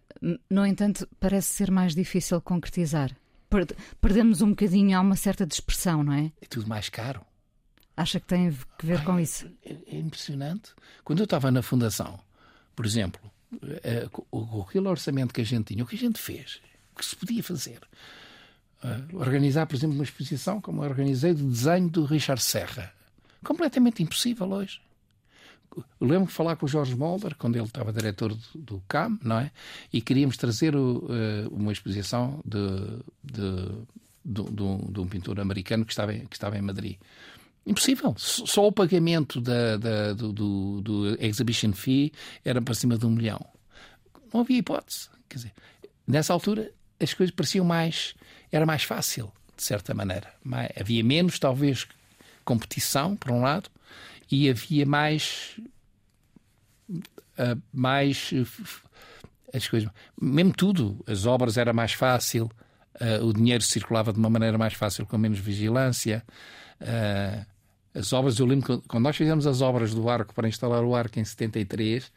no 0.51 0.66
entanto, 0.66 1.09
parece 1.18 1.49
ser 1.49 1.70
mais 1.70 1.95
difícil 1.95 2.41
concretizar. 2.41 3.16
Perdemos 4.01 4.41
um 4.41 4.51
bocadinho, 4.51 4.97
há 4.97 5.01
uma 5.01 5.16
certa 5.16 5.47
dispersão, 5.47 6.03
não 6.03 6.12
é? 6.12 6.33
É 6.41 6.47
tudo 6.49 6.66
mais 6.66 6.89
caro. 6.89 7.20
Acha 7.97 8.18
que 8.18 8.27
tem 8.27 8.51
que 8.79 8.87
ver 8.87 8.99
Ai, 8.99 9.05
com 9.05 9.20
isso? 9.20 9.47
É, 9.64 9.77
é, 9.87 9.99
impressionante. 9.99 10.73
Quando 11.05 11.18
eu 11.18 11.25
estava 11.25 11.51
na 11.51 11.61
fundação, 11.61 12.18
por 12.75 12.87
exemplo, 12.87 13.20
o, 14.31 14.62
aquele 14.62 14.89
orçamento 14.89 15.33
que 15.35 15.41
a 15.41 15.45
gente 15.45 15.66
tinha, 15.66 15.85
o 15.85 15.87
que 15.87 15.97
a 15.97 15.99
gente 15.99 16.18
fez, 16.18 16.61
o 16.95 16.99
que 16.99 17.05
se 17.05 17.16
podia 17.16 17.43
fazer. 17.43 17.81
Uh, 18.83 19.18
organizar, 19.18 19.66
por 19.66 19.77
exemplo, 19.77 19.95
uma 19.95 20.05
exposição 20.05 20.61
como 20.61 20.83
eu 20.83 20.89
organizei 20.89 21.35
de 21.35 21.43
desenho 21.43 21.89
do 21.89 22.05
Richard 22.05 22.43
Serra. 22.43 22.93
Completamente 23.45 24.03
impossível 24.03 24.51
hoje. 24.51 24.81
Eu 26.01 26.07
lembro 26.07 26.27
de 26.27 26.33
falar 26.33 26.57
com 26.57 26.66
o 26.66 26.68
Jorge 26.68 26.95
Molder, 26.95 27.35
quando 27.37 27.57
ele 27.57 27.64
estava 27.64 27.93
diretor 27.93 28.35
do, 28.35 28.59
do 28.59 28.83
CAM, 28.87 29.18
não 29.23 29.39
é? 29.39 29.51
E 29.93 30.01
queríamos 30.01 30.37
trazer 30.37 30.77
o, 30.77 30.99
uh, 31.05 31.49
uma 31.55 31.73
exposição 31.73 32.41
de, 32.45 32.59
de, 33.23 33.68
de, 34.25 34.43
de, 34.91 35.01
um 35.01 35.07
pintor 35.07 35.41
americano 35.41 35.85
que 35.85 35.93
estava, 35.93 36.12
em, 36.12 36.27
que 36.27 36.37
estava 36.37 36.59
em 36.59 36.62
Madrid. 36.62 36.97
Impossível. 37.64 38.14
Só 38.18 38.66
o 38.66 38.72
pagamento 38.72 39.40
da, 39.40 39.76
da, 39.76 40.12
do, 40.12 40.32
do, 40.32 40.80
do, 40.80 41.24
exhibition 41.24 41.72
fee 41.72 42.12
era 42.44 42.60
para 42.60 42.74
cima 42.74 42.98
de 42.98 43.06
um 43.06 43.10
milhão. 43.10 43.44
Não 44.32 44.40
havia 44.40 44.58
hipótese. 44.58 45.08
Quer 45.28 45.36
dizer, 45.36 45.52
nessa 46.06 46.32
altura 46.32 46.72
as 47.00 47.14
coisas 47.14 47.34
pareciam 47.34 47.64
mais. 47.64 48.14
Era 48.50 48.66
mais 48.66 48.82
fácil, 48.82 49.32
de 49.56 49.62
certa 49.62 49.94
maneira. 49.94 50.32
havia 50.78 51.04
menos, 51.04 51.38
talvez, 51.38 51.86
competição, 52.44 53.16
por 53.16 53.30
um 53.30 53.42
lado, 53.42 53.70
e 54.30 54.50
havia 54.50 54.84
mais. 54.84 55.60
Uh, 56.90 57.60
mais. 57.72 58.32
As 59.54 59.68
coisas. 59.68 59.88
Mesmo 60.20 60.52
tudo. 60.52 61.02
As 61.06 61.26
obras 61.26 61.56
era 61.56 61.72
mais 61.72 61.92
fácil, 61.92 62.50
uh, 63.00 63.24
o 63.24 63.32
dinheiro 63.32 63.62
circulava 63.62 64.12
de 64.12 64.18
uma 64.18 64.30
maneira 64.30 64.58
mais 64.58 64.74
fácil, 64.74 65.06
com 65.06 65.16
menos 65.16 65.38
vigilância. 65.38 66.24
Uh, 66.80 67.51
as 67.95 68.12
obras, 68.12 68.38
eu 68.38 68.47
lembro 68.47 68.80
que 68.80 68.88
quando 68.88 69.05
nós 69.05 69.16
fizemos 69.16 69.47
as 69.47 69.61
obras 69.61 69.95
do 69.95 70.09
arco 70.09 70.34
para 70.34 70.49
instalar 70.49 70.82
o 70.82 70.95
arco 70.95 71.18
em 71.18 71.24
73, 71.24 72.11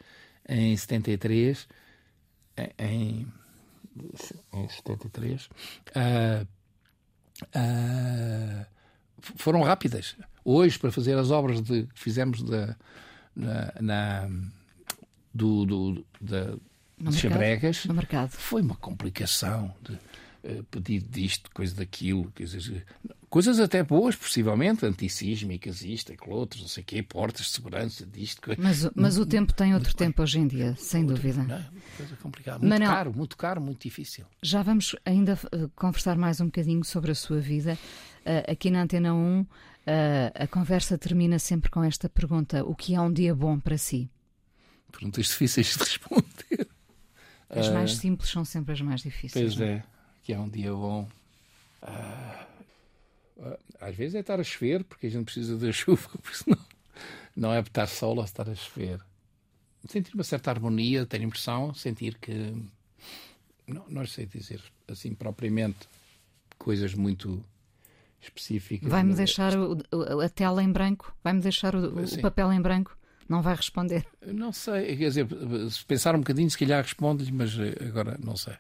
em 0.48 0.78
73, 0.78 1.68
em, 2.80 3.28
em 4.54 4.70
73, 4.70 5.46
uh, 5.46 6.48
uh, 7.56 8.66
foram 9.36 9.64
rápidas. 9.64 10.16
Hoje, 10.44 10.80
para 10.80 10.92
fazer 10.92 11.18
as 11.18 11.32
obras 11.32 11.62
de, 11.62 11.84
que 11.88 12.00
fizemos 12.00 12.42
da, 12.44 12.76
na, 13.36 13.74
na, 13.82 14.30
do, 15.34 15.66
do, 15.66 16.06
da, 16.22 16.56
no 16.98 17.12
de 17.12 17.18
Chabregas, 17.18 17.86
foi 18.30 18.62
uma 18.62 18.76
complicação 18.76 19.76
de 19.82 19.94
uh, 19.94 20.64
pedido 20.72 21.10
disto, 21.10 21.50
coisa 21.52 21.76
daquilo, 21.76 22.32
quer 22.32 22.46
dizer, 22.46 22.86
Coisas 23.36 23.60
até 23.60 23.84
boas, 23.84 24.16
possivelmente, 24.16 24.86
antissísmicas, 24.86 25.82
isto, 25.82 26.14
aquilo, 26.14 26.38
outros, 26.38 26.62
não 26.62 26.70
sei 26.70 26.84
o 26.84 26.86
quê, 26.86 27.04
portas 27.04 27.48
de 27.48 27.52
segurança, 27.52 28.06
disto. 28.06 28.50
Mas, 28.58 28.90
mas 28.96 29.18
o 29.18 29.26
tempo 29.26 29.52
tem 29.52 29.74
outro 29.74 29.94
tempo 29.94 30.24
hoje 30.24 30.40
em 30.40 30.48
dia, 30.48 30.74
sem 30.78 31.02
outro, 31.02 31.18
dúvida. 31.18 31.44
Não, 31.44 31.66
coisa 31.98 32.16
complicada. 32.16 32.60
Muito 32.60 32.70
Manel, 32.70 32.90
caro, 32.90 33.14
muito 33.14 33.36
caro, 33.36 33.60
muito 33.60 33.82
difícil. 33.82 34.24
Já 34.42 34.64
vamos 34.64 34.96
ainda 35.04 35.38
uh, 35.54 35.70
conversar 35.76 36.18
mais 36.18 36.40
um 36.40 36.46
bocadinho 36.46 36.82
sobre 36.86 37.12
a 37.12 37.14
sua 37.14 37.42
vida. 37.42 37.78
Uh, 38.22 38.54
aqui 38.54 38.72
na 38.72 38.84
Antena 38.84 39.14
1, 39.14 39.42
uh, 39.42 39.48
a 40.34 40.48
conversa 40.48 40.98
termina 40.98 41.38
sempre 41.38 41.70
com 41.70 41.84
esta 41.84 42.08
pergunta: 42.08 42.64
O 42.64 42.74
que 42.74 42.96
é 42.96 43.02
um 43.02 43.12
dia 43.12 43.36
bom 43.36 43.60
para 43.60 43.78
si? 43.78 44.10
Perguntas 44.94 45.26
difíceis 45.26 45.76
de 45.76 45.80
responder. 45.80 46.70
As 47.50 47.68
mais 47.68 47.98
simples 47.98 48.30
são 48.30 48.46
sempre 48.46 48.72
as 48.72 48.80
mais 48.80 49.02
difíceis. 49.02 49.56
Pois 49.56 49.60
é, 49.60 49.84
que 50.24 50.32
é 50.32 50.40
um 50.40 50.48
dia 50.48 50.72
bom. 50.72 51.06
Uh, 51.84 52.55
às 53.80 53.96
vezes 53.96 54.16
é 54.16 54.20
estar 54.20 54.40
a 54.40 54.44
chover, 54.44 54.84
porque 54.84 55.08
a 55.08 55.10
gente 55.10 55.26
precisa 55.26 55.58
da 55.58 55.72
chuva, 55.74 56.10
porque 56.22 56.38
senão 56.38 56.58
não 57.36 57.54
é 57.54 57.60
estar 57.60 57.88
sol 57.88 58.18
ou 58.18 58.24
estar 58.24 58.50
a 58.50 58.56
chover. 58.56 59.00
Sentir 59.88 60.14
uma 60.14 60.24
certa 60.24 60.50
harmonia, 60.50 61.06
ter 61.06 61.22
impressão, 61.22 61.74
sentir 61.74 62.18
que. 62.18 62.54
Não, 63.68 63.86
não 63.90 64.06
sei 64.06 64.26
dizer 64.26 64.62
assim 64.88 65.14
propriamente 65.14 65.88
coisas 66.58 66.94
muito 66.94 67.44
específicas. 68.22 68.90
Vai-me 68.90 69.14
deixar 69.14 69.54
o, 69.58 69.78
a 70.24 70.30
tela 70.30 70.64
em 70.64 70.72
branco? 70.72 71.16
Vai-me 71.24 71.42
deixar 71.42 71.76
o, 71.76 72.00
o, 72.00 72.22
papel 72.22 72.52
em 72.54 72.62
branco? 72.62 72.98
Não 73.28 73.42
vai 73.42 73.56
responder? 73.56 74.06
Não 74.26 74.52
sei, 74.52 74.96
quer 74.96 75.08
dizer, 75.08 75.28
se 75.70 75.84
pensar 75.86 76.16
um 76.16 76.20
bocadinho, 76.20 76.50
se 76.50 76.58
calhar 76.58 76.82
responde-lhe, 76.82 77.32
mas 77.32 77.58
eh, 77.58 77.76
agora 77.88 78.20
não 78.24 78.38
sei. 78.38 78.54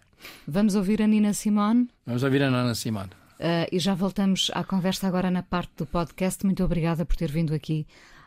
Vamos 0.48 0.74
ouvir 0.74 1.04
a 1.04 1.08
Nina 1.08 1.34
Simone? 1.34 1.88
Vamos 2.06 2.24
ouvir 2.24 2.42
a 2.42 2.50
Nina 2.50 2.74
Simone. 2.74 3.12
Uh, 3.40 3.68
e 3.72 3.80
já 3.80 3.94
voltamos 3.94 4.50
à 4.54 4.64
conversa 4.64 5.08
agora 5.08 5.30
na 5.30 5.44
parte 5.44 5.74
do 5.78 5.86
podcast. 5.86 6.46
Muito 6.46 6.64
obrigada 6.64 7.06
por 7.06 7.16
ter 7.16 7.32
vindo 7.32 7.54
aqui 7.54 7.86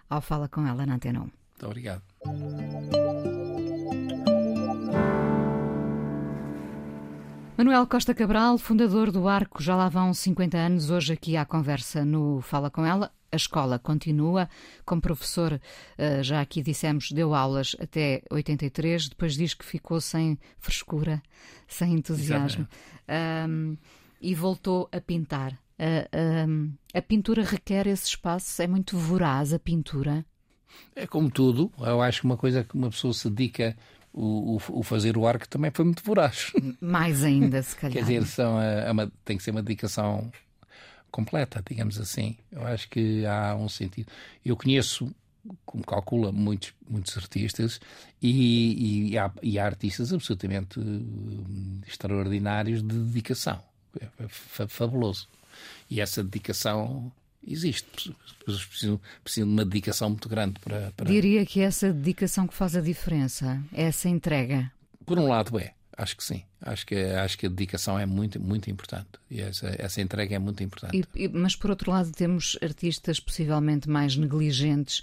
ao 0.09 0.21
Fala 0.21 0.49
com 0.49 0.67
ela 0.67 0.85
na 0.85 0.95
Antena 0.95 1.21
1. 1.21 1.23
Muito 1.23 1.67
obrigado. 1.67 2.03
Manuel 7.59 7.89
Costa 7.89 8.15
Cabral, 8.15 8.57
fundador 8.57 9.11
do 9.11 9.27
Arco, 9.27 9.61
já 9.61 9.75
lá 9.75 9.89
vão 9.89 10.15
50 10.15 10.57
anos, 10.57 10.91
hoje 10.91 11.13
aqui 11.13 11.37
à 11.37 11.45
conversa 11.45 12.05
no 12.05 12.41
Fala 12.41 12.71
Com 12.71 12.87
Ela. 12.87 13.11
A 13.33 13.37
escola 13.37 13.81
continua, 13.81 14.49
como 14.87 15.03
professor, 15.03 15.61
eh, 15.99 16.23
já 16.23 16.41
aqui 16.41 16.63
dissemos, 16.63 17.11
deu 17.11 17.35
aulas 17.35 17.75
até 17.81 18.23
83, 18.31 19.09
depois 19.09 19.35
diz 19.35 19.55
que 19.55 19.65
ficou 19.65 20.01
sem 20.01 20.39
frescura, 20.57 21.21
sem 21.67 21.95
entusiasmo, 21.95 22.67
um, 23.47 23.77
e 24.21 24.35
voltou 24.35 24.89
a 24.93 25.01
pintar. 25.01 25.53
Uh, 25.79 26.49
um, 26.49 26.73
a 26.93 27.01
pintura 27.01 27.43
requer 27.45 27.87
esse 27.87 28.09
espaço, 28.09 28.61
é 28.61 28.67
muito 28.67 28.97
voraz 28.97 29.53
a 29.53 29.59
pintura. 29.59 30.25
É 30.95 31.07
como 31.07 31.31
tudo, 31.31 31.73
eu 31.79 32.03
acho 32.03 32.21
que 32.21 32.27
uma 32.27 32.37
coisa 32.37 32.65
que 32.65 32.75
uma 32.75 32.91
pessoa 32.91 33.15
se 33.15 33.31
dedica 33.31 33.77
o, 34.13 34.57
o, 34.57 34.81
o, 34.81 34.83
fazer 34.83 35.17
o 35.17 35.27
arco 35.27 35.49
também 35.49 35.71
foi 35.73 35.85
muito 35.85 36.03
voraz. 36.03 36.53
Mais 36.81 37.23
ainda, 37.23 37.63
se 37.63 37.75
calhar. 37.77 37.95
Quer 37.95 38.01
dizer, 38.01 38.27
são 38.27 38.59
a, 38.59 38.89
a 38.89 38.93
uma, 38.93 39.13
tem 39.25 39.37
que 39.37 39.43
ser 39.43 39.53
uma 39.53 39.63
dedicação 39.63 40.31
completa, 41.11 41.63
digamos 41.69 41.99
assim. 42.01 42.37
Eu 42.51 42.67
acho 42.67 42.89
que 42.89 43.25
há 43.27 43.55
um 43.55 43.69
sentido. 43.69 44.11
Eu 44.45 44.57
conheço, 44.57 45.15
como 45.65 45.85
calcula, 45.85 46.33
muitos, 46.33 46.73
muitos 46.89 47.17
artistas 47.17 47.81
e, 48.21 49.11
e, 49.11 49.19
há, 49.19 49.31
e 49.43 49.59
há 49.59 49.65
artistas 49.65 50.13
absolutamente 50.13 50.81
uh, 50.81 51.81
extraordinários 51.87 52.83
de 52.83 52.95
dedicação. 52.95 53.63
É 54.01 54.67
fabuloso. 54.69 55.29
E 55.91 56.01
essa 56.01 56.23
dedicação 56.23 57.11
existe. 57.47 58.15
Precisam, 58.45 59.01
precisam 59.23 59.49
de 59.49 59.55
uma 59.55 59.65
dedicação 59.65 60.11
muito 60.11 60.29
grande 60.29 60.59
para, 60.61 60.93
para. 60.97 61.07
Diria 61.07 61.45
que 61.45 61.61
é 61.61 61.65
essa 61.65 61.93
dedicação 61.93 62.47
que 62.47 62.55
faz 62.55 62.77
a 62.77 62.81
diferença, 62.81 63.63
é 63.73 63.85
essa 63.85 64.09
entrega. 64.09 64.71
Por 65.05 65.19
um 65.19 65.29
lado, 65.29 65.59
é. 65.59 65.75
Acho 65.97 66.17
que 66.17 66.23
sim. 66.23 66.45
Acho 66.63 66.87
que, 66.87 66.95
acho 66.95 67.37
que 67.37 67.47
a 67.47 67.49
dedicação 67.49 67.99
é 67.99 68.07
muito, 68.07 68.41
muito 68.41 68.71
importante. 68.71 69.09
E 69.29 69.41
essa, 69.41 69.75
essa 69.79 70.01
entrega 70.01 70.37
é 70.37 70.39
muito 70.39 70.63
importante. 70.63 70.97
E, 70.97 71.25
e, 71.25 71.29
mas, 71.29 71.57
por 71.57 71.71
outro 71.71 71.91
lado, 71.91 72.13
temos 72.13 72.57
artistas 72.63 73.19
possivelmente 73.19 73.91
mais 73.91 74.17
negligentes, 74.17 75.03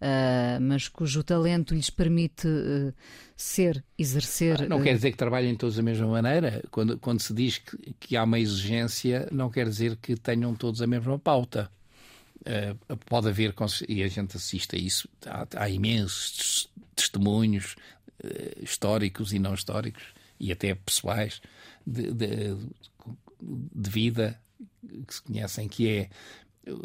uh, 0.00 0.60
mas 0.60 0.88
cujo 0.88 1.22
talento 1.22 1.74
lhes 1.74 1.90
permite 1.90 2.46
uh, 2.46 2.92
ser, 3.36 3.84
exercer. 3.98 4.62
Ah, 4.62 4.68
não 4.68 4.82
quer 4.82 4.94
dizer 4.94 5.10
que 5.10 5.16
trabalhem 5.16 5.54
todos 5.54 5.76
da 5.76 5.82
mesma 5.82 6.06
maneira. 6.06 6.62
Quando, 6.70 6.98
quando 6.98 7.20
se 7.20 7.32
diz 7.32 7.58
que, 7.58 7.94
que 8.00 8.16
há 8.16 8.24
uma 8.24 8.38
exigência, 8.38 9.28
não 9.30 9.50
quer 9.50 9.68
dizer 9.68 9.96
que 9.96 10.16
tenham 10.16 10.54
todos 10.54 10.80
a 10.82 10.86
mesma 10.86 11.18
pauta. 11.18 11.70
Uh, 12.40 12.96
pode 13.06 13.28
haver, 13.28 13.54
e 13.88 14.02
a 14.02 14.08
gente 14.08 14.36
assiste 14.36 14.76
a 14.76 14.78
isso, 14.78 15.08
há, 15.24 15.46
há 15.56 15.68
imensos 15.70 16.68
testemunhos 16.94 17.74
uh, 18.22 18.62
históricos 18.62 19.32
e 19.32 19.38
não 19.38 19.54
históricos, 19.54 20.02
e 20.38 20.52
até 20.52 20.74
pessoais, 20.74 21.40
de, 21.86 22.12
de, 22.12 22.56
de, 23.40 23.90
vida 23.90 24.38
que 25.06 25.14
se 25.14 25.22
conhecem, 25.22 25.68
que 25.68 25.88
é 25.88 26.10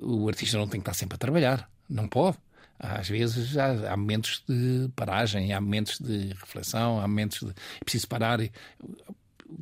o 0.01 0.27
artista 0.27 0.57
não 0.57 0.67
tem 0.67 0.79
que 0.79 0.89
estar 0.89 0.93
sempre 0.93 1.15
a 1.15 1.19
trabalhar, 1.19 1.69
não 1.89 2.07
pode. 2.07 2.37
Às 2.79 3.09
vezes 3.09 3.57
há, 3.57 3.91
há 3.91 3.97
momentos 3.97 4.41
de 4.47 4.89
paragem, 4.95 5.51
há 5.51 5.59
momentos 5.59 5.99
de 5.99 6.29
reflexão, 6.29 6.99
há 6.99 7.07
momentos 7.07 7.39
de. 7.39 7.49
É 7.49 7.83
preciso 7.83 8.07
parar. 8.07 8.39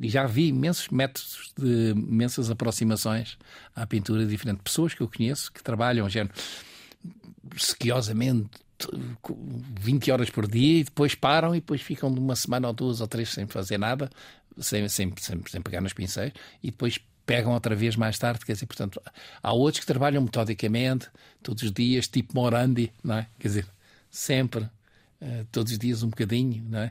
Já 0.02 0.26
vi 0.26 0.48
imensos 0.48 0.88
métodos 0.88 1.52
de 1.58 1.90
imensas 1.90 2.50
aproximações 2.50 3.36
à 3.74 3.86
pintura 3.86 4.24
de 4.24 4.30
diferentes 4.30 4.62
pessoas 4.62 4.94
que 4.94 5.00
eu 5.00 5.08
conheço 5.08 5.50
que 5.50 5.62
trabalham 5.62 6.08
género, 6.08 6.34
sequiosamente 7.56 8.50
20 9.80 10.10
horas 10.12 10.30
por 10.30 10.46
dia 10.46 10.80
e 10.80 10.84
depois 10.84 11.14
param 11.14 11.54
e 11.54 11.60
depois 11.60 11.80
ficam 11.80 12.12
de 12.12 12.20
uma 12.20 12.36
semana 12.36 12.68
ou 12.68 12.74
duas 12.74 13.00
ou 13.00 13.08
três 13.08 13.30
sem 13.30 13.46
fazer 13.46 13.78
nada, 13.78 14.08
sem, 14.58 14.88
sem, 14.88 15.12
sem, 15.18 15.40
sem 15.46 15.60
pegar 15.60 15.80
nos 15.80 15.92
pincéis 15.92 16.32
e 16.62 16.70
depois 16.70 17.00
pegam 17.28 17.52
outra 17.52 17.76
vez 17.76 17.94
mais 17.94 18.18
tarde. 18.18 18.46
Quer 18.46 18.54
dizer, 18.54 18.64
portanto, 18.64 19.02
há 19.42 19.52
outros 19.52 19.80
que 19.80 19.86
trabalham 19.86 20.22
metodicamente, 20.22 21.08
todos 21.42 21.62
os 21.62 21.70
dias, 21.70 22.08
tipo 22.08 22.34
Morandi, 22.34 22.90
não 23.04 23.16
é? 23.16 23.26
Quer 23.38 23.48
dizer, 23.48 23.66
sempre, 24.10 24.62
uh, 24.62 25.46
todos 25.52 25.72
os 25.72 25.78
dias 25.78 26.02
um 26.02 26.08
bocadinho, 26.08 26.64
não 26.66 26.78
é? 26.78 26.90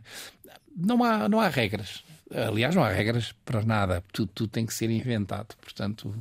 Não 0.75 1.03
há, 1.03 1.27
não 1.27 1.41
há 1.41 1.49
regras. 1.49 2.03
Aliás, 2.29 2.75
não 2.75 2.83
há 2.83 2.89
regras 2.89 3.33
para 3.43 3.63
nada. 3.63 4.03
Tudo, 4.13 4.31
tudo 4.31 4.49
tem 4.49 4.63
que 4.63 4.73
ser 4.75 4.91
inventado. 4.91 5.55
Portanto, 5.59 6.13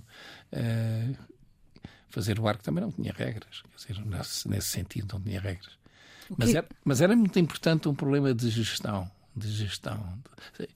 uh, 0.53 1.17
fazer 2.09 2.41
o 2.41 2.49
arco 2.49 2.63
também 2.63 2.83
não 2.83 2.91
tinha 2.91 3.13
regras. 3.13 3.63
Quer 3.87 3.93
dizer, 3.93 4.07
nesse, 4.07 4.49
nesse 4.49 4.69
sentido, 4.69 5.13
não 5.13 5.21
tinha 5.21 5.41
regras. 5.41 5.77
Mas 6.39 6.55
era, 6.55 6.67
mas 6.83 7.01
era 7.03 7.15
muito 7.15 7.39
importante 7.39 7.87
um 7.87 7.95
problema 7.95 8.33
de 8.33 8.49
gestão 8.49 9.11
de 9.37 9.53
gestão. 9.53 10.19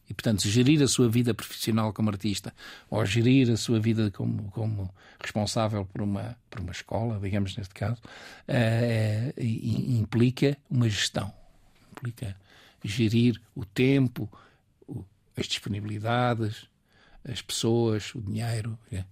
E, 0.09 0.13
portanto, 0.13 0.47
gerir 0.47 0.83
a 0.83 0.89
sua 0.89 1.09
vida 1.09 1.33
profissional 1.33 1.93
como 1.93 2.11
artista 2.11 2.53
ou 2.91 3.05
gerir 3.07 3.51
a 3.51 3.57
sua 3.57 3.81
vida 3.81 4.11
como, 4.11 4.51
como 4.51 4.93
responsável 5.19 5.87
por 5.87 6.03
uma, 6.03 6.37
por 6.51 6.61
uma 6.61 6.73
escola, 6.73 7.19
digamos 7.19 7.57
neste 7.57 7.75
caso, 7.75 8.01
uh, 8.49 9.41
implica 9.41 10.57
uma 10.71 10.89
gestão. 10.89 11.33
Implica 11.93 12.37
gerir 12.85 13.41
o 13.55 13.65
tempo, 13.65 14.31
as 15.37 15.47
disponibilidades, 15.47 16.69
as 17.25 17.41
pessoas, 17.41 18.15
o 18.15 18.21
dinheiro. 18.21 18.79
É. 18.93 19.05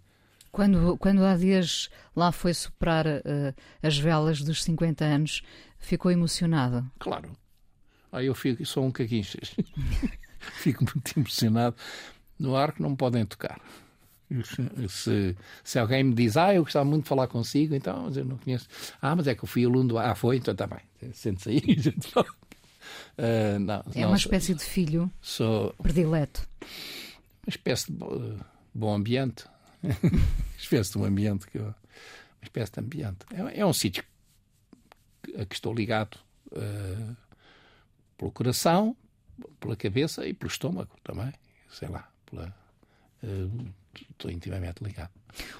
Quando, 0.52 0.96
quando 0.98 1.24
há 1.24 1.36
dias 1.36 1.88
lá 2.14 2.32
foi 2.32 2.52
soprar 2.52 3.06
uh, 3.06 3.54
as 3.82 3.96
velas 3.98 4.42
dos 4.42 4.62
50 4.62 5.04
anos, 5.04 5.42
ficou 5.78 6.10
emocionado? 6.10 6.90
Claro. 6.98 7.32
Aí 8.12 8.26
eu 8.26 8.34
fico, 8.34 8.64
sou 8.64 8.84
um 8.84 8.90
caguinchas. 8.90 9.54
fico 10.60 10.84
muito 10.84 11.18
emocionado. 11.18 11.76
No 12.38 12.56
arco 12.56 12.82
não 12.82 12.90
me 12.90 12.96
podem 12.96 13.24
tocar. 13.26 13.60
Se, 14.88 15.36
se 15.64 15.78
alguém 15.78 16.04
me 16.04 16.14
diz, 16.14 16.36
ah, 16.36 16.54
eu 16.54 16.62
gostava 16.62 16.84
muito 16.84 17.04
de 17.04 17.08
falar 17.08 17.26
consigo, 17.28 17.74
então 17.74 18.04
mas 18.04 18.16
eu 18.16 18.24
não 18.24 18.36
conheço. 18.36 18.68
Ah, 19.00 19.16
mas 19.16 19.26
é 19.26 19.34
que 19.34 19.42
eu 19.42 19.48
fui 19.48 19.64
aluno 19.64 19.88
do. 19.88 19.98
Ah, 19.98 20.14
foi, 20.14 20.36
então 20.36 20.52
está 20.52 20.66
bem. 20.66 21.12
Sente-se 21.12 21.50
aí. 21.50 21.62
Uh, 23.18 23.58
não, 23.58 23.82
é 23.94 24.00
não, 24.00 24.08
uma 24.10 24.16
espécie 24.16 24.54
de 24.54 24.62
filho 24.62 25.10
sou 25.20 25.74
predileto. 25.82 26.48
Uma 26.62 27.48
espécie 27.48 27.92
de 27.92 27.98
bom 28.72 28.94
ambiente. 28.94 29.44
uma 29.82 30.20
espécie 30.56 30.92
de 30.92 30.98
um 30.98 31.04
ambiente 31.04 31.46
que 31.48 31.58
eu, 31.58 31.64
uma 31.64 31.74
espécie 32.44 32.72
de 32.72 32.80
ambiente. 32.80 33.18
É, 33.32 33.60
é 33.60 33.66
um 33.66 33.72
sítio 33.72 34.04
a 35.36 35.44
que 35.44 35.54
estou 35.54 35.74
ligado 35.74 36.16
uh, 36.52 37.16
pelo 38.18 38.30
coração, 38.30 38.94
pela 39.58 39.76
cabeça 39.76 40.26
e 40.26 40.34
pelo 40.34 40.50
estômago 40.50 40.90
também. 41.02 41.32
Sei 41.70 41.88
lá, 41.88 42.06
pela, 42.26 42.54
uh, 43.22 43.66
estou 44.10 44.30
intimamente 44.30 44.84
ligado. 44.84 45.10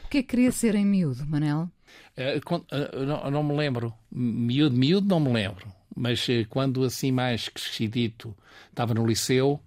O 0.04 0.08
que 0.08 0.18
é 0.18 0.22
que 0.22 0.28
queria 0.28 0.52
ser 0.52 0.74
em 0.74 0.84
miúdo, 0.84 1.24
Manel? 1.24 1.70
Uh, 2.16 3.06
não, 3.06 3.30
não, 3.30 3.42
me 3.42 3.56
lembro. 3.56 3.94
Miúdo, 4.10 4.76
miúdo, 4.76 5.08
não 5.08 5.20
me 5.20 5.32
lembro 5.32 5.78
mas 5.98 6.26
quando 6.48 6.84
assim 6.84 7.10
mais 7.10 7.48
crescidito 7.48 8.34
estava 8.70 8.94
no 8.94 9.04
liceu, 9.04 9.60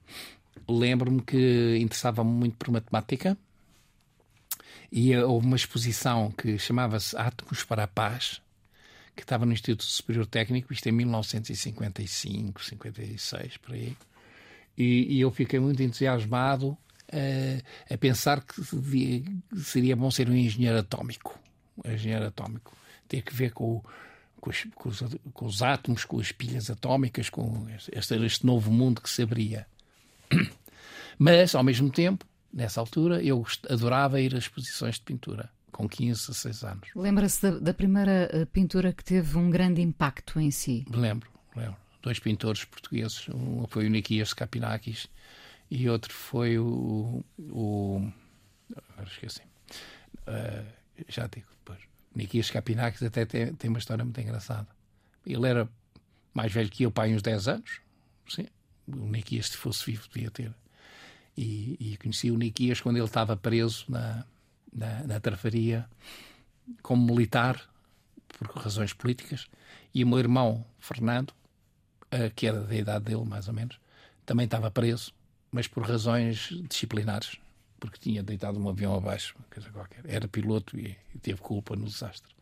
lembro-me 0.67 1.21
que 1.21 1.77
interessava-me 1.79 2.31
muito 2.31 2.55
por 2.57 2.71
matemática 2.71 3.37
e 4.89 5.15
houve 5.17 5.45
uma 5.45 5.55
exposição 5.55 6.31
que 6.31 6.57
chamava-se 6.57 7.15
Átomos 7.17 7.63
para 7.63 7.83
a 7.83 7.87
Paz, 7.87 8.41
que 9.15 9.23
estava 9.23 9.45
no 9.45 9.53
Instituto 9.53 9.83
Superior 9.83 10.25
Técnico, 10.25 10.73
isto 10.73 10.87
em 10.87 10.91
1955, 10.91 12.63
56, 12.63 13.57
por 13.57 13.73
aí. 13.73 13.95
E, 14.77 15.17
e 15.17 15.21
eu 15.21 15.31
fiquei 15.31 15.59
muito 15.59 15.81
entusiasmado 15.83 16.69
uh, 16.69 17.93
a 17.93 17.97
pensar 17.97 18.41
que 18.41 18.61
seria 19.57 19.95
bom 19.95 20.09
ser 20.09 20.29
um 20.29 20.35
engenheiro 20.35 20.79
atómico. 20.79 21.39
Um 21.83 21.91
engenheiro 21.91 22.25
atómico. 22.25 22.75
Ter 23.07 23.21
que 23.21 23.33
ver 23.33 23.51
com 23.51 23.83
com 24.41 24.49
os, 24.49 24.67
com, 24.73 24.89
os, 24.89 25.03
com 25.33 25.45
os, 25.45 25.61
átomos, 25.61 26.03
com 26.03 26.19
as 26.19 26.31
pilhas 26.31 26.69
atómicas, 26.71 27.29
com 27.29 27.67
este, 27.95 28.15
este 28.25 28.45
novo 28.45 28.71
mundo 28.71 28.99
que 28.99 29.09
se 29.09 29.21
abria. 29.21 29.67
Mas, 31.17 31.53
ao 31.53 31.63
mesmo 31.63 31.91
tempo, 31.91 32.25
nessa 32.51 32.79
altura, 32.79 33.21
eu 33.21 33.45
adorava 33.69 34.19
ir 34.19 34.33
a 34.33 34.39
exposições 34.39 34.95
de 34.95 35.01
pintura, 35.01 35.49
com 35.71 35.87
15, 35.87 36.27
16 36.27 36.63
anos. 36.63 36.89
Lembra-se 36.95 37.41
da, 37.41 37.59
da, 37.59 37.73
primeira 37.73 38.29
eh, 38.31 38.45
pintura 38.45 38.93
que 38.93 39.03
teve 39.03 39.37
um 39.37 39.49
grande 39.49 39.81
impacto 39.81 40.39
em 40.39 40.51
si? 40.51 40.85
Lembro, 40.89 41.29
lembro. 41.55 41.77
Dois 42.01 42.19
pintores 42.19 42.65
portugueses, 42.65 43.27
um 43.29 43.65
foi 43.67 43.85
o 43.85 43.89
Nikias 43.89 44.33
Kapinakis 44.33 45.07
e 45.69 45.89
outro 45.89 46.13
foi 46.13 46.57
o. 46.57 47.23
o 47.39 48.11
agora 48.75 49.07
esqueci. 49.07 49.41
Uh, 50.27 50.65
já 51.07 51.27
digo 51.27 51.47
depois. 51.51 51.79
Niquias 52.15 52.51
Capinakis 52.51 53.03
até 53.03 53.25
tem, 53.25 53.53
tem 53.53 53.69
uma 53.69 53.79
história 53.79 54.03
muito 54.03 54.19
engraçada. 54.19 54.67
Ele 55.25 55.47
era 55.47 55.69
mais 56.33 56.51
velho 56.51 56.69
que 56.69 56.83
eu, 56.83 56.91
pai, 56.91 57.13
uns 57.13 57.21
10 57.21 57.47
anos. 57.47 57.81
Sim. 58.27 58.47
O 58.87 59.07
Niquias, 59.07 59.47
se 59.47 59.57
fosse 59.57 59.85
vivo, 59.85 60.07
devia 60.11 60.31
ter. 60.31 60.53
E, 61.37 61.77
e 61.79 61.97
conheci 61.97 62.29
o 62.29 62.37
Niquias 62.37 62.81
quando 62.81 62.97
ele 62.97 63.05
estava 63.05 63.37
preso 63.37 63.85
na, 63.87 64.25
na, 64.71 65.03
na 65.03 65.19
Trafaria 65.19 65.87
como 66.81 67.05
militar, 67.05 67.61
por 68.27 68.47
razões 68.57 68.93
políticas. 68.93 69.47
E 69.93 70.03
o 70.03 70.07
meu 70.07 70.19
irmão, 70.19 70.65
Fernando, 70.79 71.33
que 72.35 72.47
era 72.47 72.61
da 72.61 72.75
idade 72.75 73.05
dele, 73.05 73.25
mais 73.25 73.47
ou 73.47 73.53
menos, 73.53 73.79
também 74.25 74.45
estava 74.45 74.71
preso, 74.71 75.13
mas 75.51 75.67
por 75.67 75.83
razões 75.83 76.49
disciplinares, 76.69 77.37
porque 77.79 77.99
tinha 77.99 78.23
deitado 78.23 78.59
um 78.59 78.69
avião 78.69 78.95
abaixo, 78.95 79.35
coisa 79.53 79.69
qualquer. 79.69 80.03
Era 80.05 80.27
piloto 80.27 80.79
e, 80.79 80.95
e 81.13 81.19
teve 81.19 81.41
culpa 81.41 81.75
no 81.75 81.85
desastre. 81.85 82.33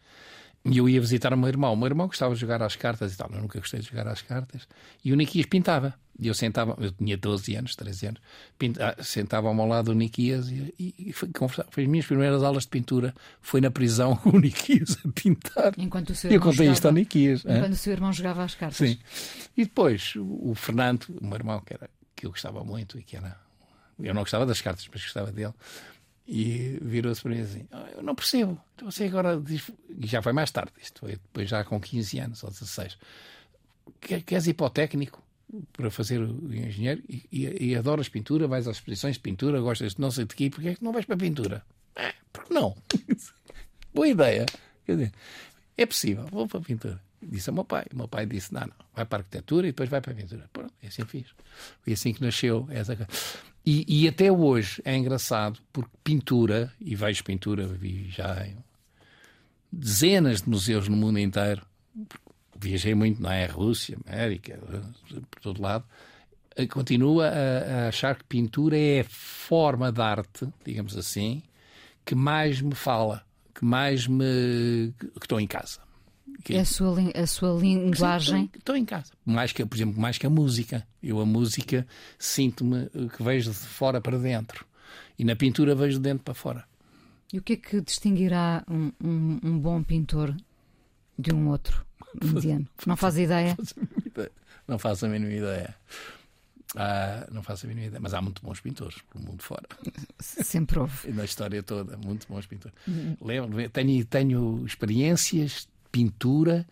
E 0.65 0.77
eu 0.77 0.89
ia 0.89 0.99
visitar 0.99 1.33
o 1.33 1.37
meu 1.37 1.47
irmão. 1.47 1.73
O 1.73 1.77
meu 1.77 1.87
irmão 1.87 2.07
gostava 2.07 2.33
de 2.33 2.41
jogar 2.41 2.61
às 2.61 2.75
cartas 2.75 3.13
e 3.13 3.17
tal. 3.17 3.29
Eu 3.31 3.41
nunca 3.41 3.59
gostei 3.59 3.79
de 3.79 3.87
jogar 3.87 4.07
às 4.07 4.21
cartas. 4.21 4.67
E 5.03 5.13
o 5.13 5.15
Niquias 5.15 5.45
pintava. 5.45 5.93
E 6.21 6.27
eu 6.27 6.33
sentava, 6.33 6.75
eu 6.81 6.91
tinha 6.91 7.15
12 7.15 7.55
anos, 7.55 7.75
13 7.77 8.07
anos, 8.07 8.21
pinta, 8.57 8.89
ah, 8.89 9.01
sentava 9.01 9.47
ao 9.47 9.67
lado 9.67 9.85
do 9.85 9.93
Niquias 9.93 10.49
e, 10.49 10.73
e, 10.77 10.93
e 10.97 11.13
foi. 11.13 11.29
Foi 11.69 11.83
as 11.83 11.89
minhas 11.89 12.05
primeiras 12.05 12.43
aulas 12.43 12.63
de 12.63 12.69
pintura. 12.69 13.15
Foi 13.41 13.61
na 13.61 13.71
prisão 13.71 14.17
com 14.17 14.31
o 14.35 14.39
Niquias 14.39 14.97
a 15.05 15.09
pintar. 15.09 15.73
Enquanto 15.77 16.09
o 16.09 16.15
seu 16.15 16.29
eu 16.29 16.35
irmão 16.35 16.49
contei 16.49 16.65
jogava, 16.65 16.73
isto 16.73 16.85
ao 16.87 16.91
Niquias. 16.91 17.45
Enquanto 17.45 17.71
o 17.71 17.77
seu 17.77 17.93
irmão 17.93 18.11
jogava 18.11 18.43
às 18.43 18.53
cartas. 18.53 18.77
Sim. 18.77 18.99
E 19.55 19.63
depois 19.63 20.13
o 20.17 20.53
Fernando, 20.55 21.05
o 21.21 21.25
meu 21.25 21.35
irmão, 21.35 21.61
que, 21.61 21.73
era, 21.73 21.89
que 22.13 22.25
eu 22.25 22.31
gostava 22.31 22.65
muito 22.65 22.99
e 22.99 23.03
que 23.03 23.15
era. 23.15 23.37
Eu 23.97 24.13
não 24.13 24.21
gostava 24.21 24.45
das 24.45 24.59
cartas, 24.59 24.89
mas 24.91 25.01
gostava 25.01 25.31
dele. 25.31 25.53
E 26.31 26.77
virou-se 26.79 27.23
para 27.23 27.31
mim 27.31 27.41
assim: 27.41 27.67
oh, 27.73 27.97
Eu 27.97 28.03
não 28.03 28.13
percebo. 28.13 28.61
Então 28.75 28.89
você 28.89 29.05
agora 29.05 29.41
diz. 29.41 29.71
E 29.99 30.05
já 30.05 30.21
foi 30.21 30.31
mais 30.31 30.51
tarde, 30.51 30.71
isto 30.79 30.99
foi 30.99 31.13
depois 31.13 31.49
já 31.49 31.63
com 31.63 31.79
15 31.79 32.19
anos 32.19 32.43
ou 32.43 32.51
16. 32.51 32.99
Queres 33.99 34.45
ir 34.45 34.53
para 34.53 34.67
o 34.67 34.69
técnico 34.69 35.23
para 35.73 35.89
fazer 35.89 36.21
o 36.21 36.53
engenheiro 36.53 37.01
e, 37.09 37.25
e, 37.31 37.69
e 37.69 37.75
adoras 37.75 38.07
pintura, 38.07 38.47
vais 38.47 38.67
às 38.67 38.77
exposições 38.77 39.15
de 39.15 39.21
pintura, 39.21 39.59
gostas 39.59 39.95
de 39.95 40.01
não 40.01 40.11
sei 40.11 40.25
de 40.25 40.35
quê, 40.35 40.51
porque 40.51 40.69
é 40.69 40.75
que 40.75 40.83
não 40.83 40.91
vais 40.91 41.05
para 41.05 41.15
a 41.15 41.17
pintura? 41.17 41.65
É, 41.95 42.13
porque 42.31 42.53
não? 42.53 42.77
Boa 43.91 44.07
ideia. 44.07 44.45
Quer 44.85 44.91
dizer, 44.91 45.11
é 45.75 45.85
possível, 45.87 46.27
vou 46.27 46.47
para 46.47 46.59
a 46.59 46.63
pintura. 46.63 47.01
Disse 47.23 47.49
ao 47.49 47.55
meu 47.55 47.65
pai. 47.65 47.85
O 47.91 47.97
meu 47.97 48.07
pai 48.07 48.27
disse: 48.27 48.53
Não, 48.53 48.61
não, 48.61 48.75
vai 48.95 49.03
para 49.03 49.17
a 49.17 49.21
arquitetura 49.21 49.67
e 49.67 49.71
depois 49.71 49.89
vai 49.89 49.99
para 49.99 50.11
a 50.11 50.15
pintura. 50.15 50.47
Pronto, 50.53 50.73
é 50.83 50.87
assim 50.87 51.03
fiz. 51.05 51.25
Foi 51.81 51.93
assim 51.93 52.13
que 52.13 52.21
nasceu 52.21 52.67
essa 52.69 52.95
e, 53.69 53.85
e 53.87 54.07
até 54.07 54.31
hoje 54.31 54.81
é 54.83 54.95
engraçado, 54.97 55.59
porque 55.71 55.91
pintura, 56.03 56.73
e 56.81 56.95
vejo 56.95 57.23
pintura, 57.23 57.67
vi 57.67 58.09
já 58.09 58.43
em 58.47 58.57
dezenas 59.71 60.41
de 60.41 60.49
museus 60.49 60.87
no 60.87 60.97
mundo 60.97 61.19
inteiro, 61.19 61.61
viajei 62.59 62.95
muito, 62.95 63.21
não 63.21 63.29
é? 63.29 63.45
Rússia, 63.45 63.95
América, 64.07 64.57
por 65.29 65.39
todo 65.39 65.61
lado, 65.61 65.85
continua 66.71 67.27
a, 67.27 67.85
a 67.85 67.87
achar 67.89 68.15
que 68.15 68.23
pintura 68.23 68.75
é 68.75 69.01
a 69.01 69.03
forma 69.03 69.91
de 69.91 70.01
arte, 70.01 70.47
digamos 70.65 70.97
assim, 70.97 71.43
que 72.03 72.15
mais 72.15 72.61
me 72.61 72.73
fala, 72.73 73.23
que 73.53 73.63
mais 73.63 74.07
me. 74.07 74.91
que 74.97 75.25
estou 75.25 75.39
em 75.39 75.45
casa. 75.45 75.79
Que... 76.43 76.55
É 76.55 76.61
a 76.61 76.65
sua, 76.65 76.95
a 77.15 77.27
sua 77.27 77.59
linguagem. 77.59 78.43
Sim, 78.43 78.49
estou, 78.57 78.75
em 78.75 78.85
casa. 78.85 79.11
Mais 79.25 79.51
que, 79.51 79.65
por 79.65 79.75
exemplo, 79.75 79.99
mais 79.99 80.17
que 80.17 80.25
a 80.25 80.29
música. 80.29 80.87
Eu, 81.01 81.19
a 81.19 81.25
música, 81.25 81.85
sinto-me 82.17 82.89
que 83.09 83.23
vejo 83.23 83.51
de 83.51 83.57
fora 83.57 83.99
para 83.99 84.17
dentro. 84.17 84.65
E 85.17 85.23
na 85.23 85.35
pintura 85.35 85.75
vejo 85.75 85.97
de 85.97 86.03
dentro 86.03 86.23
para 86.23 86.33
fora. 86.33 86.65
E 87.31 87.37
o 87.37 87.41
que 87.41 87.53
é 87.53 87.55
que 87.57 87.81
distinguirá 87.81 88.63
um, 88.69 88.91
um, 89.03 89.39
um 89.43 89.59
bom 89.59 89.83
pintor 89.83 90.35
de 91.17 91.33
um 91.33 91.49
outro 91.49 91.85
mediano? 92.23 92.67
Não 92.85 92.95
faz 92.95 93.17
ideia? 93.19 93.55
Não 94.67 94.79
faço 94.79 95.05
a 95.05 95.09
mínima 95.09 95.33
ideia. 95.33 95.75
Ah, 96.75 97.27
não 97.31 97.41
faço 97.41 97.65
a 97.65 97.69
mínima 97.69 97.87
ideia, 97.87 97.99
mas 97.99 98.13
há 98.13 98.21
muito 98.21 98.41
bons 98.43 98.59
pintores 98.59 99.01
pelo 99.11 99.25
mundo 99.25 99.41
fora. 99.41 99.67
Sempre 100.19 100.79
houve. 100.79 101.09
Na 101.13 101.25
história 101.25 101.63
toda, 101.63 101.97
muito 101.97 102.27
bons 102.27 102.45
pintores. 102.45 102.77
Uhum. 102.87 103.17
Lembro, 103.21 103.69
tenho, 103.69 104.05
tenho 104.05 104.65
experiências 104.65 105.67
pintura 105.91 106.65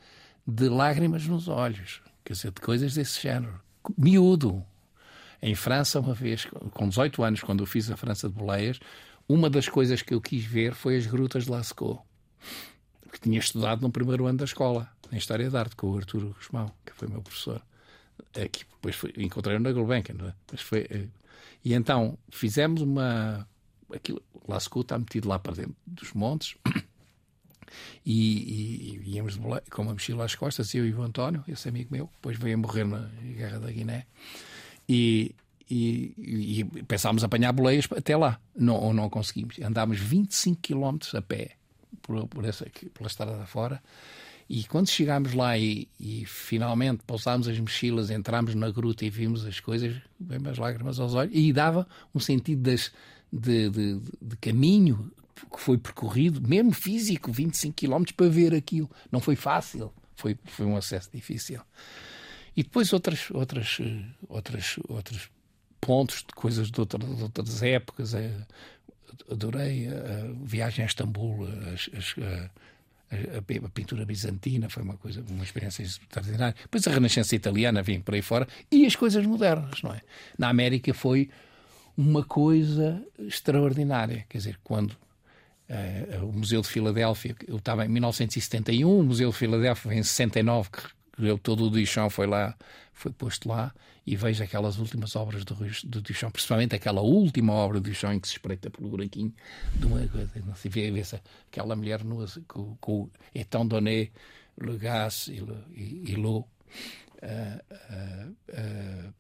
de 0.45 0.70
lágrimas 0.70 1.26
nos 1.28 1.47
olhos, 1.47 2.01
quer 2.24 2.34
dizer, 2.34 2.51
de 2.51 2.61
coisas 2.61 2.93
desse 2.93 3.22
género. 3.22 3.59
Miúdo. 3.97 4.63
Em 5.41 5.53
França, 5.53 5.99
uma 5.99 6.13
vez, 6.13 6.45
com 6.72 6.89
18 6.89 7.24
anos, 7.24 7.41
quando 7.41 7.61
eu 7.61 7.68
fiz 7.68 7.91
a 7.91 7.97
França 7.97 8.28
de 8.28 8.34
Boleias, 8.34 8.80
uma 9.30 9.49
das 9.49 9.70
coisas 9.70 10.01
que 10.01 10.13
eu 10.13 10.22
quis 10.22 10.43
ver 10.43 10.74
foi 10.74 10.97
as 10.97 11.05
grutas 11.05 11.43
de 11.43 11.51
Lascaux, 11.51 12.01
que 13.11 13.20
tinha 13.20 13.38
estudado 13.38 13.82
no 13.82 13.91
primeiro 13.91 14.26
ano 14.26 14.39
da 14.39 14.45
escola, 14.45 14.89
em 15.11 15.18
História 15.18 15.49
da 15.49 15.59
Arte, 15.59 15.76
com 15.76 15.91
o 15.91 15.97
Arturo 15.97 16.36
Guzmão, 16.38 16.72
que 16.86 16.93
foi 16.93 17.07
meu 17.07 17.22
professor. 17.22 17.61
É, 18.34 18.47
que 18.47 18.65
depois 18.65 18.99
encontrei-o 19.18 19.59
na 19.59 19.72
Gulbenkian, 19.72 20.15
é? 20.28 20.34
Mas 20.51 20.61
foi, 20.61 20.88
é, 20.89 21.05
e 21.63 21.74
então 21.74 22.18
fizemos 22.30 22.82
uma. 22.82 23.47
Aquilo, 23.93 24.22
Lascaux 24.47 24.86
está 24.86 24.97
metido 24.97 25.28
lá 25.28 25.38
para 25.38 25.53
dentro 25.53 25.76
dos 25.86 26.13
montes 26.13 26.55
e, 28.05 29.01
e, 29.05 29.15
íamos 29.15 29.38
com 29.70 29.82
uma 29.82 29.93
mochila 29.93 30.26
às 30.26 30.36
costas, 30.36 30.74
eu 30.74 30.86
e 30.86 30.93
o 30.93 31.01
António, 31.01 31.43
esse 31.47 31.70
amigo 31.70 31.89
meu, 31.91 32.09
depois 32.15 32.38
veio 32.38 32.57
morrer 32.57 32.86
na 32.86 33.09
Guerra 33.22 33.59
da 33.59 33.72
Guiné. 33.72 34.05
E, 34.88 35.36
e, 35.70 36.13
e 36.18 36.63
pensámos 36.84 37.24
apanhar 37.24 37.51
boleias 37.51 37.88
até 37.95 38.15
lá. 38.15 38.39
Não, 38.55 38.93
não 38.93 39.09
conseguimos. 39.09 39.59
Andámos 39.59 39.99
25 39.99 40.61
km 40.61 40.97
a 41.13 41.22
pé 41.22 41.51
por, 42.01 42.28
por 42.28 42.45
essa, 42.45 42.65
pela 42.93 43.07
estrada 43.07 43.38
da 43.38 43.45
fora. 43.45 43.82
E 44.49 44.63
quando 44.63 44.88
chegámos 44.88 45.34
lá 45.34 45.57
e, 45.57 45.89
e, 45.99 46.26
finalmente 46.26 47.03
pousámos 47.05 47.49
as 47.49 47.59
mochilas, 47.59 48.09
entramos 48.09 48.55
na 48.55 48.72
gruta 48.72 49.05
e 49.05 49.09
vimos 49.09 49.45
as 49.45 49.59
coisas, 49.59 49.95
bem 50.18 50.39
as 50.49 50.57
lágrimas 50.57 50.99
aos 50.99 51.13
olhos, 51.13 51.36
e 51.36 51.51
dava 51.51 51.86
um 52.15 52.20
sentido 52.20 52.61
das, 52.61 52.93
de, 53.32 53.70
de, 53.70 53.99
de, 54.22 54.38
caminho 54.38 55.11
que 55.46 55.60
foi 55.60 55.78
percorrido, 55.78 56.46
mesmo 56.46 56.72
físico, 56.74 57.32
25 57.32 57.76
km 57.76 58.04
para 58.16 58.30
ver 58.30 58.54
aquilo. 58.54 58.90
Não 59.12 59.20
foi 59.20 59.36
fácil, 59.36 59.94
foi, 60.16 60.38
foi 60.46 60.66
um 60.66 60.76
acesso 60.76 61.10
difícil. 61.14 61.62
E 62.56 62.64
depois 62.64 62.92
outras, 62.92 63.30
outras, 63.32 63.78
eh, 63.80 64.04
outras, 64.28 64.80
outros 64.88 65.30
pontos 65.80 66.18
de 66.18 66.34
coisas 66.34 66.72
de 66.72 66.80
outras, 66.80 67.16
de 67.16 67.24
outras 67.24 67.62
épocas. 67.62 68.14
Eh, 68.14 68.34
adorei 69.32 69.88
a 69.88 70.34
viagem 70.44 70.84
a 70.84 70.88
Istambul, 70.88 71.48
as, 71.74 71.90
as, 71.96 72.16
a, 72.24 73.38
a, 73.38 73.70
pintura 73.70 74.06
bizantina 74.06 74.70
foi 74.70 74.84
uma 74.84 74.98
coisa, 74.98 75.24
uma 75.30 75.44
experiência 75.44 75.84
extraordinária. 75.84 76.56
Depois 76.62 76.88
a 76.88 76.92
Renascença 76.92 77.36
italiana 77.36 77.82
vem 77.82 78.02
por 78.02 78.16
aí 78.16 78.22
fora 78.22 78.48
e 78.72 78.86
as 78.86 78.96
coisas 78.96 79.26
modernas, 79.26 79.82
não 79.82 79.94
é? 79.94 80.02
Na 80.38 80.50
América 80.50 80.94
foi 80.94 81.30
uma 81.96 82.24
coisa 82.24 83.04
extraordinária. 83.20 84.26
Quer 84.30 84.38
dizer, 84.38 84.60
quando 84.64 84.96
uh, 85.70 86.26
o 86.26 86.34
Museu 86.34 86.61
de 86.61 86.68
Filadélfia, 86.68 87.36
eu 87.47 87.57
estava 87.57 87.86
em 87.86 87.89
1971, 87.89 88.99
o 88.99 89.03
Museu 89.03 89.30
de 89.30 89.36
Filadélfia 89.36 89.93
em 89.93 90.03
69, 90.03 90.70
que 90.72 90.82
eu, 91.26 91.38
todo 91.38 91.65
o 91.65 91.70
Duchamp 91.70 92.11
foi 92.11 92.28
lá, 92.28 92.55
foi 92.93 93.11
posto 93.11 93.49
lá, 93.49 93.74
e 94.05 94.15
vejo 94.15 94.43
aquelas 94.43 94.78
últimas 94.78 95.15
obras 95.15 95.43
do, 95.43 95.55
do 95.55 96.01
Duchamp, 96.01 96.32
principalmente 96.32 96.76
aquela 96.76 97.01
última 97.01 97.53
obra 97.53 97.80
do 97.80 97.89
Duchamp 97.89 98.13
em 98.13 98.20
que 98.20 98.28
se 98.28 98.34
espreita 98.36 98.70
pelo 98.70 98.89
buraquinho 98.89 99.34
de 99.76 99.86
uma 99.86 100.07
coisa, 100.07 100.32
não 100.45 100.55
se 100.55 100.70
vê, 100.70 100.89
vê 100.91 101.03
aquela 101.51 101.76
mulher 101.76 102.03
nua 102.03 102.26
com, 102.47 102.76
com 102.80 103.09
Etant 103.34 103.68
donné 103.68 104.11
le 104.59 104.78
gaz 104.78 105.28
e, 105.28 105.39
le, 105.39 105.55
e, 105.76 106.15
uh, 106.18 106.38
uh, 108.49 109.13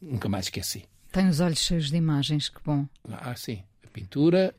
nunca 0.00 0.28
mais 0.28 0.46
esqueci. 0.46 0.84
Tem 1.10 1.28
os 1.28 1.40
olhos 1.40 1.58
cheios 1.58 1.90
de 1.90 1.96
imagens, 1.96 2.48
que 2.48 2.60
bom. 2.62 2.86
Ah, 3.10 3.34
sim. 3.34 3.62
A 3.84 3.88
pintura. 3.88 4.54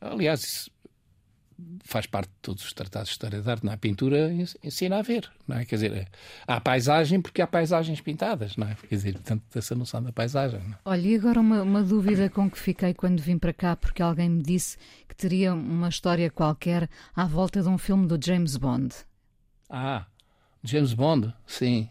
Aliás, 0.00 0.40
isso 0.44 0.70
faz 1.84 2.06
parte 2.06 2.28
de 2.28 2.36
todos 2.42 2.64
os 2.64 2.72
tratados 2.72 3.08
de 3.08 3.12
história 3.12 3.40
da 3.40 3.52
arte. 3.52 3.64
Na 3.64 3.76
pintura 3.76 4.32
ensina 4.62 4.98
a 4.98 5.02
ver, 5.02 5.30
não 5.46 5.58
é? 5.58 5.64
Quer 5.64 5.76
dizer, 5.76 6.08
há 6.46 6.60
paisagem 6.60 7.20
porque 7.20 7.42
há 7.42 7.46
paisagens 7.46 8.00
pintadas, 8.00 8.56
não 8.56 8.66
é? 8.66 8.76
Quer 8.88 8.94
dizer, 8.94 9.12
portanto, 9.14 9.42
essa 9.54 9.74
noção 9.74 10.02
da 10.02 10.12
paisagem. 10.12 10.60
É? 10.60 10.74
Olha, 10.84 11.06
e 11.06 11.14
agora 11.14 11.40
uma, 11.40 11.62
uma 11.62 11.82
dúvida 11.82 12.28
com 12.28 12.50
que 12.50 12.58
fiquei 12.58 12.94
quando 12.94 13.20
vim 13.20 13.38
para 13.38 13.52
cá, 13.52 13.76
porque 13.76 14.02
alguém 14.02 14.28
me 14.28 14.42
disse 14.42 14.76
que 15.08 15.14
teria 15.14 15.52
uma 15.52 15.88
história 15.88 16.30
qualquer 16.30 16.88
à 17.14 17.26
volta 17.26 17.62
de 17.62 17.68
um 17.68 17.78
filme 17.78 18.06
do 18.06 18.18
James 18.22 18.56
Bond. 18.56 18.94
Ah, 19.68 20.06
James 20.62 20.92
Bond, 20.92 21.32
sim. 21.46 21.88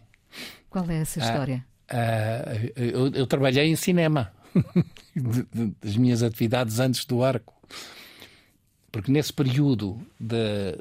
Qual 0.68 0.88
é 0.88 1.00
essa 1.00 1.18
história? 1.18 1.64
Ah, 1.88 2.44
ah, 2.46 2.54
eu, 2.76 3.08
eu, 3.08 3.26
trabalhei 3.26 3.66
em 3.66 3.74
cinema, 3.74 4.32
das 5.82 5.96
minhas 5.96 6.22
atividades 6.22 6.78
antes 6.78 7.04
do 7.04 7.22
arco. 7.22 7.54
Porque 8.90 9.10
nesse 9.10 9.32
período 9.32 10.00
de, 10.18 10.76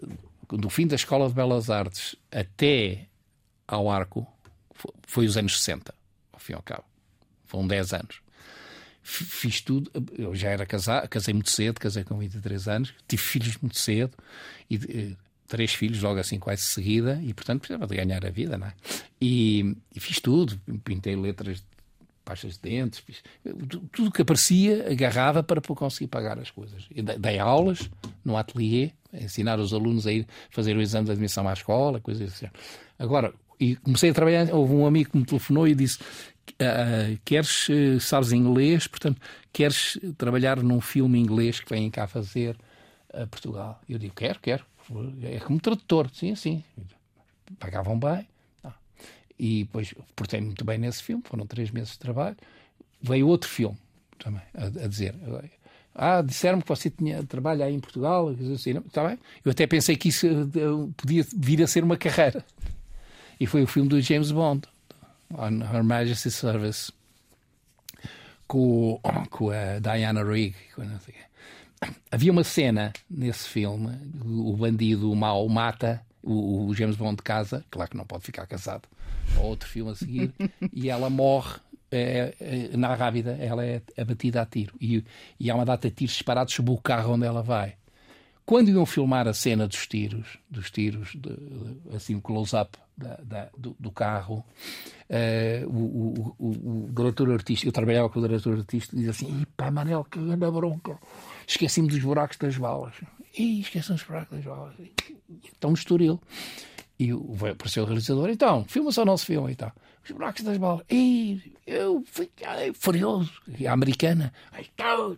do 0.50 0.70
fim 0.70 0.88
da 0.88 0.96
Escola 0.96 1.28
de 1.28 1.36
Belas 1.36 1.70
Artes 1.70 2.16
até 2.32 3.06
ao 3.68 3.90
arco, 3.90 4.28
foi, 5.04 5.26
os 5.26 5.38
anos 5.38 5.62
60, 5.62 5.94
ao 6.32 6.40
fim 6.40 6.54
e 6.54 6.56
ao 6.56 6.62
cabo. 6.62 6.84
Foram 7.46 7.68
10 7.68 7.94
anos. 7.94 8.22
fiz 9.04 9.62
tudo. 9.62 9.92
Eu 10.18 10.36
já 10.36 10.50
era 10.50 10.66
casado, 10.66 11.08
casei 11.08 11.34
muito 11.34 11.52
cedo, 11.52 11.80
casei 11.80 12.04
com 12.04 12.18
23 12.18 12.68
anos, 12.68 12.94
tive 13.08 13.22
filhos 13.22 13.58
muito 13.58 13.78
cedo 13.78 14.16
e 14.70 14.76
eh, 14.76 15.16
três 15.48 15.74
filhos 15.74 16.02
logo 16.02 16.20
assim 16.20 16.40
quase 16.40 16.62
seguida 16.62 17.20
e 17.24 17.34
portanto 17.34 17.62
precisava 17.62 17.88
de 17.88 17.96
ganhar 17.96 18.24
a 18.26 18.30
vida, 18.30 18.58
não 18.58 18.68
é? 18.68 18.74
E, 19.20 19.76
e 19.96 20.00
fiz 20.00 20.20
tudo, 20.20 20.60
pintei 20.84 21.16
letras 21.16 21.64
pastas 22.30 22.58
de 22.58 22.70
dentes, 22.70 23.04
tudo 23.92 24.12
que 24.12 24.22
aparecia 24.22 24.92
agarrava 24.92 25.42
para 25.42 25.60
conseguir 25.62 26.08
pagar 26.08 26.38
as 26.38 26.52
coisas. 26.52 26.88
Dei 27.18 27.40
aulas 27.40 27.90
no 28.24 28.38
ateliê, 28.38 28.92
ensinar 29.12 29.60
os 29.60 29.74
alunos 29.74 30.06
a 30.06 30.12
ir 30.12 30.28
fazer 30.52 30.78
o 30.78 30.82
exame 30.82 31.08
de 31.08 31.12
admissão 31.14 31.48
à 31.48 31.54
escola, 31.54 32.00
coisas 32.00 32.32
assim. 32.32 32.46
Agora, 33.00 33.34
e 33.60 33.76
comecei 33.78 34.12
a 34.12 34.14
trabalhar, 34.14 34.54
houve 34.54 34.74
um 34.74 34.86
amigo 34.86 35.10
que 35.10 35.18
me 35.18 35.26
telefonou 35.26 35.68
e 35.68 35.74
disse 35.74 35.98
Uh, 36.54 37.18
queres, 37.24 37.70
uh, 37.70 38.00
sabes 38.00 38.32
inglês, 38.32 38.88
portanto, 38.88 39.22
queres 39.54 40.00
trabalhar 40.18 40.64
num 40.64 40.82
filme 40.82 41.20
inglês 41.20 41.60
que 41.60 41.70
vêm 41.70 41.92
cá 41.92 42.08
fazer 42.08 42.58
a 43.14 43.28
Portugal? 43.28 43.80
Eu 43.88 44.00
digo, 44.00 44.16
quero, 44.16 44.40
quero. 44.40 44.66
É 45.22 45.40
como 45.40 45.60
tradutor, 45.60 46.10
sim, 46.12 46.34
sim. 46.34 46.64
Pagavam 47.60 48.00
bem. 48.00 48.28
E 49.40 49.64
depois 49.64 49.94
portei 50.16 50.42
muito 50.42 50.66
bem 50.66 50.78
nesse 50.78 51.02
filme, 51.02 51.24
foram 51.26 51.46
três 51.46 51.72
meses 51.72 51.92
de 51.94 52.00
trabalho. 52.00 52.36
Veio 53.02 53.28
outro 53.28 53.50
filme 53.50 53.78
também, 54.18 54.42
a, 54.54 54.66
a 54.66 54.88
dizer. 54.88 55.16
Ah, 55.96 56.22
disseram-me 56.22 56.62
que 56.62 56.70
você 56.70 56.90
tinha 56.90 57.24
trabalho 57.24 57.64
aí 57.64 57.74
em 57.74 57.80
Portugal. 57.80 58.30
Assim, 58.54 58.78
está 58.78 59.08
bem? 59.08 59.18
Eu 59.44 59.52
até 59.52 59.66
pensei 59.66 59.96
que 59.96 60.10
isso 60.10 60.28
eh, 60.28 60.92
podia 60.96 61.26
vir 61.36 61.64
a 61.64 61.68
ser 61.68 61.84
uma 61.84 61.98
carreira. 61.98 62.44
E 63.40 63.48
foi 63.48 63.64
o 63.64 63.68
filme 63.68 63.88
do 63.88 64.02
James 64.02 64.32
Bond 64.32 64.68
on 65.34 65.62
Her 65.62 65.84
Majesty's 65.84 66.36
Service 66.36 66.92
com, 68.48 69.00
com 69.30 69.52
a 69.52 69.80
Diana 69.80 70.24
Rigg. 70.24 70.56
Havia 72.12 72.32
uma 72.32 72.44
cena 72.44 72.92
nesse 73.10 73.48
filme, 73.48 73.98
o 74.26 74.58
bandido 74.58 75.16
mau 75.16 75.48
mata 75.48 76.02
o, 76.22 76.68
o 76.68 76.76
James 76.76 76.98
Bond 76.98 77.22
casa, 77.22 77.64
claro 77.72 77.92
que 77.92 77.98
não 77.98 78.06
pode 78.06 78.26
ficar 78.26 78.46
casado, 78.46 78.82
outro 79.38 79.68
filme 79.68 79.92
a 79.92 79.96
seguir, 79.96 80.34
e 80.74 80.90
ela 80.90 81.10
morre 81.10 81.60
é, 81.92 82.36
é, 82.40 82.78
na 82.78 82.94
Rábida, 82.94 83.32
ela 83.40 83.66
é 83.66 83.82
abatida 83.98 84.42
a 84.42 84.46
tiro. 84.46 84.76
E, 84.80 85.04
e 85.40 85.50
há 85.50 85.56
uma 85.56 85.66
data 85.66 85.90
de 85.90 85.96
tiros 85.96 86.14
disparados 86.14 86.54
sobre 86.54 86.72
o 86.72 86.78
carro 86.78 87.14
onde 87.14 87.26
ela 87.26 87.42
vai. 87.42 87.76
Quando 88.46 88.70
iam 88.70 88.86
filmar 88.86 89.28
a 89.28 89.34
cena 89.34 89.68
dos 89.68 89.86
tiros, 89.86 90.40
dos 90.50 90.72
tiros, 90.72 91.12
de, 91.16 91.96
assim, 91.96 92.16
o 92.16 92.22
close-up 92.22 92.78
do, 93.56 93.76
do, 93.80 93.92
carro, 93.92 94.44
uh, 95.08 95.68
o, 95.68 95.78
o, 95.78 96.36
o, 96.40 96.86
o, 96.88 96.90
diretor 96.92 97.32
artístico, 97.32 97.70
eu 97.70 97.74
trabalhava 97.74 98.10
com 98.10 98.20
o 98.20 98.28
diretor 98.28 98.58
artístico, 98.58 98.96
dizia 98.96 99.12
assim: 99.12 99.46
pá, 99.56 99.70
Manel, 99.70 100.04
que 100.04 100.18
anda 100.18 100.50
bronca, 100.50 100.98
esqueci-me 101.48 101.88
dos 101.88 102.00
buracos 102.00 102.38
das 102.38 102.58
balas. 102.58 102.96
E 103.38 103.62
esqueci 103.62 103.92
dos 103.92 104.04
buracos 104.04 104.38
das 104.38 104.46
balas. 104.46 104.76
Então, 105.56 105.74
estoril. 105.74 106.20
E 107.00 107.12
apareceu 107.50 107.84
o 107.84 107.86
realizador, 107.86 108.30
então, 108.30 108.66
filma-se 108.68 109.00
ou 109.00 109.06
não 109.06 109.16
se 109.16 109.26
filma? 109.26 109.50
Então, 109.50 109.72
os 110.04 110.12
buracos 110.12 110.44
das 110.44 110.58
balas. 110.58 110.84
E 110.90 111.54
eu 111.66 112.04
fiquei 112.06 112.74
furioso. 112.74 113.32
E 113.58 113.66
a 113.66 113.72
americana, 113.72 114.34
então, 114.60 115.18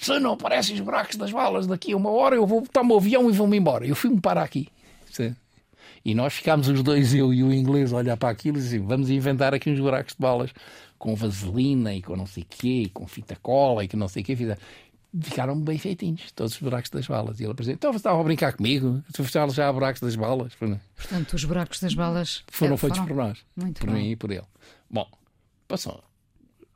se 0.00 0.20
não 0.20 0.34
aparecem 0.34 0.76
os 0.76 0.80
buracos 0.80 1.16
das 1.16 1.32
balas 1.32 1.66
daqui 1.66 1.92
a 1.92 1.96
uma 1.96 2.10
hora, 2.10 2.36
eu 2.36 2.46
vou 2.46 2.60
botar 2.60 2.82
o 2.82 2.96
avião 2.96 3.28
e 3.28 3.32
vou-me 3.32 3.56
embora. 3.56 3.86
Eu 3.86 3.96
fui-me 3.96 4.20
parar 4.20 4.44
aqui. 4.44 4.68
Sim. 5.10 5.34
E 6.04 6.14
nós 6.14 6.32
ficámos 6.34 6.68
os 6.68 6.82
dois, 6.82 7.14
eu 7.14 7.32
e 7.32 7.42
o 7.42 7.52
inglês, 7.52 7.92
a 7.92 7.96
olhar 7.96 8.16
para 8.16 8.28
aquilo 8.28 8.58
e 8.58 8.60
dizer, 8.60 8.80
vamos 8.80 9.10
inventar 9.10 9.54
aqui 9.54 9.70
uns 9.70 9.78
buracos 9.80 10.14
de 10.14 10.20
balas 10.20 10.50
com 10.98 11.14
vaselina 11.14 11.94
e 11.94 12.00
com 12.00 12.16
não 12.16 12.26
sei 12.26 12.44
o 12.44 12.46
quê, 12.48 12.82
e 12.84 12.88
com 12.88 13.06
fita 13.06 13.36
cola 13.42 13.84
e 13.84 13.88
que 13.88 13.96
não 13.96 14.08
sei 14.08 14.22
o 14.22 14.24
quê. 14.26 14.36
Ficaram 15.20 15.60
bem 15.60 15.78
feitinhos, 15.78 16.32
todos 16.32 16.54
os 16.54 16.60
buracos 16.60 16.90
das 16.90 17.06
balas. 17.06 17.38
E 17.38 17.42
ele 17.42 17.52
apresentou, 17.52 17.74
então 17.74 17.92
você 17.92 17.98
estava 17.98 18.20
a 18.20 18.24
brincar 18.24 18.54
comigo? 18.54 19.02
Tu 19.12 19.24
fizeste 19.24 19.56
já 19.56 19.70
buracos 19.72 20.00
das 20.00 20.16
balas? 20.16 20.54
Portanto, 20.54 21.34
os 21.34 21.44
buracos 21.44 21.80
das 21.80 21.94
balas 21.94 22.42
foram 22.50 22.76
feitos 22.76 23.00
por 23.00 23.14
nós, 23.14 23.44
Muito 23.54 23.80
por 23.80 23.88
bom. 23.88 23.92
mim 23.94 24.10
e 24.10 24.16
por 24.16 24.30
ele. 24.30 24.46
Bom, 24.90 25.06
passou 25.68 26.02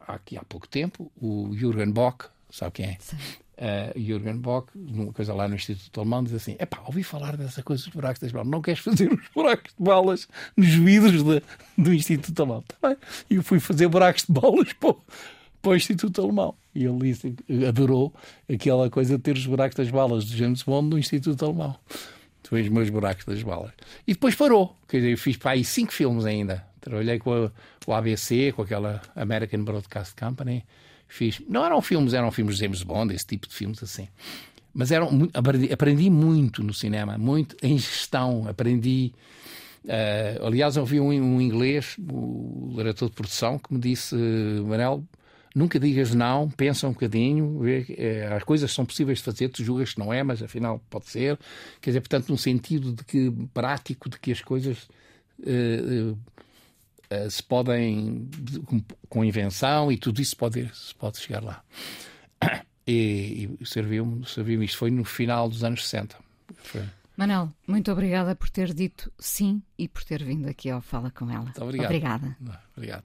aqui 0.00 0.36
há 0.36 0.44
pouco 0.44 0.68
tempo 0.68 1.10
o 1.20 1.50
Jürgen 1.56 1.90
Bock, 1.90 2.26
sabe 2.50 2.72
quem 2.72 2.86
é? 2.86 2.96
Sim 3.00 3.16
uh, 3.56 3.98
Jürgen 3.98 4.36
Bock, 4.36 4.70
numa 4.74 5.12
coisa 5.12 5.34
lá 5.34 5.48
no 5.48 5.54
Instituto 5.54 6.00
Alemão, 6.00 6.22
diz 6.22 6.34
assim: 6.34 6.56
é 6.58 6.66
pá, 6.66 6.82
ouvi 6.86 7.02
falar 7.02 7.36
dessa 7.36 7.62
coisa 7.62 7.84
dos 7.84 7.92
buracos 7.92 8.20
das 8.20 8.32
balas, 8.32 8.48
não 8.48 8.62
queres 8.62 8.80
fazer 8.80 9.12
os 9.12 9.28
buracos 9.34 9.72
de 9.76 9.84
balas 9.84 10.28
nos 10.56 10.74
vidros 10.74 11.22
de, 11.22 11.42
do 11.76 11.92
Instituto 11.92 12.42
Alemão? 12.42 12.62
Tá 12.62 12.88
bem. 12.88 12.96
E 13.30 13.36
eu 13.36 13.42
fui 13.42 13.60
fazer 13.60 13.88
buracos 13.88 14.24
de 14.24 14.32
balas 14.32 14.72
para, 14.74 14.94
para 15.66 15.72
o 15.72 15.76
Instituto 15.76 16.22
Alemão. 16.22 16.54
E 16.72 16.84
ele 16.84 16.98
disse, 16.98 17.34
adorou 17.66 18.14
aquela 18.48 18.88
coisa 18.88 19.16
de 19.16 19.22
ter 19.22 19.36
os 19.36 19.44
buracos 19.44 19.74
das 19.74 19.90
balas 19.90 20.24
do 20.24 20.36
James 20.36 20.62
Bond 20.62 20.90
no 20.90 20.98
Instituto 20.98 21.44
Alemão. 21.44 21.74
Tu 22.44 22.54
os 22.54 22.68
meus 22.68 22.88
buracos 22.88 23.24
das 23.24 23.42
balas. 23.42 23.72
E 24.06 24.12
depois 24.12 24.36
parou. 24.36 24.76
Quer 24.86 24.98
dizer, 24.98 25.10
eu 25.10 25.18
fiz 25.18 25.36
para 25.36 25.50
aí 25.50 25.64
cinco 25.64 25.92
filmes 25.92 26.24
ainda. 26.24 26.64
Trabalhei 26.80 27.18
com, 27.18 27.50
a, 27.88 27.98
ABC, 27.98 28.52
com 28.52 28.62
aquela 28.62 29.02
American 29.16 29.64
Broadcast 29.64 30.14
Company 30.14 30.64
fiz. 31.08 31.40
Não 31.48 31.64
eram 31.64 31.82
filmes, 31.82 32.14
eram 32.14 32.30
filmes 32.30 32.56
de 32.56 32.62
James 32.62 32.84
Bond, 32.84 33.12
esse 33.12 33.26
tipo 33.26 33.48
de 33.48 33.54
filmes 33.54 33.82
assim. 33.82 34.06
Mas 34.72 34.92
eram, 34.92 35.28
aprendi, 35.34 35.72
aprendi 35.72 36.10
muito 36.10 36.62
no 36.62 36.72
cinema, 36.72 37.18
muito 37.18 37.56
em 37.60 37.76
gestão. 37.76 38.46
Aprendi. 38.48 39.12
Uh, 39.84 40.46
aliás, 40.46 40.76
ouvi 40.76 41.00
um, 41.00 41.08
um 41.08 41.40
inglês, 41.40 41.96
o 41.98 42.72
diretor 42.76 43.08
de 43.08 43.14
produção, 43.14 43.58
que 43.58 43.74
me 43.74 43.80
disse: 43.80 44.14
Manel, 44.64 45.02
nunca 45.56 45.80
digas 45.80 46.14
não, 46.14 46.50
pensa 46.50 46.86
um 46.86 46.92
bocadinho, 46.92 47.60
vê, 47.60 47.86
é, 47.96 48.26
as 48.26 48.44
coisas 48.44 48.70
são 48.70 48.84
possíveis 48.84 49.18
de 49.18 49.24
fazer, 49.24 49.48
tu 49.48 49.64
julgas 49.64 49.94
que 49.94 49.98
não 49.98 50.12
é, 50.12 50.22
mas 50.22 50.42
afinal 50.42 50.78
pode 50.90 51.06
ser. 51.06 51.38
Quer 51.80 51.90
dizer, 51.90 52.00
portanto, 52.00 52.28
num 52.28 52.36
sentido 52.36 52.92
de 52.92 53.02
que 53.02 53.32
prático, 53.54 54.10
de 54.10 54.18
que 54.18 54.30
as 54.30 54.42
coisas 54.42 54.86
uh, 55.40 56.12
uh, 56.12 57.30
se 57.30 57.42
podem, 57.42 58.28
com, 58.66 58.82
com, 59.08 59.24
invenção 59.24 59.90
e 59.90 59.96
tudo 59.96 60.20
isso 60.20 60.36
pode, 60.36 60.70
se 60.74 60.94
pode 60.94 61.18
chegar 61.18 61.42
lá. 61.42 61.64
E, 62.88 63.50
e 63.60 63.66
serviu-me, 63.66 64.24
serviu 64.28 64.62
isto 64.62 64.78
foi 64.78 64.92
no 64.92 65.04
final 65.04 65.48
dos 65.48 65.64
anos 65.64 65.88
60. 65.88 66.14
Foi. 66.62 66.84
Manel, 67.16 67.52
muito 67.66 67.90
obrigada 67.90 68.36
por 68.36 68.48
ter 68.48 68.72
dito 68.72 69.10
sim 69.18 69.60
e 69.76 69.88
por 69.88 70.04
ter 70.04 70.22
vindo 70.22 70.48
aqui 70.48 70.70
ao 70.70 70.80
Fala 70.80 71.10
com 71.10 71.28
ela. 71.28 71.42
Muito 71.42 71.64
obrigado. 71.64 71.86
Obrigada. 71.86 72.36
Obrigado. 72.76 73.04